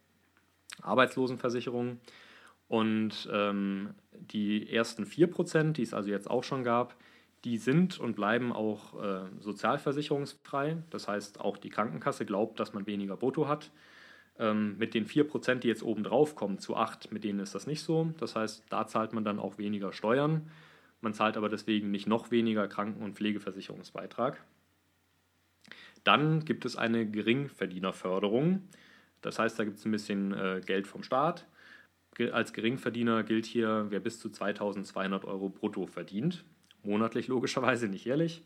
Arbeitslosenversicherung. 0.82 2.00
Und 2.68 3.28
ähm, 3.32 3.94
die 4.12 4.68
ersten 4.72 5.04
4%, 5.04 5.72
die 5.72 5.82
es 5.82 5.94
also 5.94 6.10
jetzt 6.10 6.28
auch 6.28 6.42
schon 6.42 6.64
gab, 6.64 6.96
die 7.44 7.58
sind 7.58 8.00
und 8.00 8.16
bleiben 8.16 8.52
auch 8.52 9.00
äh, 9.00 9.20
sozialversicherungsfrei. 9.38 10.78
Das 10.90 11.06
heißt, 11.06 11.40
auch 11.40 11.56
die 11.56 11.70
Krankenkasse 11.70 12.26
glaubt, 12.26 12.58
dass 12.58 12.74
man 12.74 12.86
weniger 12.86 13.16
Brutto 13.16 13.46
hat. 13.46 13.70
Ähm, 14.38 14.76
mit 14.78 14.94
den 14.94 15.06
4%, 15.06 15.56
die 15.56 15.68
jetzt 15.68 15.82
oben 15.82 16.04
drauf 16.04 16.34
kommen, 16.34 16.58
zu 16.58 16.76
8, 16.76 17.10
mit 17.12 17.24
denen 17.24 17.40
ist 17.40 17.54
das 17.54 17.66
nicht 17.66 17.82
so. 17.82 18.12
Das 18.18 18.36
heißt, 18.36 18.64
da 18.68 18.86
zahlt 18.86 19.12
man 19.12 19.24
dann 19.24 19.38
auch 19.38 19.58
weniger 19.58 19.92
Steuern. 19.92 20.50
Man 21.00 21.14
zahlt 21.14 21.36
aber 21.36 21.48
deswegen 21.48 21.90
nicht 21.90 22.06
noch 22.06 22.30
weniger 22.30 22.68
Kranken- 22.68 23.02
und 23.02 23.14
Pflegeversicherungsbeitrag. 23.14 24.42
Dann 26.04 26.44
gibt 26.44 26.64
es 26.64 26.76
eine 26.76 27.06
Geringverdienerförderung. 27.06 28.62
Das 29.22 29.38
heißt, 29.38 29.58
da 29.58 29.64
gibt 29.64 29.78
es 29.78 29.84
ein 29.84 29.90
bisschen 29.90 30.32
äh, 30.32 30.60
Geld 30.64 30.86
vom 30.86 31.02
Staat. 31.02 31.46
Ge 32.14 32.30
als 32.30 32.52
Geringverdiener 32.52 33.24
gilt 33.24 33.44
hier, 33.44 33.86
wer 33.88 34.00
bis 34.00 34.20
zu 34.20 34.30
2200 34.30 35.24
Euro 35.24 35.48
brutto 35.48 35.86
verdient. 35.86 36.44
Monatlich 36.82 37.28
logischerweise, 37.28 37.88
nicht 37.88 38.04
jährlich. 38.04 38.42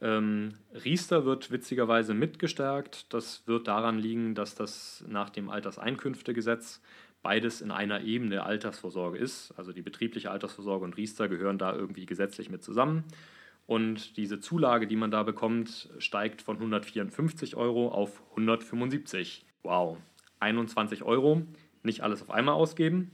Ähm, 0.00 0.54
Riester 0.72 1.24
wird 1.24 1.50
witzigerweise 1.50 2.14
mitgestärkt. 2.14 3.12
Das 3.12 3.46
wird 3.46 3.66
daran 3.68 3.98
liegen, 3.98 4.34
dass 4.34 4.54
das 4.54 5.04
nach 5.08 5.30
dem 5.30 5.50
Alterseinkünftegesetz 5.50 6.80
beides 7.22 7.60
in 7.60 7.70
einer 7.70 8.02
Ebene 8.02 8.44
Altersvorsorge 8.44 9.18
ist. 9.18 9.52
Also 9.56 9.72
die 9.72 9.82
betriebliche 9.82 10.30
Altersvorsorge 10.30 10.84
und 10.84 10.96
Riester 10.96 11.28
gehören 11.28 11.58
da 11.58 11.74
irgendwie 11.74 12.06
gesetzlich 12.06 12.48
mit 12.48 12.62
zusammen. 12.62 13.04
Und 13.66 14.16
diese 14.16 14.40
Zulage, 14.40 14.86
die 14.86 14.96
man 14.96 15.10
da 15.10 15.24
bekommt, 15.24 15.90
steigt 15.98 16.42
von 16.42 16.56
154 16.56 17.56
Euro 17.56 17.88
auf 17.88 18.22
175 18.30 19.44
Wow, 19.62 19.98
21 20.40 21.02
Euro, 21.02 21.42
nicht 21.82 22.02
alles 22.02 22.22
auf 22.22 22.30
einmal 22.30 22.54
ausgeben. 22.54 23.10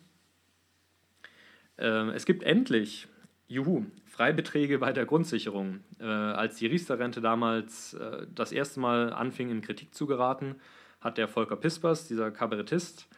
Äh, 1.77 2.11
es 2.11 2.27
gibt 2.27 2.43
endlich, 2.43 3.09
juhu, 3.49 3.87
Freibeträge 4.15 4.79
bei 4.79 4.93
der 4.93 5.07
Grundsicherung. 5.07 5.81
Äh, 5.99 6.05
als 6.05 6.57
die 6.57 6.67
Riester-Rente 6.67 7.21
damals 7.21 7.95
äh, 7.95 8.27
das 8.33 8.53
erste 8.53 8.81
Mal 8.81 9.13
anfing, 9.13 9.51
in 9.51 9.61
Kritik 9.61 9.95
zu 9.95 10.07
geraten, 10.07 10.55
hat 11.01 11.19
der 11.19 11.29
Volker 11.29 11.57
Pispers, 11.57 12.07
dieser 12.07 12.31
Kabarettist, 12.31 13.09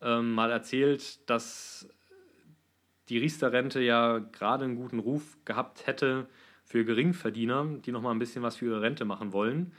ähm, 0.00 0.32
mal 0.32 0.50
erzählt, 0.50 1.28
dass 1.28 1.88
die 3.08 3.18
Riester-Rente 3.18 3.80
ja 3.80 4.18
gerade 4.18 4.64
einen 4.64 4.76
guten 4.76 5.00
Ruf 5.00 5.36
gehabt 5.44 5.86
hätte 5.86 6.26
für 6.64 6.84
Geringverdiener, 6.84 7.66
die 7.84 7.90
noch 7.90 8.00
mal 8.00 8.12
ein 8.12 8.20
bisschen 8.20 8.42
was 8.42 8.56
für 8.56 8.66
ihre 8.66 8.82
Rente 8.82 9.04
machen 9.04 9.32
wollen 9.32 9.72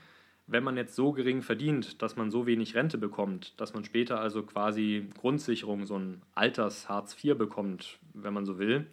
wenn 0.51 0.63
man 0.65 0.75
jetzt 0.75 0.95
so 0.95 1.13
gering 1.13 1.41
verdient, 1.41 2.01
dass 2.01 2.17
man 2.17 2.29
so 2.29 2.45
wenig 2.45 2.75
Rente 2.75 2.97
bekommt, 2.97 3.59
dass 3.59 3.73
man 3.73 3.85
später 3.85 4.19
also 4.19 4.43
quasi 4.43 5.07
Grundsicherung, 5.17 5.85
so 5.85 5.97
ein 5.97 6.21
Alters-Hartz 6.35 7.15
IV 7.23 7.37
bekommt, 7.37 7.99
wenn 8.13 8.33
man 8.33 8.45
so 8.45 8.59
will, 8.59 8.87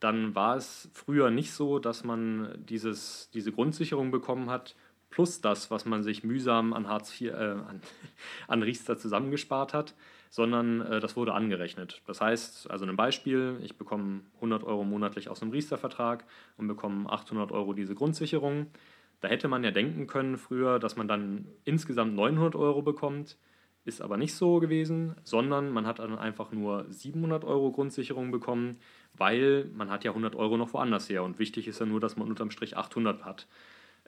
dann 0.00 0.34
war 0.34 0.56
es 0.56 0.90
früher 0.92 1.30
nicht 1.30 1.52
so, 1.52 1.78
dass 1.78 2.04
man 2.04 2.54
dieses, 2.58 3.30
diese 3.32 3.52
Grundsicherung 3.52 4.10
bekommen 4.10 4.50
hat, 4.50 4.74
plus 5.10 5.40
das, 5.40 5.70
was 5.70 5.84
man 5.84 6.02
sich 6.02 6.24
mühsam 6.24 6.72
an 6.72 6.88
Hartz 6.88 7.20
IV, 7.20 7.32
äh, 7.32 7.34
an, 7.36 7.80
an 8.48 8.62
Riester 8.62 8.96
zusammengespart 8.96 9.74
hat, 9.74 9.94
sondern 10.30 10.80
äh, 10.80 11.00
das 11.00 11.16
wurde 11.16 11.34
angerechnet. 11.34 12.02
Das 12.06 12.20
heißt, 12.20 12.70
also 12.70 12.86
ein 12.86 12.96
Beispiel, 12.96 13.58
ich 13.62 13.76
bekomme 13.76 14.22
100 14.36 14.64
Euro 14.64 14.84
monatlich 14.84 15.28
aus 15.28 15.42
einem 15.42 15.50
Riester-Vertrag 15.50 16.24
und 16.56 16.68
bekomme 16.68 17.10
800 17.10 17.52
Euro 17.52 17.72
diese 17.72 17.94
Grundsicherung 17.94 18.68
da 19.20 19.28
hätte 19.28 19.48
man 19.48 19.62
ja 19.62 19.70
denken 19.70 20.06
können 20.06 20.38
früher, 20.38 20.78
dass 20.78 20.96
man 20.96 21.06
dann 21.06 21.46
insgesamt 21.64 22.14
900 22.14 22.56
Euro 22.56 22.82
bekommt. 22.82 23.36
Ist 23.84 24.02
aber 24.02 24.16
nicht 24.16 24.34
so 24.34 24.60
gewesen, 24.60 25.14
sondern 25.24 25.70
man 25.70 25.86
hat 25.86 26.00
dann 26.00 26.18
einfach 26.18 26.52
nur 26.52 26.84
700 26.90 27.44
Euro 27.44 27.70
Grundsicherung 27.72 28.30
bekommen, 28.30 28.78
weil 29.20 29.70
man 29.74 29.90
hat 29.90 30.02
ja 30.02 30.10
100 30.10 30.34
Euro 30.34 30.56
noch 30.56 30.72
woanders 30.72 31.08
her. 31.08 31.22
Und 31.22 31.38
wichtig 31.38 31.68
ist 31.68 31.78
ja 31.78 31.86
nur, 31.86 32.00
dass 32.00 32.16
man 32.16 32.26
unterm 32.26 32.50
Strich 32.50 32.76
800 32.76 33.24
hat. 33.24 33.46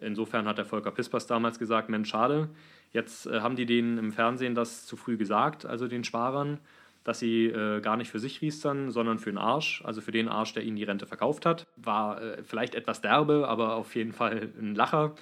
Insofern 0.01 0.49
hat 0.49 0.59
der 0.59 0.65
Volker 0.65 0.91
Pispers 0.91 1.29
damals 1.29 1.61
gesagt, 1.61 1.89
Mensch, 1.89 2.09
schade, 2.09 2.49
jetzt 2.93 3.27
äh, 3.27 3.41
haben 3.41 3.55
die 3.55 3.67
denen 3.67 3.99
im 3.99 4.11
Fernsehen 4.11 4.57
das 4.57 4.87
zu 4.87 4.97
früh 4.97 5.17
gesagt, 5.17 5.65
also 5.65 5.87
den 5.87 6.03
Sparern 6.03 6.59
dass 7.05 7.19
sie 7.19 7.47
äh, 7.47 7.81
gar 7.81 7.97
nicht 7.97 8.11
für 8.11 8.19
sich 8.19 8.41
riestern, 8.43 8.91
sondern 8.91 9.19
für 9.19 9.31
den 9.31 9.39
Arsch, 9.39 9.83
also 9.85 10.01
für 10.01 10.13
den 10.13 10.29
Arsch, 10.29 10.53
der 10.53 10.63
ihnen 10.63 10.77
die 10.77 10.85
Rente 10.85 11.07
verkauft 11.07 11.47
hat. 11.47 11.67
War 11.77 12.23
äh, 12.23 12.43
vielleicht 12.45 12.75
etwas 12.75 13.01
derbe, 13.01 13.49
aber 13.49 13.75
auf 13.75 13.95
jeden 13.97 14.13
Fall 14.13 14.53
ein 14.59 14.75
Lacher. 14.75 15.15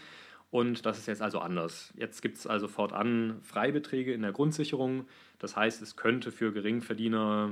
Und 0.51 0.85
das 0.85 0.99
ist 0.99 1.07
jetzt 1.07 1.23
also 1.23 1.39
anders. 1.39 1.93
Jetzt 1.97 2.23
gibt 2.23 2.37
es 2.37 2.47
also 2.47 2.69
fortan 2.69 3.39
Freibeträge 3.43 4.13
in 4.13 4.23
der 4.23 4.33
Grundsicherung. 4.33 5.07
Das 5.39 5.57
heißt, 5.57 5.81
es 5.81 5.97
könnte 5.97 6.33
für 6.33 6.53
Geringverdiener 6.53 7.51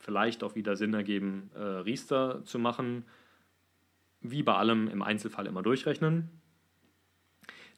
vielleicht 0.00 0.42
auch 0.42 0.54
wieder 0.56 0.76
Sinn 0.76 0.94
ergeben, 0.94 1.50
äh, 1.54 1.60
Riester 1.60 2.42
zu 2.44 2.58
machen. 2.58 3.04
Wie 4.22 4.42
bei 4.42 4.54
allem 4.54 4.88
im 4.88 5.02
Einzelfall 5.02 5.46
immer 5.46 5.62
durchrechnen. 5.62 6.28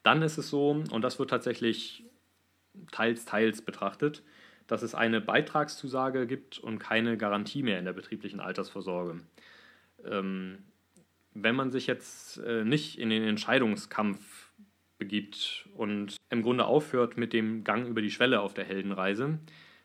Dann 0.03 0.23
ist 0.23 0.39
es 0.39 0.51
so, 0.51 0.71
und 0.91 1.03
das 1.03 1.19
wird 1.19 1.31
tatsächlich 1.31 2.05
teils, 2.91 3.25
teils 3.25 3.63
betrachtet, 3.63 4.23
dass 4.67 4.83
es 4.83 4.95
eine 4.95 5.21
Beitragszusage 5.21 6.27
gibt 6.27 6.59
und 6.59 6.79
keine 6.79 7.17
Garantie 7.17 7.63
mehr 7.63 7.79
in 7.79 7.85
der 7.85 7.93
betrieblichen 7.93 8.41
Altersvorsorge. 8.41 9.21
Ähm, 10.05 10.65
wenn 11.35 11.55
man 11.55 11.71
sich 11.71 11.87
jetzt 11.87 12.39
äh, 12.39 12.65
nicht 12.65 12.99
in 12.99 13.11
den 13.11 13.23
Entscheidungskampf 13.23 14.53
begibt 14.99 15.69
und 15.75 16.17
im 16.31 16.43
Grunde 16.43 16.65
aufhört 16.65 17.17
mit 17.17 17.33
dem 17.33 17.65
Gang 17.65 17.87
über 17.87 18.03
die 18.03 18.11
Schwelle 18.11 18.41
auf 18.41 18.55
der 18.55 18.65
Heldenreise, 18.65 19.39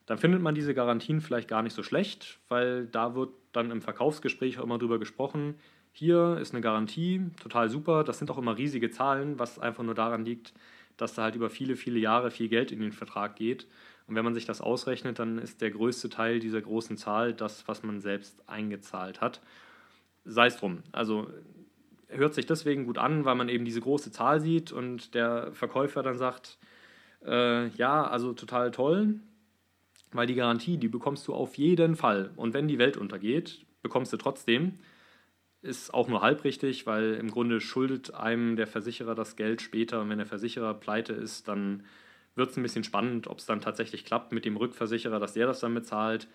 dann 0.08 0.18
findet 0.18 0.42
man 0.42 0.56
diese 0.56 0.74
Garantien 0.74 1.22
vielleicht 1.22 1.48
gar 1.48 1.62
nicht 1.62 1.74
so 1.74 1.84
schlecht, 1.84 2.40
weil 2.50 2.88
da 2.88 3.14
wird 3.14 3.30
dann 3.52 3.70
im 3.70 3.82
Verkaufsgespräch 3.82 4.58
auch 4.58 4.64
immer 4.64 4.80
drüber 4.80 4.98
gesprochen, 4.98 5.56
hier 5.92 6.38
ist 6.40 6.54
eine 6.54 6.62
Garantie, 6.62 7.22
total 7.42 7.70
super, 7.70 8.04
das 8.04 8.20
sind 8.20 8.30
auch 8.32 8.38
immer 8.38 8.58
riesige 8.58 8.90
Zahlen, 8.90 9.40
was 9.40 9.60
einfach 9.60 9.84
nur 9.84 9.96
daran 9.96 10.26
liegt, 10.26 10.54
dass 10.96 11.14
da 11.14 11.24
halt 11.24 11.36
über 11.36 11.50
viele, 11.50 11.76
viele 11.76 12.00
Jahre 12.00 12.32
viel 12.32 12.50
Geld 12.50 12.72
in 12.72 12.80
den 12.80 12.92
Vertrag 12.92 13.36
geht 13.36 13.68
und 14.08 14.16
wenn 14.16 14.24
man 14.24 14.34
sich 14.34 14.46
das 14.46 14.62
ausrechnet, 14.62 15.20
dann 15.20 15.38
ist 15.38 15.62
der 15.62 15.72
größte 15.72 16.10
Teil 16.10 16.40
dieser 16.40 16.62
großen 16.62 16.96
Zahl 16.96 17.34
das, 17.34 17.68
was 17.68 17.84
man 17.84 18.00
selbst 18.00 18.42
eingezahlt 18.48 19.20
hat. 19.20 19.42
Sei 20.24 20.48
es 20.48 20.58
drum. 20.58 20.82
Also 20.94 21.28
hört 22.08 22.34
sich 22.34 22.46
deswegen 22.46 22.86
gut 22.86 22.98
an, 22.98 23.26
weil 23.26 23.36
man 23.36 23.50
eben 23.50 23.66
diese 23.66 23.82
große 23.82 24.12
Zahl 24.12 24.40
sieht 24.40 24.72
und 24.72 25.14
der 25.14 25.52
Verkäufer 25.52 26.04
dann 26.04 26.18
sagt, 26.18 26.58
äh, 27.26 27.68
ja, 27.70 28.08
also 28.08 28.32
total 28.32 28.72
toll, 28.72 29.20
weil 30.12 30.28
die 30.28 30.36
Garantie, 30.36 30.78
die 30.78 30.88
bekommst 30.88 31.28
du 31.28 31.34
auf 31.34 31.56
jeden 31.56 31.96
Fall. 31.96 32.32
Und 32.36 32.54
wenn 32.54 32.68
die 32.68 32.80
Welt 32.80 32.98
untergeht, 32.98 33.66
bekommst 33.82 34.14
du 34.14 34.18
trotzdem. 34.18 34.80
Ist 35.62 35.94
auch 35.94 36.08
nur 36.08 36.22
halb 36.22 36.44
richtig, 36.44 36.86
weil 36.86 37.16
im 37.16 37.30
Grunde 37.30 37.60
schuldet 37.60 38.14
einem 38.14 38.56
der 38.56 38.68
Versicherer 38.68 39.16
das 39.16 39.36
Geld 39.36 39.62
später. 39.62 40.02
Und 40.02 40.10
wenn 40.10 40.18
der 40.18 40.28
Versicherer 40.28 40.74
pleite 40.74 41.14
ist, 41.14 41.48
dann 41.48 41.84
wird 42.36 42.52
es 42.52 42.58
ein 42.58 42.64
bisschen 42.64 42.84
spannend, 42.84 43.28
ob 43.28 43.40
es 43.40 43.46
dann 43.46 43.62
tatsächlich 43.62 44.06
klappt 44.06 44.32
mit 44.32 44.46
dem 44.46 44.58
Rückversicherer, 44.58 45.20
dass 45.20 45.34
der 45.34 45.48
das 45.48 45.60
dann 45.60 45.74
bezahlt. 45.74 46.28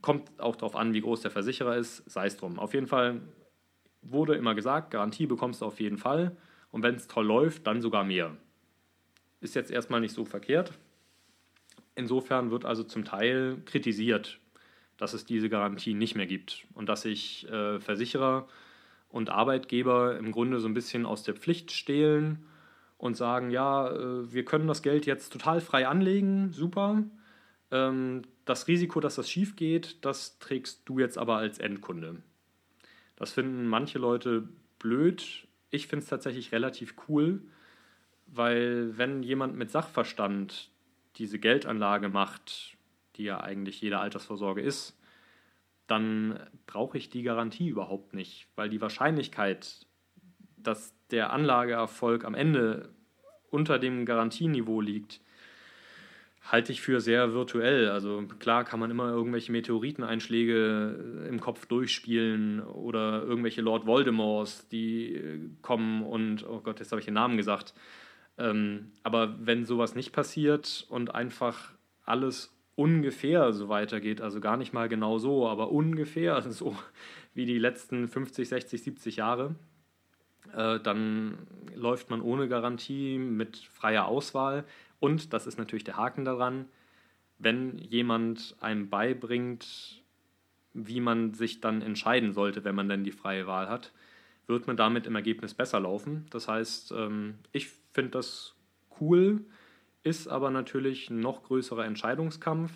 Kommt 0.00 0.40
auch 0.40 0.56
darauf 0.56 0.74
an, 0.74 0.94
wie 0.94 1.02
groß 1.02 1.20
der 1.20 1.30
Versicherer 1.30 1.76
ist, 1.76 2.10
sei 2.10 2.26
es 2.26 2.38
drum. 2.38 2.58
Auf 2.58 2.72
jeden 2.72 2.86
Fall 2.86 3.20
wurde 4.00 4.34
immer 4.34 4.54
gesagt, 4.54 4.90
Garantie 4.90 5.26
bekommst 5.26 5.60
du 5.60 5.66
auf 5.66 5.80
jeden 5.80 5.98
Fall 5.98 6.36
und 6.70 6.82
wenn 6.82 6.94
es 6.94 7.06
toll 7.06 7.26
läuft, 7.26 7.66
dann 7.66 7.82
sogar 7.82 8.02
mehr. 8.02 8.36
Ist 9.40 9.54
jetzt 9.54 9.70
erstmal 9.70 10.00
nicht 10.00 10.14
so 10.14 10.24
verkehrt. 10.24 10.72
Insofern 11.94 12.50
wird 12.50 12.64
also 12.64 12.84
zum 12.84 13.04
Teil 13.04 13.58
kritisiert, 13.66 14.38
dass 14.96 15.12
es 15.12 15.24
diese 15.24 15.48
Garantie 15.48 15.94
nicht 15.94 16.14
mehr 16.14 16.26
gibt 16.26 16.66
und 16.74 16.88
dass 16.88 17.02
sich 17.02 17.48
äh, 17.48 17.80
Versicherer 17.80 18.48
und 19.08 19.30
Arbeitgeber 19.30 20.16
im 20.16 20.32
Grunde 20.32 20.58
so 20.58 20.68
ein 20.68 20.74
bisschen 20.74 21.04
aus 21.04 21.22
der 21.22 21.34
Pflicht 21.34 21.70
stehlen 21.70 22.46
und 22.96 23.16
sagen, 23.16 23.50
ja, 23.50 23.90
äh, 23.90 24.32
wir 24.32 24.44
können 24.44 24.66
das 24.66 24.82
Geld 24.82 25.06
jetzt 25.06 25.32
total 25.32 25.60
frei 25.60 25.86
anlegen, 25.86 26.52
super. 26.52 27.02
Ähm, 27.70 28.22
das 28.44 28.68
Risiko, 28.68 29.00
dass 29.00 29.16
das 29.16 29.30
schief 29.30 29.56
geht, 29.56 30.04
das 30.04 30.38
trägst 30.38 30.82
du 30.86 30.98
jetzt 30.98 31.18
aber 31.18 31.36
als 31.36 31.58
Endkunde. 31.58 32.22
Das 33.16 33.32
finden 33.32 33.66
manche 33.66 33.98
Leute 33.98 34.48
blöd. 34.78 35.46
Ich 35.70 35.86
finde 35.86 36.04
es 36.04 36.08
tatsächlich 36.08 36.52
relativ 36.52 36.94
cool, 37.08 37.42
weil 38.26 38.96
wenn 38.96 39.22
jemand 39.22 39.56
mit 39.56 39.70
Sachverstand 39.70 40.71
diese 41.16 41.38
Geldanlage 41.38 42.08
macht, 42.08 42.76
die 43.16 43.24
ja 43.24 43.40
eigentlich 43.40 43.80
jede 43.80 43.98
Altersvorsorge 43.98 44.60
ist, 44.60 44.98
dann 45.86 46.38
brauche 46.66 46.96
ich 46.96 47.10
die 47.10 47.22
Garantie 47.22 47.68
überhaupt 47.68 48.14
nicht, 48.14 48.48
weil 48.56 48.70
die 48.70 48.80
Wahrscheinlichkeit, 48.80 49.86
dass 50.56 50.94
der 51.10 51.32
Anlageerfolg 51.32 52.24
am 52.24 52.34
Ende 52.34 52.94
unter 53.50 53.78
dem 53.78 54.06
Garantieniveau 54.06 54.80
liegt, 54.80 55.20
halte 56.50 56.72
ich 56.72 56.80
für 56.80 57.00
sehr 57.00 57.34
virtuell. 57.34 57.90
Also 57.90 58.26
klar 58.38 58.64
kann 58.64 58.80
man 58.80 58.90
immer 58.90 59.10
irgendwelche 59.10 59.52
Meteoriteneinschläge 59.52 61.26
im 61.28 61.40
Kopf 61.40 61.66
durchspielen 61.66 62.60
oder 62.60 63.22
irgendwelche 63.22 63.60
Lord 63.60 63.86
Voldemorts, 63.86 64.68
die 64.68 65.50
kommen 65.60 66.02
und, 66.02 66.46
oh 66.48 66.60
Gott, 66.60 66.80
jetzt 66.80 66.90
habe 66.90 67.00
ich 67.00 67.06
den 67.06 67.14
Namen 67.14 67.36
gesagt. 67.36 67.74
Ähm, 68.38 68.92
aber 69.02 69.34
wenn 69.46 69.64
sowas 69.64 69.94
nicht 69.94 70.12
passiert 70.12 70.86
und 70.88 71.14
einfach 71.14 71.72
alles 72.04 72.54
ungefähr 72.74 73.52
so 73.52 73.68
weitergeht, 73.68 74.20
also 74.20 74.40
gar 74.40 74.56
nicht 74.56 74.72
mal 74.72 74.88
genau 74.88 75.18
so, 75.18 75.48
aber 75.48 75.70
ungefähr 75.70 76.40
so 76.50 76.76
wie 77.34 77.46
die 77.46 77.58
letzten 77.58 78.08
50, 78.08 78.48
60, 78.48 78.82
70 78.82 79.16
Jahre, 79.16 79.54
äh, 80.54 80.80
dann 80.80 81.38
läuft 81.74 82.10
man 82.10 82.20
ohne 82.20 82.48
Garantie 82.48 83.18
mit 83.18 83.56
freier 83.56 84.06
Auswahl. 84.06 84.64
Und, 85.00 85.32
das 85.32 85.46
ist 85.46 85.58
natürlich 85.58 85.84
der 85.84 85.96
Haken 85.96 86.24
daran, 86.24 86.66
wenn 87.38 87.78
jemand 87.78 88.56
einem 88.60 88.88
beibringt, 88.88 90.02
wie 90.74 91.00
man 91.00 91.34
sich 91.34 91.60
dann 91.60 91.82
entscheiden 91.82 92.32
sollte, 92.32 92.64
wenn 92.64 92.74
man 92.74 92.88
denn 92.88 93.04
die 93.04 93.12
freie 93.12 93.46
Wahl 93.46 93.68
hat, 93.68 93.92
wird 94.46 94.66
man 94.66 94.76
damit 94.76 95.06
im 95.06 95.16
Ergebnis 95.16 95.54
besser 95.54 95.80
laufen. 95.80 96.26
Das 96.30 96.48
heißt, 96.48 96.92
ähm, 96.92 97.34
ich 97.52 97.68
finde 97.92 98.12
das 98.12 98.54
cool, 99.00 99.44
ist 100.02 100.28
aber 100.28 100.50
natürlich 100.50 101.10
ein 101.10 101.20
noch 101.20 101.42
größerer 101.44 101.84
Entscheidungskampf 101.84 102.72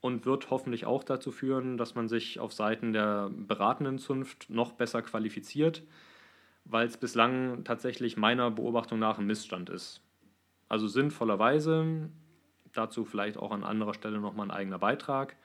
und 0.00 0.26
wird 0.26 0.50
hoffentlich 0.50 0.86
auch 0.86 1.02
dazu 1.02 1.32
führen, 1.32 1.76
dass 1.76 1.94
man 1.94 2.08
sich 2.08 2.38
auf 2.38 2.52
Seiten 2.52 2.92
der 2.92 3.30
beratenden 3.30 3.98
Zunft 3.98 4.50
noch 4.50 4.72
besser 4.72 5.02
qualifiziert, 5.02 5.82
weil 6.64 6.86
es 6.86 6.96
bislang 6.96 7.64
tatsächlich 7.64 8.16
meiner 8.16 8.50
Beobachtung 8.50 8.98
nach 8.98 9.18
ein 9.18 9.26
Missstand 9.26 9.70
ist. 9.70 10.02
Also 10.68 10.86
sinnvollerweise, 10.86 12.10
dazu 12.72 13.04
vielleicht 13.04 13.38
auch 13.38 13.50
an 13.50 13.64
anderer 13.64 13.94
Stelle 13.94 14.20
nochmal 14.20 14.46
ein 14.46 14.56
eigener 14.56 14.78
Beitrag, 14.78 15.36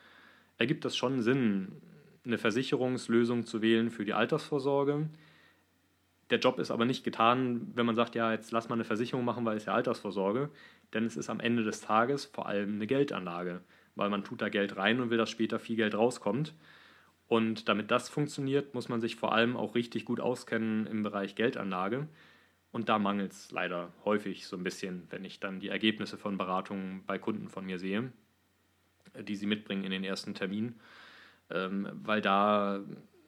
ergibt 0.57 0.85
es 0.85 0.95
schon 0.95 1.21
Sinn, 1.21 1.81
eine 2.25 2.37
Versicherungslösung 2.37 3.45
zu 3.45 3.61
wählen 3.61 3.89
für 3.89 4.05
die 4.05 4.13
Altersvorsorge, 4.13 5.09
der 6.33 6.39
Job 6.39 6.57
ist 6.57 6.71
aber 6.71 6.85
nicht 6.85 7.03
getan, 7.03 7.71
wenn 7.75 7.85
man 7.85 7.93
sagt, 7.93 8.15
ja, 8.15 8.31
jetzt 8.31 8.51
lass 8.51 8.67
mal 8.67 8.73
eine 8.73 8.85
Versicherung 8.85 9.23
machen, 9.23 9.45
weil 9.45 9.55
es 9.55 9.65
ja 9.65 9.75
Altersvorsorge. 9.75 10.49
Denn 10.91 11.05
es 11.05 11.15
ist 11.15 11.29
am 11.29 11.39
Ende 11.39 11.63
des 11.63 11.81
Tages 11.81 12.25
vor 12.25 12.47
allem 12.47 12.73
eine 12.73 12.87
Geldanlage, 12.87 13.61
weil 13.93 14.09
man 14.09 14.23
tut 14.23 14.41
da 14.41 14.49
Geld 14.49 14.75
rein 14.75 14.99
und 14.99 15.11
will, 15.11 15.19
dass 15.19 15.29
später 15.29 15.59
viel 15.59 15.75
Geld 15.75 15.93
rauskommt. 15.93 16.55
Und 17.27 17.69
damit 17.69 17.91
das 17.91 18.09
funktioniert, 18.09 18.73
muss 18.73 18.89
man 18.89 18.99
sich 18.99 19.15
vor 19.15 19.31
allem 19.31 19.55
auch 19.55 19.75
richtig 19.75 20.05
gut 20.05 20.19
auskennen 20.19 20.87
im 20.87 21.03
Bereich 21.03 21.35
Geldanlage. 21.35 22.07
Und 22.71 22.89
da 22.89 22.97
mangelt 22.97 23.33
es 23.33 23.51
leider 23.51 23.93
häufig 24.03 24.47
so 24.47 24.57
ein 24.57 24.63
bisschen, 24.63 25.03
wenn 25.11 25.25
ich 25.25 25.39
dann 25.39 25.59
die 25.59 25.69
Ergebnisse 25.69 26.17
von 26.17 26.39
Beratungen 26.39 27.03
bei 27.05 27.19
Kunden 27.19 27.47
von 27.47 27.63
mir 27.63 27.77
sehe, 27.77 28.11
die 29.21 29.35
sie 29.35 29.45
mitbringen 29.45 29.83
in 29.83 29.91
den 29.91 30.03
ersten 30.03 30.33
Termin. 30.33 30.79
Ähm, 31.51 31.89
weil 31.93 32.21
da 32.21 32.81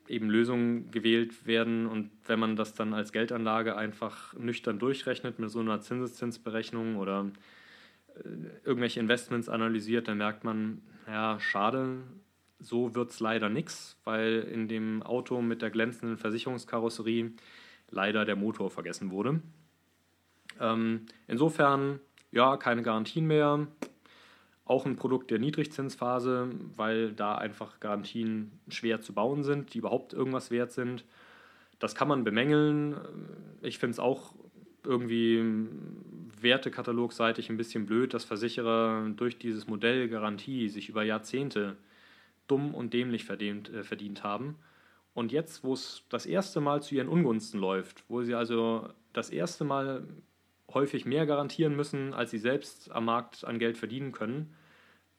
eben 0.08 0.30
Lösungen 0.30 0.92
gewählt 0.92 1.46
werden 1.46 1.88
und 1.88 2.12
wenn 2.26 2.40
man 2.40 2.56
das 2.56 2.74
dann 2.74 2.94
als 2.94 3.12
Geldanlage 3.12 3.76
einfach 3.76 4.34
nüchtern 4.34 4.80
durchrechnet 4.80 5.40
mit 5.40 5.50
so 5.50 5.60
einer 5.60 5.82
Zinseszinsberechnung 5.82 6.98
oder 6.98 7.32
äh, 8.16 8.30
irgendwelche 8.64 9.00
Investments 9.00 9.50
analysiert, 9.50 10.08
dann 10.08 10.18
merkt 10.18 10.44
man, 10.44 10.82
ja, 11.08 11.40
schade, 11.40 12.04
so 12.60 12.96
wird 12.96 13.12
es 13.12 13.20
leider 13.20 13.50
nichts, 13.50 14.00
weil 14.04 14.48
in 14.52 14.68
dem 14.68 15.04
Auto 15.04 15.42
mit 15.42 15.62
der 15.62 15.70
glänzenden 15.70 16.18
Versicherungskarosserie 16.18 17.32
leider 17.90 18.26
der 18.26 18.36
Motor 18.36 18.70
vergessen 18.70 19.12
wurde. 19.12 19.42
Ähm, 20.60 21.06
insofern, 21.28 22.00
ja, 22.32 22.58
keine 22.58 22.82
Garantien 22.82 23.28
mehr, 23.28 23.68
auch 24.66 24.86
ein 24.86 24.96
Produkt 24.96 25.30
der 25.32 25.40
Niedrigzinsphase, 25.40 26.50
weil 26.76 27.14
da 27.14 27.36
einfach 27.36 27.80
Garantien 27.80 28.52
schwer 28.68 29.00
zu 29.00 29.14
bauen 29.14 29.44
sind, 29.44 29.74
die 29.74 29.78
überhaupt 29.78 30.14
irgendwas 30.14 30.50
wert 30.50 30.72
sind. 30.72 31.06
Das 31.80 31.94
kann 31.94 32.08
man 32.08 32.24
bemängeln. 32.24 32.96
Ich 33.62 33.78
finde 33.78 33.92
es 33.92 34.00
auch 34.00 34.34
irgendwie 34.84 35.44
wertekatalogseitig 36.42 37.50
ein 37.50 37.58
bisschen 37.58 37.86
blöd, 37.86 38.14
dass 38.14 38.24
Versicherer 38.24 39.08
durch 39.16 39.38
dieses 39.38 39.68
Modell 39.68 40.10
Garantie 40.10 40.70
sich 40.70 40.90
über 40.90 41.04
Jahrzehnte 41.04 41.76
dumm 42.48 42.74
und 42.74 42.94
dämlich 42.94 43.26
verdient, 43.26 43.70
äh, 43.70 43.84
verdient 43.84 44.24
haben. 44.24 44.56
Und 45.14 45.32
jetzt, 45.32 45.64
wo 45.64 45.74
es 45.74 46.04
das 46.10 46.26
erste 46.26 46.60
Mal 46.60 46.84
zu 46.84 46.96
ihren 46.96 47.08
Ungunsten 47.08 47.60
läuft, 47.60 48.04
wo 48.08 48.22
sie 48.22 48.36
also 48.36 48.90
das 49.14 49.30
erste 49.30 49.64
Mal 49.64 50.06
häufig 50.76 51.06
mehr 51.06 51.26
garantieren 51.26 51.76
müssen, 51.76 52.14
als 52.14 52.30
sie 52.30 52.38
selbst 52.38 52.92
am 52.92 53.06
Markt 53.06 53.44
an 53.44 53.58
Geld 53.58 53.78
verdienen 53.78 54.12
können. 54.12 54.54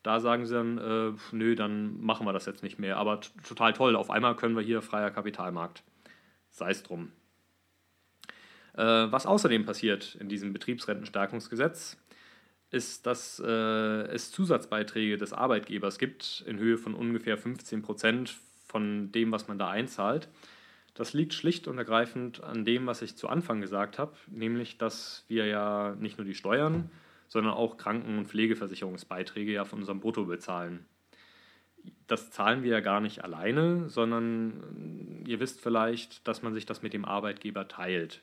Da 0.04 0.20
sagen 0.20 0.46
sie 0.46 0.54
dann, 0.54 0.78
äh, 0.78 1.12
nö, 1.32 1.56
dann 1.56 2.00
machen 2.00 2.26
wir 2.26 2.32
das 2.32 2.46
jetzt 2.46 2.62
nicht 2.62 2.78
mehr. 2.78 2.96
Aber 2.98 3.20
total 3.48 3.72
toll, 3.72 3.96
auf 3.96 4.10
einmal 4.10 4.36
können 4.36 4.54
wir 4.54 4.62
hier 4.62 4.82
freier 4.82 5.10
Kapitalmarkt. 5.10 5.82
Sei 6.50 6.70
es 6.70 6.84
drum. 6.84 7.10
Äh, 8.74 8.82
was 8.82 9.26
außerdem 9.26 9.64
passiert 9.64 10.14
in 10.20 10.28
diesem 10.28 10.52
Betriebsrentenstärkungsgesetz, 10.52 11.96
ist, 12.70 13.06
dass 13.06 13.42
äh, 13.44 13.50
es 13.50 14.30
Zusatzbeiträge 14.30 15.16
des 15.16 15.32
Arbeitgebers 15.32 15.98
gibt 15.98 16.44
in 16.46 16.58
Höhe 16.58 16.78
von 16.78 16.94
ungefähr 16.94 17.38
15 17.38 17.82
Prozent 17.82 18.36
von 18.66 19.10
dem, 19.12 19.32
was 19.32 19.48
man 19.48 19.58
da 19.58 19.70
einzahlt. 19.70 20.28
Das 20.96 21.12
liegt 21.12 21.34
schlicht 21.34 21.68
und 21.68 21.76
ergreifend 21.76 22.42
an 22.42 22.64
dem, 22.64 22.86
was 22.86 23.02
ich 23.02 23.16
zu 23.16 23.28
Anfang 23.28 23.60
gesagt 23.60 23.98
habe, 23.98 24.14
nämlich, 24.28 24.78
dass 24.78 25.26
wir 25.28 25.44
ja 25.44 25.94
nicht 26.00 26.16
nur 26.16 26.24
die 26.24 26.34
Steuern, 26.34 26.90
sondern 27.28 27.52
auch 27.52 27.76
Kranken- 27.76 28.16
und 28.16 28.28
Pflegeversicherungsbeiträge 28.28 29.52
ja 29.52 29.66
von 29.66 29.80
unserem 29.80 30.00
Brutto 30.00 30.24
bezahlen. 30.24 30.86
Das 32.06 32.30
zahlen 32.30 32.62
wir 32.62 32.70
ja 32.70 32.80
gar 32.80 33.02
nicht 33.02 33.22
alleine, 33.22 33.90
sondern 33.90 35.22
ihr 35.26 35.38
wisst 35.38 35.60
vielleicht, 35.60 36.26
dass 36.26 36.42
man 36.42 36.54
sich 36.54 36.64
das 36.64 36.80
mit 36.80 36.94
dem 36.94 37.04
Arbeitgeber 37.04 37.68
teilt. 37.68 38.22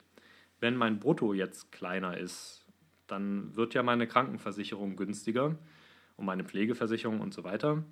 Wenn 0.59 0.75
mein 0.75 0.99
Brutto 0.99 1.33
jetzt 1.35 1.71
kleiner 1.71 2.17
ist, 2.17 2.65
dann 3.05 3.55
wird 3.55 3.75
ja 3.75 3.83
meine 3.83 4.07
Krankenversicherung 4.07 4.95
günstiger 4.95 5.55
und 6.17 6.25
meine 6.25 6.43
Pflegeversicherung 6.43 7.19
und 7.19 7.35
so 7.35 7.43
weiter. 7.43 7.83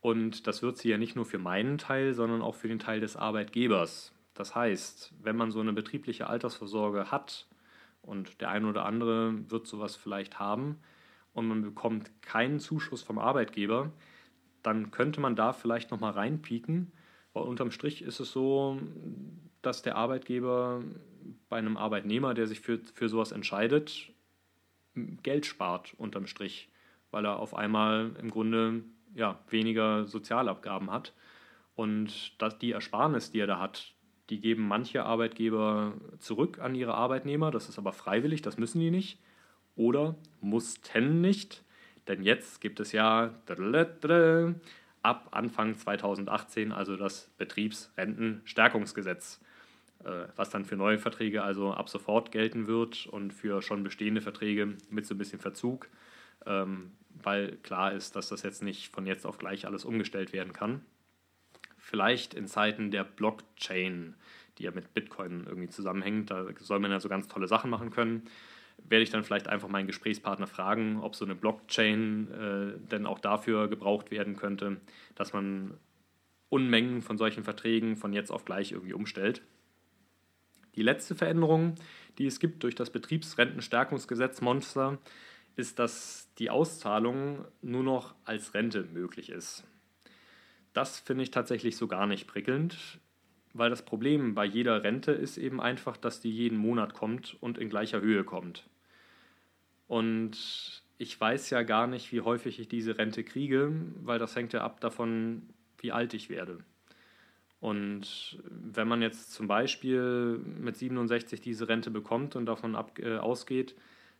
Und 0.00 0.46
das 0.46 0.62
wird 0.62 0.78
sie 0.78 0.88
ja 0.88 0.98
nicht 0.98 1.16
nur 1.16 1.26
für 1.26 1.38
meinen 1.38 1.78
Teil, 1.78 2.14
sondern 2.14 2.42
auch 2.42 2.54
für 2.54 2.68
den 2.68 2.78
Teil 2.78 3.00
des 3.00 3.16
Arbeitgebers. 3.16 4.14
Das 4.34 4.54
heißt, 4.54 5.12
wenn 5.22 5.36
man 5.36 5.50
so 5.50 5.60
eine 5.60 5.72
betriebliche 5.72 6.26
Altersvorsorge 6.26 7.10
hat 7.10 7.46
und 8.02 8.40
der 8.40 8.50
eine 8.50 8.68
oder 8.68 8.86
andere 8.86 9.50
wird 9.50 9.66
sowas 9.66 9.96
vielleicht 9.96 10.38
haben 10.38 10.78
und 11.34 11.46
man 11.46 11.62
bekommt 11.62 12.10
keinen 12.22 12.58
Zuschuss 12.58 13.02
vom 13.02 13.18
Arbeitgeber, 13.18 13.92
dann 14.62 14.90
könnte 14.90 15.20
man 15.20 15.36
da 15.36 15.52
vielleicht 15.52 15.90
nochmal 15.90 16.12
reinpieken, 16.12 16.92
weil 17.32 17.44
unterm 17.44 17.70
Strich 17.70 18.02
ist 18.02 18.20
es 18.20 18.32
so, 18.32 18.78
dass 19.62 19.82
der 19.82 19.96
Arbeitgeber 19.96 20.82
bei 21.48 21.58
einem 21.58 21.76
Arbeitnehmer, 21.76 22.32
der 22.34 22.46
sich 22.46 22.60
für, 22.60 22.78
für 22.94 23.08
sowas 23.08 23.32
entscheidet, 23.32 24.10
Geld 24.94 25.46
spart 25.46 25.94
unterm 25.98 26.26
Strich, 26.26 26.68
weil 27.10 27.24
er 27.24 27.38
auf 27.38 27.54
einmal 27.54 28.12
im 28.20 28.30
Grunde 28.30 28.82
ja, 29.14 29.38
weniger 29.48 30.06
Sozialabgaben 30.06 30.90
hat. 30.90 31.12
Und 31.74 32.40
dass 32.40 32.58
die 32.58 32.72
Ersparnis, 32.72 33.30
die 33.30 33.40
er 33.40 33.46
da 33.46 33.58
hat, 33.58 33.94
die 34.28 34.40
geben 34.40 34.68
manche 34.68 35.04
Arbeitgeber 35.04 35.94
zurück 36.18 36.58
an 36.60 36.74
ihre 36.74 36.94
Arbeitnehmer, 36.94 37.50
das 37.50 37.68
ist 37.68 37.78
aber 37.78 37.92
freiwillig, 37.92 38.42
das 38.42 38.58
müssen 38.58 38.80
die 38.80 38.90
nicht. 38.90 39.18
Oder 39.76 40.14
mussten 40.40 41.20
nicht, 41.20 41.64
denn 42.08 42.22
jetzt 42.22 42.60
gibt 42.60 42.80
es 42.80 42.92
ja 42.92 43.34
ab 45.02 45.28
Anfang 45.30 45.76
2018 45.76 46.72
also 46.72 46.96
das 46.96 47.30
Betriebsrentenstärkungsgesetz. 47.38 49.40
äh, 50.04 50.26
was 50.36 50.50
dann 50.50 50.64
für 50.64 50.76
neue 50.76 50.98
Verträge 50.98 51.42
also 51.42 51.72
ab 51.72 51.88
sofort 51.88 52.32
gelten 52.32 52.66
wird 52.66 53.06
und 53.06 53.32
für 53.32 53.62
schon 53.62 53.82
bestehende 53.82 54.20
Verträge 54.20 54.76
mit 54.90 55.06
so 55.06 55.14
ein 55.14 55.18
bisschen 55.18 55.40
Verzug, 55.40 55.88
ähm, 56.46 56.92
weil 57.22 57.56
klar 57.58 57.92
ist, 57.92 58.16
dass 58.16 58.28
das 58.28 58.42
jetzt 58.42 58.62
nicht 58.62 58.88
von 58.92 59.06
jetzt 59.06 59.26
auf 59.26 59.38
gleich 59.38 59.66
alles 59.66 59.84
umgestellt 59.84 60.32
werden 60.32 60.52
kann. 60.52 60.84
Vielleicht 61.76 62.34
in 62.34 62.46
Zeiten 62.46 62.90
der 62.90 63.04
Blockchain, 63.04 64.14
die 64.58 64.64
ja 64.64 64.70
mit 64.70 64.94
Bitcoin 64.94 65.44
irgendwie 65.46 65.68
zusammenhängt, 65.68 66.30
da 66.30 66.46
soll 66.58 66.78
man 66.78 66.90
ja 66.90 67.00
so 67.00 67.08
ganz 67.08 67.28
tolle 67.28 67.48
Sachen 67.48 67.70
machen 67.70 67.90
können 67.90 68.28
werde 68.88 69.02
ich 69.02 69.10
dann 69.10 69.24
vielleicht 69.24 69.48
einfach 69.48 69.68
meinen 69.68 69.86
Gesprächspartner 69.86 70.46
fragen, 70.46 71.00
ob 71.00 71.14
so 71.14 71.24
eine 71.24 71.34
Blockchain 71.34 72.28
äh, 72.30 72.88
denn 72.90 73.06
auch 73.06 73.18
dafür 73.18 73.68
gebraucht 73.68 74.10
werden 74.10 74.36
könnte, 74.36 74.80
dass 75.14 75.32
man 75.32 75.74
Unmengen 76.48 77.02
von 77.02 77.16
solchen 77.16 77.44
Verträgen 77.44 77.96
von 77.96 78.12
jetzt 78.12 78.30
auf 78.30 78.44
gleich 78.44 78.72
irgendwie 78.72 78.92
umstellt. 78.92 79.42
Die 80.74 80.82
letzte 80.82 81.14
Veränderung, 81.14 81.74
die 82.18 82.26
es 82.26 82.40
gibt 82.40 82.62
durch 82.62 82.74
das 82.74 82.90
Betriebsrentenstärkungsgesetz 82.90 84.40
Monster, 84.40 84.98
ist, 85.56 85.78
dass 85.78 86.32
die 86.38 86.50
Auszahlung 86.50 87.44
nur 87.62 87.82
noch 87.82 88.14
als 88.24 88.54
Rente 88.54 88.84
möglich 88.92 89.30
ist. 89.30 89.64
Das 90.72 91.00
finde 91.00 91.24
ich 91.24 91.30
tatsächlich 91.30 91.76
so 91.76 91.88
gar 91.88 92.06
nicht 92.06 92.26
prickelnd, 92.26 92.76
weil 93.52 93.70
das 93.70 93.84
Problem 93.84 94.34
bei 94.34 94.44
jeder 94.44 94.82
Rente 94.82 95.12
ist 95.12 95.36
eben 95.36 95.60
einfach, 95.60 95.96
dass 95.96 96.20
die 96.20 96.30
jeden 96.30 96.58
Monat 96.58 96.94
kommt 96.94 97.36
und 97.40 97.58
in 97.58 97.68
gleicher 97.68 98.00
Höhe 98.00 98.24
kommt. 98.24 98.68
Und 99.88 100.82
ich 100.98 101.20
weiß 101.20 101.50
ja 101.50 101.62
gar 101.62 101.86
nicht, 101.86 102.12
wie 102.12 102.20
häufig 102.20 102.60
ich 102.60 102.68
diese 102.68 102.98
Rente 102.98 103.24
kriege, 103.24 103.72
weil 104.02 104.18
das 104.18 104.36
hängt 104.36 104.52
ja 104.52 104.62
ab 104.62 104.80
davon, 104.80 105.42
wie 105.78 105.92
alt 105.92 106.14
ich 106.14 106.30
werde. 106.30 106.58
Und 107.58 108.38
wenn 108.44 108.88
man 108.88 109.02
jetzt 109.02 109.32
zum 109.32 109.46
Beispiel 109.46 110.38
mit 110.38 110.76
67 110.76 111.40
diese 111.40 111.68
Rente 111.68 111.90
bekommt 111.90 112.36
und 112.36 112.46
davon 112.46 112.74
ab, 112.74 112.98
äh, 112.98 113.18
ausgeht, 113.18 113.74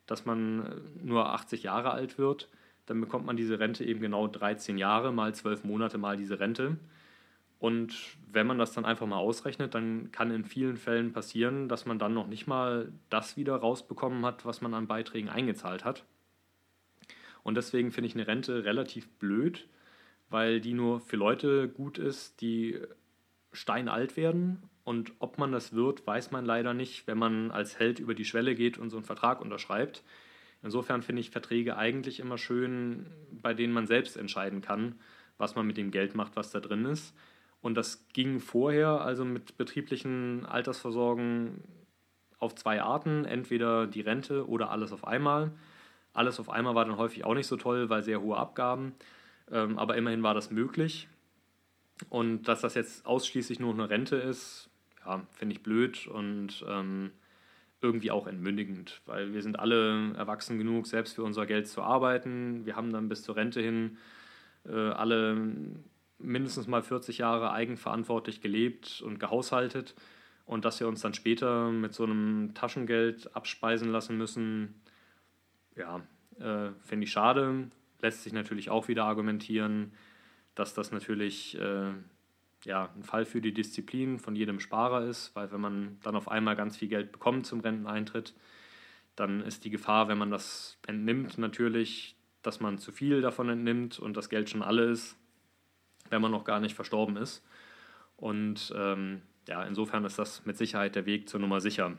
dass 0.06 0.26
man 0.26 0.80
nur 1.02 1.32
80 1.32 1.62
Jahre 1.62 1.90
alt 1.92 2.18
wird, 2.18 2.48
dann 2.86 3.00
bekommt 3.00 3.26
man 3.26 3.36
diese 3.36 3.58
Rente 3.60 3.84
eben 3.84 4.00
genau 4.00 4.26
13 4.26 4.76
Jahre 4.78 5.12
mal 5.12 5.34
12 5.34 5.64
Monate 5.64 5.98
mal 5.98 6.16
diese 6.16 6.40
Rente. 6.40 6.76
Und 7.60 7.94
wenn 8.32 8.46
man 8.46 8.58
das 8.58 8.72
dann 8.72 8.86
einfach 8.86 9.06
mal 9.06 9.18
ausrechnet, 9.18 9.74
dann 9.74 10.10
kann 10.12 10.30
in 10.30 10.44
vielen 10.44 10.78
Fällen 10.78 11.12
passieren, 11.12 11.68
dass 11.68 11.84
man 11.84 11.98
dann 11.98 12.14
noch 12.14 12.26
nicht 12.26 12.46
mal 12.46 12.90
das 13.10 13.36
wieder 13.36 13.54
rausbekommen 13.56 14.24
hat, 14.24 14.46
was 14.46 14.62
man 14.62 14.72
an 14.72 14.86
Beiträgen 14.86 15.28
eingezahlt 15.28 15.84
hat. 15.84 16.04
Und 17.42 17.56
deswegen 17.56 17.92
finde 17.92 18.08
ich 18.08 18.14
eine 18.14 18.26
Rente 18.26 18.64
relativ 18.64 19.08
blöd, 19.18 19.68
weil 20.30 20.60
die 20.60 20.72
nur 20.72 21.00
für 21.00 21.16
Leute 21.16 21.68
gut 21.68 21.98
ist, 21.98 22.40
die 22.40 22.80
steinalt 23.52 24.16
werden. 24.16 24.62
Und 24.90 25.12
ob 25.20 25.38
man 25.38 25.52
das 25.52 25.72
wird, 25.72 26.04
weiß 26.04 26.32
man 26.32 26.44
leider 26.44 26.74
nicht, 26.74 27.06
wenn 27.06 27.16
man 27.16 27.52
als 27.52 27.78
Held 27.78 28.00
über 28.00 28.12
die 28.12 28.24
Schwelle 28.24 28.56
geht 28.56 28.76
und 28.76 28.90
so 28.90 28.96
einen 28.96 29.04
Vertrag 29.04 29.40
unterschreibt. 29.40 30.02
Insofern 30.64 31.02
finde 31.02 31.20
ich 31.20 31.30
Verträge 31.30 31.76
eigentlich 31.76 32.18
immer 32.18 32.38
schön, 32.38 33.06
bei 33.30 33.54
denen 33.54 33.72
man 33.72 33.86
selbst 33.86 34.16
entscheiden 34.16 34.62
kann, 34.62 34.96
was 35.38 35.54
man 35.54 35.64
mit 35.64 35.76
dem 35.76 35.92
Geld 35.92 36.16
macht, 36.16 36.34
was 36.34 36.50
da 36.50 36.58
drin 36.58 36.86
ist. 36.86 37.14
Und 37.60 37.76
das 37.76 38.08
ging 38.14 38.40
vorher 38.40 39.00
also 39.00 39.24
mit 39.24 39.56
betrieblichen 39.56 40.44
Altersversorgung 40.44 41.62
auf 42.40 42.56
zwei 42.56 42.82
Arten, 42.82 43.24
entweder 43.24 43.86
die 43.86 44.00
Rente 44.00 44.48
oder 44.48 44.72
alles 44.72 44.90
auf 44.90 45.06
einmal. 45.06 45.52
Alles 46.14 46.40
auf 46.40 46.50
einmal 46.50 46.74
war 46.74 46.84
dann 46.84 46.96
häufig 46.96 47.24
auch 47.24 47.34
nicht 47.34 47.46
so 47.46 47.56
toll, 47.56 47.90
weil 47.90 48.02
sehr 48.02 48.22
hohe 48.22 48.36
Abgaben, 48.36 48.96
ähm, 49.52 49.78
aber 49.78 49.96
immerhin 49.96 50.24
war 50.24 50.34
das 50.34 50.50
möglich. 50.50 51.06
Und 52.08 52.48
dass 52.48 52.60
das 52.60 52.74
jetzt 52.74 53.06
ausschließlich 53.06 53.60
nur 53.60 53.72
eine 53.72 53.88
Rente 53.88 54.16
ist, 54.16 54.69
ja, 55.04 55.26
finde 55.32 55.54
ich 55.54 55.62
blöd 55.62 56.06
und 56.06 56.64
ähm, 56.68 57.12
irgendwie 57.80 58.10
auch 58.10 58.26
entmündigend, 58.26 59.00
weil 59.06 59.32
wir 59.32 59.42
sind 59.42 59.58
alle 59.58 60.12
erwachsen 60.14 60.58
genug, 60.58 60.86
selbst 60.86 61.14
für 61.14 61.22
unser 61.22 61.46
Geld 61.46 61.66
zu 61.66 61.82
arbeiten. 61.82 62.66
Wir 62.66 62.76
haben 62.76 62.92
dann 62.92 63.08
bis 63.08 63.22
zur 63.22 63.36
Rente 63.36 63.60
hin 63.60 63.96
äh, 64.66 64.90
alle 64.90 65.36
mindestens 66.18 66.66
mal 66.66 66.82
40 66.82 67.18
Jahre 67.18 67.52
eigenverantwortlich 67.52 68.42
gelebt 68.42 69.00
und 69.00 69.18
gehaushaltet 69.18 69.94
und 70.44 70.64
dass 70.64 70.80
wir 70.80 70.88
uns 70.88 71.00
dann 71.00 71.14
später 71.14 71.70
mit 71.70 71.94
so 71.94 72.04
einem 72.04 72.52
Taschengeld 72.54 73.34
abspeisen 73.34 73.90
lassen 73.90 74.18
müssen, 74.18 74.82
ja, 75.76 76.02
äh, 76.38 76.72
finde 76.82 77.04
ich 77.04 77.12
schade. 77.12 77.68
Lässt 78.00 78.24
sich 78.24 78.32
natürlich 78.32 78.68
auch 78.68 78.88
wieder 78.88 79.04
argumentieren, 79.04 79.92
dass 80.54 80.74
das 80.74 80.90
natürlich 80.90 81.56
äh, 81.58 81.92
ja, 82.64 82.90
ein 82.96 83.02
Fall 83.02 83.24
für 83.24 83.40
die 83.40 83.54
Disziplin 83.54 84.18
von 84.18 84.36
jedem 84.36 84.60
Sparer 84.60 85.04
ist, 85.04 85.34
weil 85.34 85.50
wenn 85.52 85.60
man 85.60 85.98
dann 86.02 86.16
auf 86.16 86.28
einmal 86.28 86.56
ganz 86.56 86.76
viel 86.76 86.88
Geld 86.88 87.12
bekommt 87.12 87.46
zum 87.46 87.60
Renteneintritt, 87.60 88.34
dann 89.16 89.40
ist 89.40 89.64
die 89.64 89.70
Gefahr, 89.70 90.08
wenn 90.08 90.18
man 90.18 90.30
das 90.30 90.78
entnimmt, 90.86 91.38
natürlich, 91.38 92.16
dass 92.42 92.60
man 92.60 92.78
zu 92.78 92.92
viel 92.92 93.20
davon 93.20 93.48
entnimmt 93.48 93.98
und 93.98 94.16
das 94.16 94.28
Geld 94.28 94.50
schon 94.50 94.62
alle 94.62 94.84
ist 94.84 95.16
wenn 96.10 96.20
man 96.20 96.30
noch 96.30 96.44
gar 96.44 96.60
nicht 96.60 96.74
verstorben 96.74 97.16
ist. 97.16 97.42
Und 98.16 98.72
ähm, 98.76 99.22
ja, 99.48 99.64
insofern 99.64 100.04
ist 100.04 100.18
das 100.18 100.44
mit 100.44 100.58
Sicherheit 100.58 100.94
der 100.94 101.06
Weg 101.06 101.28
zur 101.28 101.40
Nummer 101.40 101.60
sicher. 101.60 101.96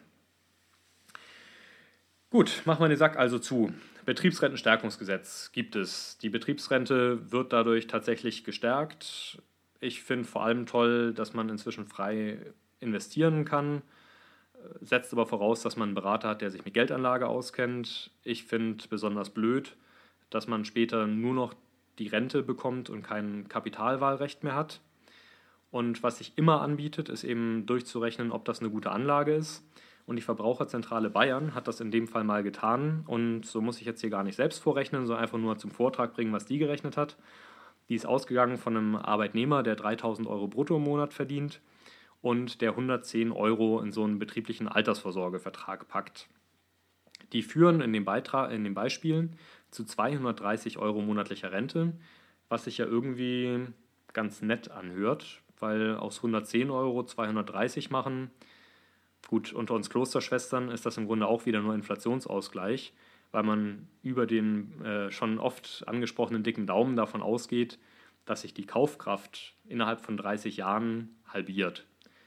Gut, 2.29 2.61
machen 2.65 2.81
wir 2.81 2.87
den 2.87 2.97
Sack 2.97 3.17
also 3.17 3.39
zu. 3.39 3.73
Betriebsrentenstärkungsgesetz 4.05 5.51
gibt 5.51 5.75
es. 5.75 6.17
Die 6.19 6.29
Betriebsrente 6.29 7.31
wird 7.31 7.51
dadurch 7.51 7.87
tatsächlich 7.87 8.43
gestärkt. 8.43 9.41
Ich 9.81 10.03
finde 10.03 10.25
vor 10.25 10.43
allem 10.43 10.67
toll, 10.67 11.13
dass 11.13 11.33
man 11.33 11.49
inzwischen 11.49 11.85
frei 11.87 12.37
investieren 12.79 13.45
kann. 13.45 13.81
Setzt 14.79 15.11
aber 15.11 15.25
voraus, 15.25 15.63
dass 15.63 15.75
man 15.75 15.89
einen 15.89 15.95
Berater 15.95 16.29
hat, 16.29 16.41
der 16.41 16.51
sich 16.51 16.63
mit 16.63 16.75
Geldanlage 16.75 17.27
auskennt. 17.27 18.11
Ich 18.23 18.43
finde 18.43 18.87
besonders 18.87 19.31
blöd, 19.31 19.75
dass 20.29 20.47
man 20.47 20.65
später 20.65 21.07
nur 21.07 21.33
noch 21.33 21.55
die 21.97 22.07
Rente 22.07 22.43
bekommt 22.43 22.91
und 22.91 23.01
kein 23.01 23.47
Kapitalwahlrecht 23.49 24.43
mehr 24.43 24.55
hat. 24.55 24.81
Und 25.71 26.03
was 26.03 26.19
sich 26.19 26.37
immer 26.37 26.61
anbietet, 26.61 27.09
ist 27.09 27.23
eben 27.23 27.65
durchzurechnen, 27.65 28.31
ob 28.31 28.45
das 28.45 28.59
eine 28.59 28.69
gute 28.69 28.91
Anlage 28.91 29.33
ist. 29.33 29.65
Und 30.05 30.15
die 30.15 30.21
Verbraucherzentrale 30.21 31.09
Bayern 31.09 31.55
hat 31.55 31.67
das 31.67 31.79
in 31.79 31.89
dem 31.89 32.07
Fall 32.07 32.23
mal 32.23 32.43
getan. 32.43 33.03
Und 33.07 33.45
so 33.45 33.61
muss 33.61 33.79
ich 33.79 33.87
jetzt 33.87 34.01
hier 34.01 34.09
gar 34.11 34.23
nicht 34.23 34.35
selbst 34.35 34.59
vorrechnen, 34.59 35.07
sondern 35.07 35.23
einfach 35.23 35.39
nur 35.39 35.57
zum 35.57 35.71
Vortrag 35.71 36.13
bringen, 36.13 36.33
was 36.33 36.45
die 36.45 36.59
gerechnet 36.59 36.97
hat. 36.97 37.17
Die 37.91 37.95
ist 37.95 38.05
ausgegangen 38.05 38.57
von 38.57 38.77
einem 38.77 38.95
Arbeitnehmer, 38.95 39.63
der 39.63 39.75
3000 39.75 40.25
Euro 40.25 40.47
brutto 40.47 40.77
im 40.77 40.83
Monat 40.83 41.13
verdient 41.13 41.59
und 42.21 42.61
der 42.61 42.69
110 42.69 43.33
Euro 43.33 43.81
in 43.81 43.91
so 43.91 44.05
einen 44.05 44.17
betrieblichen 44.17 44.69
Altersvorsorgevertrag 44.69 45.89
packt. 45.89 46.29
Die 47.33 47.41
führen 47.41 47.81
in 47.81 47.91
den, 47.91 48.05
Beitrag, 48.05 48.53
in 48.53 48.63
den 48.63 48.73
Beispielen 48.73 49.35
zu 49.71 49.83
230 49.83 50.77
Euro 50.77 51.01
monatlicher 51.01 51.51
Rente, 51.51 51.91
was 52.47 52.63
sich 52.63 52.77
ja 52.77 52.85
irgendwie 52.85 53.67
ganz 54.13 54.41
nett 54.41 54.71
anhört, 54.71 55.41
weil 55.59 55.97
aus 55.97 56.19
110 56.19 56.71
Euro 56.71 57.03
230 57.03 57.89
machen. 57.89 58.31
Gut, 59.27 59.51
unter 59.51 59.73
uns 59.73 59.89
Klosterschwestern 59.89 60.69
ist 60.69 60.85
das 60.85 60.95
im 60.95 61.07
Grunde 61.07 61.27
auch 61.27 61.45
wieder 61.45 61.59
nur 61.59 61.75
Inflationsausgleich, 61.75 62.93
weil 63.31 63.43
man 63.43 63.87
über 64.03 64.25
den 64.25 64.81
äh, 64.83 65.11
schon 65.11 65.39
oft 65.39 65.83
angesprochenen 65.87 66.43
dicken 66.43 66.67
Daumen 66.67 66.95
davon 66.95 67.21
ausgeht, 67.21 67.79
dass 68.25 68.41
sich 68.41 68.53
die 68.53 68.65
Kaufkraft 68.65 69.55
innerhalb 69.65 70.01
von 70.01 70.17
30 70.17 70.57
Jahren 70.57 71.15
halbiert. 71.27 71.85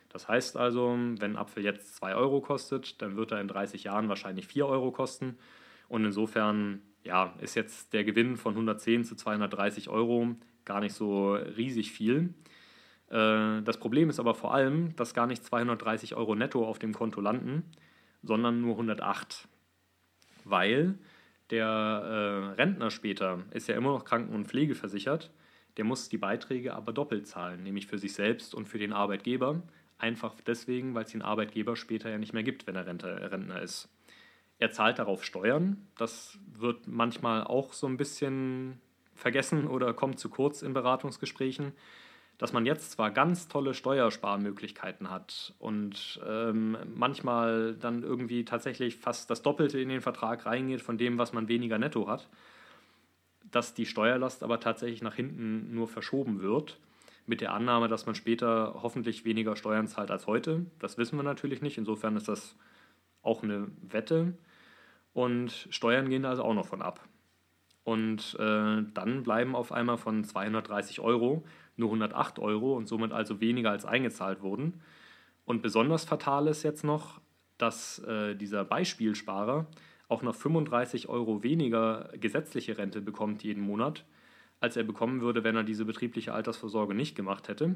Das 0.09 0.29
heißt 0.29 0.57
also, 0.57 0.97
wenn 1.19 1.37
Apfel 1.37 1.65
jetzt 1.65 1.97
2 1.97 2.15
Euro 2.15 2.41
kostet, 2.41 3.03
dann 3.03 3.17
wird 3.17 3.33
er 3.33 3.41
in 3.41 3.49
30 3.49 3.85
Jahren 3.85 4.09
wahrscheinlich 4.09 4.47
4 4.47 4.67
Euro 4.67 4.93
kosten. 4.93 5.37
Und 5.89 6.05
insofern 6.05 6.83
ja, 7.03 7.35
ist 7.41 7.55
jetzt 7.55 7.93
der 7.93 8.05
Gewinn 8.05 8.37
von 8.37 8.55
110 8.55 9.05
zu 9.05 9.17
230 9.17 9.89
Euro 9.91 10.35
gar 10.65 10.81
nicht 10.81 10.95
so 10.95 11.35
riesig 11.35 11.93
viel. 11.93 12.35
Äh, 13.09 13.63
das 13.63 13.79
Problem 13.79 14.09
ist 14.09 14.21
aber 14.21 14.35
vor 14.35 14.55
allem, 14.55 14.95
dass 14.97 15.15
gar 15.15 15.27
nicht 15.27 15.45
230 15.45 16.15
Euro 16.15 16.35
netto 16.35 16.67
auf 16.67 16.79
dem 16.79 16.95
Konto 16.95 17.21
landen, 17.21 17.65
sondern 18.23 18.61
nur 18.61 18.73
108. 18.73 19.49
Weil 20.45 20.99
der 21.51 21.67
äh, 21.67 22.55
Rentner 22.55 22.91
später 22.91 23.43
ist 23.51 23.69
ja 23.69 23.77
immer 23.77 23.91
noch 23.91 24.05
kranken- 24.05 24.35
und 24.35 24.47
pflegeversichert, 24.47 25.31
der 25.77 25.85
muss 25.85 26.09
die 26.09 26.19
Beiträge 26.19 26.75
aber 26.75 26.93
doppelt 26.93 27.27
zahlen, 27.27 27.63
nämlich 27.63 27.87
für 27.87 27.99
sich 27.99 28.15
selbst 28.15 28.55
und 28.55 28.69
für 28.69 28.79
den 28.79 28.93
Arbeitgeber. 28.93 29.63
Einfach 29.99 30.35
deswegen, 30.47 30.95
weil 30.95 31.05
es 31.05 31.13
den 31.13 31.23
Arbeitgeber 31.23 31.77
später 31.77 32.11
ja 32.11 32.19
nicht 32.19 32.33
mehr 32.33 32.43
gibt, 32.43 32.67
wenn 32.67 32.77
er 32.77 32.87
Rentner 32.87 33.63
ist. 33.63 33.89
Er 34.59 34.71
zahlt 34.71 34.99
darauf 34.99 35.25
Steuern. 35.25 35.87
Das 35.99 36.39
wird 36.53 36.87
manchmal 36.87 37.45
auch 37.45 37.73
so 37.73 37.87
ein 37.87 37.97
bisschen 37.97 38.81
vergessen 39.15 39.67
oder 39.67 39.93
kommt 39.95 40.19
zu 40.19 40.29
kurz 40.29 40.63
in 40.63 40.75
Beratungsgesprächen. 40.75 41.73
Dass 42.39 42.53
man 42.53 42.67
jetzt 42.67 42.91
zwar 42.93 43.11
ganz 43.11 43.49
tolle 43.49 43.75
Steuersparmöglichkeiten 43.75 45.11
hat 45.11 45.55
und 45.59 46.21
ähm, 46.29 46.77
manchmal 46.95 47.75
dann 47.75 48.03
irgendwie 48.03 48.45
tatsächlich 48.45 48.97
fast 48.97 49.31
das 49.31 49.43
Doppelte 49.43 49.79
in 49.79 49.89
den 49.89 50.01
Vertrag 50.01 50.45
reingeht 50.45 50.83
von 50.83 50.99
dem, 50.99 51.17
was 51.17 51.33
man 51.33 51.49
weniger 51.49 51.79
netto 51.79 52.09
hat, 52.09 52.29
dass 53.51 53.75
die 53.75 53.87
Steuerlast 53.87 54.43
aber 54.43 54.59
tatsächlich 54.59 55.03
nach 55.03 55.15
hinten 55.15 55.75
nur 55.75 55.87
verschoben 55.87 56.43
wird, 56.43 56.81
mit 57.27 57.41
der 57.41 57.53
Annahme, 57.53 57.89
dass 57.89 58.07
man 58.07 58.15
später 58.15 58.81
hoffentlich 58.83 59.25
weniger 59.25 59.57
Steuern 59.57 59.87
zahlt 59.87 60.11
als 60.11 60.27
heute. 60.27 60.67
Das 60.79 60.99
wissen 60.99 61.17
wir 61.17 61.23
natürlich 61.23 61.63
nicht. 61.63 61.79
Insofern 61.79 62.17
ist 62.17 62.29
das 62.29 62.57
auch 63.23 63.43
eine 63.43 63.69
Wette. 63.81 64.35
Und 65.13 65.69
Steuern 65.71 66.09
gehen 66.09 66.25
da 66.25 66.31
also 66.31 66.43
auch 66.43 66.55
noch 66.55 66.67
von 66.67 66.83
ab. 66.83 67.01
Und 67.85 68.35
äh, 68.41 68.83
dann 68.95 69.23
bleiben 69.23 69.55
auf 69.55 69.71
einmal 69.71 69.99
von 69.99 70.25
230 70.25 71.01
Euro 71.01 71.45
nur 71.77 71.89
108 71.89 72.39
Euro 72.39 72.77
und 72.77 72.89
somit 72.89 73.13
also 73.13 73.41
weniger 73.41 73.71
als 73.71 73.85
eingezahlt 73.85 74.43
wurden. 74.43 74.81
Und 75.45 75.63
besonders 75.63 76.05
fatal 76.05 76.49
ist 76.49 76.63
jetzt 76.63 76.85
noch, 76.85 77.21
dass 77.59 77.99
äh, 78.01 78.35
dieser 78.35 78.65
Beispielsparer 78.65 79.67
auch 80.09 80.23
noch 80.23 80.35
35 80.35 81.09
Euro 81.09 81.43
weniger 81.43 82.11
gesetzliche 82.15 82.79
Rente 82.79 83.01
bekommt 83.01 83.43
jeden 83.43 83.63
Monat, 83.63 84.05
als 84.61 84.77
er 84.77 84.85
bekommen 84.85 85.21
würde, 85.21 85.45
wenn 85.45 85.57
er 85.57 85.65
diese 85.65 85.85
betriebliche 85.85 86.33
Altersvorsorge 86.33 86.95
nicht 86.95 87.15
gemacht 87.15 87.49
hätte. 87.49 87.75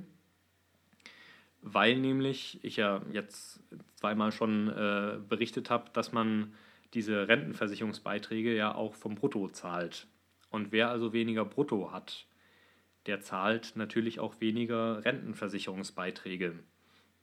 Weil 1.60 1.98
nämlich 1.98 2.60
ich 2.62 2.76
ja 2.76 3.02
jetzt 3.12 3.60
zweimal 3.96 4.32
schon 4.32 4.68
äh, 4.68 5.18
berichtet 5.28 5.70
habe, 5.70 5.90
dass 5.92 6.12
man 6.12 6.52
diese 6.94 7.28
Rentenversicherungsbeiträge 7.28 8.54
ja 8.54 8.74
auch 8.74 8.94
vom 8.94 9.14
Brutto 9.14 9.48
zahlt. 9.48 10.06
Und 10.50 10.72
wer 10.72 10.90
also 10.90 11.12
weniger 11.12 11.44
Brutto 11.44 11.92
hat, 11.92 12.26
der 13.06 13.20
zahlt 13.20 13.72
natürlich 13.76 14.20
auch 14.20 14.40
weniger 14.40 15.04
Rentenversicherungsbeiträge. 15.04 16.58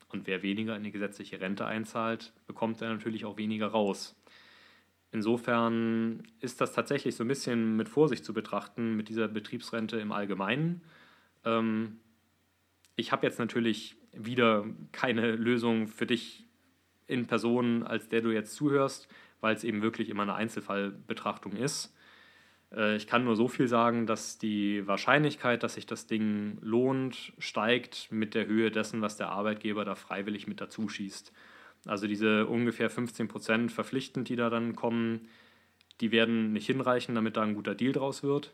Und 0.09 0.28
wer 0.28 0.43
weniger 0.43 0.76
in 0.76 0.84
die 0.84 0.91
gesetzliche 0.91 1.41
Rente 1.41 1.66
einzahlt, 1.66 2.34
bekommt 2.47 2.82
er 2.82 2.89
natürlich 2.89 3.26
auch 3.26 3.38
weniger 3.38 3.68
raus. 3.68 4.16
Insofern 5.11 6.24
ist 6.41 6.61
das 6.61 6.74
tatsächlich 6.74 7.16
so 7.16 7.24
ein 7.24 7.28
bisschen 7.28 7.78
mit 7.78 7.89
Vorsicht 7.89 8.26
zu 8.26 8.34
betrachten 8.34 8.95
mit 8.95 9.09
dieser 9.09 9.28
Betriebsrente 9.28 9.97
im 9.97 10.11
Allgemeinen. 10.11 10.82
Ähm, 11.43 11.99
ich 12.95 13.11
habe 13.11 13.26
jetzt 13.26 13.39
natürlich 13.39 13.95
wieder 14.13 14.66
keine 14.91 15.36
Lösung 15.36 15.88
für 15.88 16.05
dich 16.05 16.45
in 17.07 17.28
Person, 17.28 17.84
als 17.84 18.09
der 18.09 18.22
du 18.22 18.32
jetzt 18.32 18.55
zuhörst, 18.55 19.07
weil 19.42 19.56
es 19.56 19.64
eben 19.64 19.82
wirklich 19.82 20.10
immer 20.10 20.24
eine 20.24 20.36
Einzelfallbetrachtung 20.36 21.54
ist. 21.54 21.96
Äh, 22.74 22.96
ich 22.96 23.08
kann 23.08 23.24
nur 23.24 23.36
so 23.36 23.48
viel 23.48 23.68
sagen, 23.68 24.06
dass 24.06 24.38
die 24.38 24.86
Wahrscheinlichkeit, 24.88 25.64
dass 25.64 25.76
sich 25.76 25.86
das 25.86 26.08
Ding 26.08 26.58
lohnt, 26.62 27.34
steigt 27.38 28.12
mit 28.12 28.36
der 28.36 28.48
Höhe 28.48 28.72
dessen, 28.72 29.02
was 29.02 29.18
der 29.18 29.30
Arbeitgeber 29.30 29.86
da 29.86 29.96
freiwillig 29.96 30.48
mit 30.48 30.62
dazu 30.62 30.90
schießt. 30.90 31.32
Also 31.86 32.08
diese 32.08 32.48
ungefähr 32.48 32.90
15 32.90 33.28
Prozent 33.28 33.72
verpflichtend, 33.72 34.30
die 34.30 34.36
da 34.36 34.50
dann 34.50 34.76
kommen, 34.76 35.28
die 36.02 36.12
werden 36.12 36.52
nicht 36.52 36.66
hinreichen, 36.66 37.16
damit 37.16 37.38
da 37.38 37.44
ein 37.44 37.56
guter 37.56 37.76
Deal 37.76 37.94
draus 37.94 38.24
wird. 38.24 38.54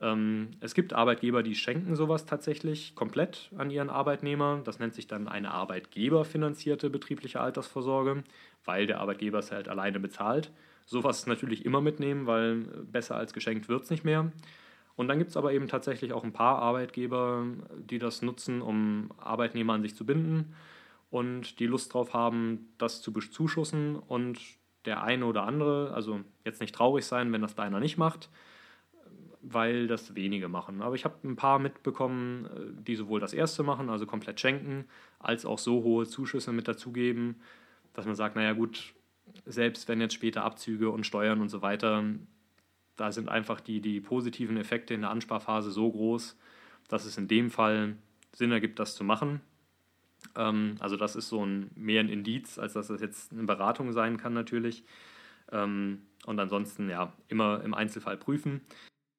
Ähm, 0.00 0.50
es 0.60 0.74
gibt 0.74 0.92
Arbeitgeber, 0.92 1.42
die 1.42 1.54
schenken 1.54 1.96
sowas 1.96 2.26
tatsächlich 2.26 2.94
komplett 2.94 3.50
an 3.56 3.70
ihren 3.70 3.90
Arbeitnehmer. 3.90 4.60
Das 4.64 4.78
nennt 4.78 4.94
sich 4.94 5.06
dann 5.06 5.28
eine 5.28 5.52
arbeitgeberfinanzierte 5.52 6.90
betriebliche 6.90 7.40
Altersvorsorge, 7.40 8.22
weil 8.64 8.86
der 8.86 9.00
Arbeitgeber 9.00 9.38
es 9.38 9.50
halt 9.50 9.68
alleine 9.68 10.00
bezahlt. 10.00 10.52
Sowas 10.86 11.26
natürlich 11.26 11.64
immer 11.64 11.80
mitnehmen, 11.80 12.26
weil 12.26 12.60
besser 12.90 13.16
als 13.16 13.32
geschenkt 13.32 13.68
wird 13.68 13.84
es 13.84 13.90
nicht 13.90 14.04
mehr. 14.04 14.32
Und 14.96 15.08
dann 15.08 15.18
gibt 15.18 15.30
es 15.30 15.36
aber 15.36 15.52
eben 15.52 15.68
tatsächlich 15.68 16.12
auch 16.12 16.24
ein 16.24 16.32
paar 16.32 16.58
Arbeitgeber, 16.58 17.46
die 17.78 17.98
das 17.98 18.22
nutzen, 18.22 18.62
um 18.62 19.10
Arbeitnehmer 19.18 19.74
an 19.74 19.82
sich 19.82 19.94
zu 19.94 20.04
binden 20.04 20.56
und 21.10 21.60
die 21.60 21.66
Lust 21.66 21.94
drauf 21.94 22.14
haben, 22.14 22.72
das 22.78 23.00
zu 23.00 23.12
bezuschussen 23.12 23.96
und 23.96 24.40
der 24.84 25.02
eine 25.02 25.26
oder 25.26 25.44
andere, 25.44 25.92
also 25.94 26.20
jetzt 26.44 26.60
nicht 26.60 26.74
traurig 26.74 27.04
sein, 27.04 27.32
wenn 27.32 27.42
das 27.42 27.54
deiner 27.54 27.78
nicht 27.78 27.96
macht, 27.96 28.28
weil 29.52 29.86
das 29.86 30.14
wenige 30.14 30.48
machen. 30.48 30.82
Aber 30.82 30.94
ich 30.94 31.04
habe 31.04 31.16
ein 31.24 31.36
paar 31.36 31.58
mitbekommen, 31.58 32.48
die 32.86 32.96
sowohl 32.96 33.20
das 33.20 33.32
erste 33.32 33.62
machen, 33.62 33.88
also 33.88 34.06
komplett 34.06 34.40
schenken, 34.40 34.84
als 35.18 35.46
auch 35.46 35.58
so 35.58 35.82
hohe 35.82 36.06
Zuschüsse 36.06 36.52
mit 36.52 36.68
dazugeben, 36.68 37.36
dass 37.94 38.06
man 38.06 38.14
sagt, 38.14 38.36
naja 38.36 38.52
gut, 38.52 38.94
selbst 39.44 39.88
wenn 39.88 40.00
jetzt 40.00 40.14
später 40.14 40.44
Abzüge 40.44 40.90
und 40.90 41.06
Steuern 41.06 41.40
und 41.40 41.48
so 41.48 41.62
weiter, 41.62 42.04
da 42.96 43.12
sind 43.12 43.28
einfach 43.28 43.60
die, 43.60 43.80
die 43.80 44.00
positiven 44.00 44.56
Effekte 44.56 44.94
in 44.94 45.02
der 45.02 45.10
Ansparphase 45.10 45.70
so 45.70 45.90
groß, 45.90 46.36
dass 46.88 47.04
es 47.04 47.16
in 47.16 47.28
dem 47.28 47.50
Fall 47.50 47.96
Sinn 48.32 48.52
ergibt, 48.52 48.78
das 48.78 48.94
zu 48.94 49.04
machen. 49.04 49.40
Ähm, 50.36 50.76
also 50.80 50.96
das 50.96 51.16
ist 51.16 51.28
so 51.28 51.44
ein 51.44 51.70
mehr 51.74 52.00
ein 52.00 52.08
Indiz, 52.08 52.58
als 52.58 52.72
dass 52.74 52.88
das 52.88 53.00
jetzt 53.00 53.32
eine 53.32 53.44
Beratung 53.44 53.92
sein 53.92 54.16
kann 54.16 54.34
natürlich. 54.34 54.84
Ähm, 55.52 56.02
und 56.26 56.38
ansonsten 56.38 56.90
ja 56.90 57.12
immer 57.28 57.62
im 57.64 57.72
Einzelfall 57.74 58.16
prüfen. 58.16 58.60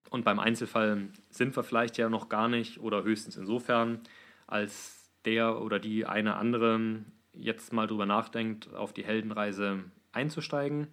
Und 0.10 0.26
beim 0.26 0.39
Einzelfall 0.39 1.10
sind 1.30 1.55
wir 1.55 1.64
vielleicht 1.64 1.97
ja 1.97 2.10
noch 2.10 2.30
gar 2.30 2.47
nicht 2.47 2.80
oder 2.80 3.03
höchstens 3.03 3.38
insofern, 3.38 3.99
als 4.47 5.12
der 5.26 5.62
oder 5.62 5.80
die 5.80 6.05
eine 6.05 6.36
andere 6.36 7.03
jetzt 7.34 7.74
mal 7.74 7.88
drüber 7.88 8.05
nachdenkt, 8.05 8.74
auf 8.74 8.93
die 8.93 9.05
Heldenreise 9.05 9.84
einzusteigen. 10.12 10.88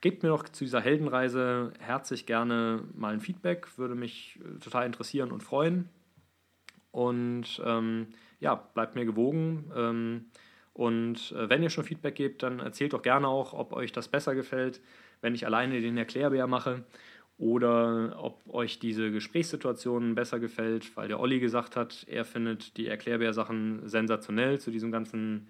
Gebt 0.00 0.22
mir 0.22 0.30
doch 0.30 0.48
zu 0.48 0.64
dieser 0.64 0.80
Heldenreise 0.80 1.72
herzlich 1.78 2.26
gerne 2.26 2.84
mal 2.94 3.14
ein 3.14 3.20
Feedback, 3.20 3.78
würde 3.78 3.94
mich 3.94 4.38
äh, 4.40 4.58
total 4.58 4.86
interessieren 4.86 5.32
und 5.32 5.42
freuen. 5.42 5.88
Und 6.90 7.60
ähm, 7.64 8.08
ja, 8.40 8.54
bleibt 8.54 8.94
mir 8.94 9.04
gewogen. 9.04 9.70
Ähm, 9.74 10.26
und 10.72 11.32
äh, 11.32 11.48
wenn 11.48 11.62
ihr 11.62 11.70
schon 11.70 11.84
Feedback 11.84 12.14
gebt, 12.14 12.42
dann 12.42 12.60
erzählt 12.60 12.92
doch 12.92 13.02
gerne 13.02 13.28
auch, 13.28 13.54
ob 13.54 13.72
euch 13.72 13.92
das 13.92 14.08
besser 14.08 14.34
gefällt, 14.34 14.80
wenn 15.22 15.34
ich 15.34 15.46
alleine 15.46 15.80
den 15.80 15.96
Erklärbär 15.96 16.46
mache 16.46 16.84
oder 17.38 18.16
ob 18.22 18.42
euch 18.48 18.78
diese 18.78 19.10
Gesprächssituation 19.10 20.14
besser 20.14 20.40
gefällt, 20.40 20.96
weil 20.96 21.08
der 21.08 21.20
Olli 21.20 21.38
gesagt 21.38 21.76
hat, 21.76 22.06
er 22.08 22.24
findet 22.24 22.76
die 22.76 22.86
Erklärbär-Sachen 22.86 23.86
sensationell 23.88 24.58
zu 24.58 24.70
diesem 24.70 24.90
ganzen 24.90 25.48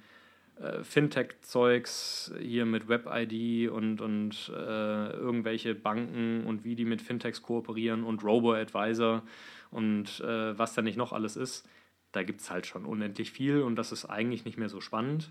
äh, 0.61 0.82
Fintech-Zeugs 0.82 2.32
hier 2.41 2.66
mit 2.66 2.89
Web-ID 2.89 3.70
und, 3.70 4.01
und 4.01 4.53
äh, 4.55 5.11
irgendwelche 5.11 5.74
Banken 5.74 6.45
und 6.45 6.64
wie 6.64 6.74
die 6.74 6.84
mit 6.84 7.03
Fintechs 7.03 7.43
kooperieren 7.43 8.03
und 8.03 8.24
Robo-Advisor 8.24 9.22
und 9.70 10.20
äh, 10.20 10.59
was 10.59 10.74
da 10.74 10.82
nicht 10.82 10.97
noch 10.97 11.12
alles 11.12 11.37
ist. 11.37 11.68
Da 12.11 12.22
gibt 12.22 12.41
es 12.41 12.51
halt 12.51 12.66
schon 12.66 12.84
unendlich 12.84 13.30
viel 13.30 13.62
und 13.62 13.76
das 13.76 13.93
ist 13.93 14.07
eigentlich 14.07 14.45
nicht 14.45 14.59
mehr 14.59 14.68
so 14.70 14.80
spannend. 14.80 15.30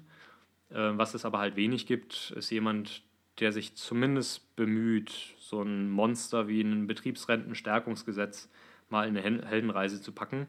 Äh, 0.69 0.91
was 0.93 1.15
es 1.15 1.25
aber 1.25 1.39
halt 1.39 1.55
wenig 1.55 1.85
gibt, 1.85 2.31
ist 2.37 2.49
jemand, 2.49 3.03
der 3.39 3.51
sich 3.51 3.75
zumindest 3.75 4.55
bemüht, 4.55 5.35
so 5.39 5.61
ein 5.61 5.89
Monster 5.89 6.47
wie 6.47 6.61
ein 6.61 6.87
Betriebsrentenstärkungsgesetz 6.87 8.49
mal 8.89 9.07
in 9.07 9.17
eine 9.17 9.45
Heldenreise 9.45 10.01
zu 10.01 10.11
packen, 10.11 10.47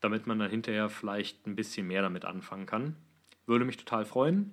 damit 0.00 0.26
man 0.26 0.38
dann 0.38 0.50
hinterher 0.50 0.88
vielleicht 0.88 1.46
ein 1.46 1.56
bisschen 1.56 1.86
mehr 1.86 2.02
damit 2.02 2.24
anfangen 2.24 2.66
kann. 2.66 2.96
Würde 3.46 3.64
mich 3.64 3.76
total 3.76 4.04
freuen. 4.04 4.52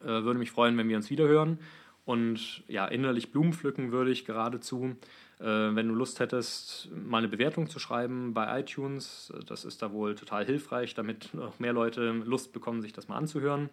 Äh, 0.00 0.24
würde 0.24 0.38
mich 0.38 0.50
freuen, 0.50 0.76
wenn 0.76 0.88
wir 0.88 0.96
uns 0.96 1.10
wiederhören. 1.10 1.58
Und 2.04 2.64
ja, 2.66 2.86
innerlich 2.86 3.30
Blumen 3.30 3.52
pflücken 3.52 3.92
würde 3.92 4.10
ich 4.10 4.24
geradezu. 4.24 4.96
Äh, 5.38 5.44
wenn 5.44 5.88
du 5.88 5.94
Lust 5.94 6.20
hättest, 6.20 6.90
mal 6.92 7.18
eine 7.18 7.28
Bewertung 7.28 7.68
zu 7.68 7.78
schreiben 7.78 8.34
bei 8.34 8.60
iTunes, 8.60 9.32
das 9.46 9.64
ist 9.64 9.80
da 9.80 9.92
wohl 9.92 10.14
total 10.14 10.44
hilfreich, 10.44 10.94
damit 10.94 11.32
noch 11.34 11.58
mehr 11.58 11.72
Leute 11.72 12.10
Lust 12.10 12.52
bekommen, 12.52 12.82
sich 12.82 12.92
das 12.92 13.08
mal 13.08 13.16
anzuhören. 13.16 13.70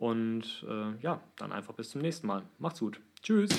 Und 0.00 0.64
äh, 0.66 0.96
ja, 1.02 1.20
dann 1.36 1.52
einfach 1.52 1.74
bis 1.74 1.90
zum 1.90 2.00
nächsten 2.00 2.26
Mal. 2.26 2.42
Macht's 2.58 2.80
gut. 2.80 3.00
Tschüss. 3.22 3.50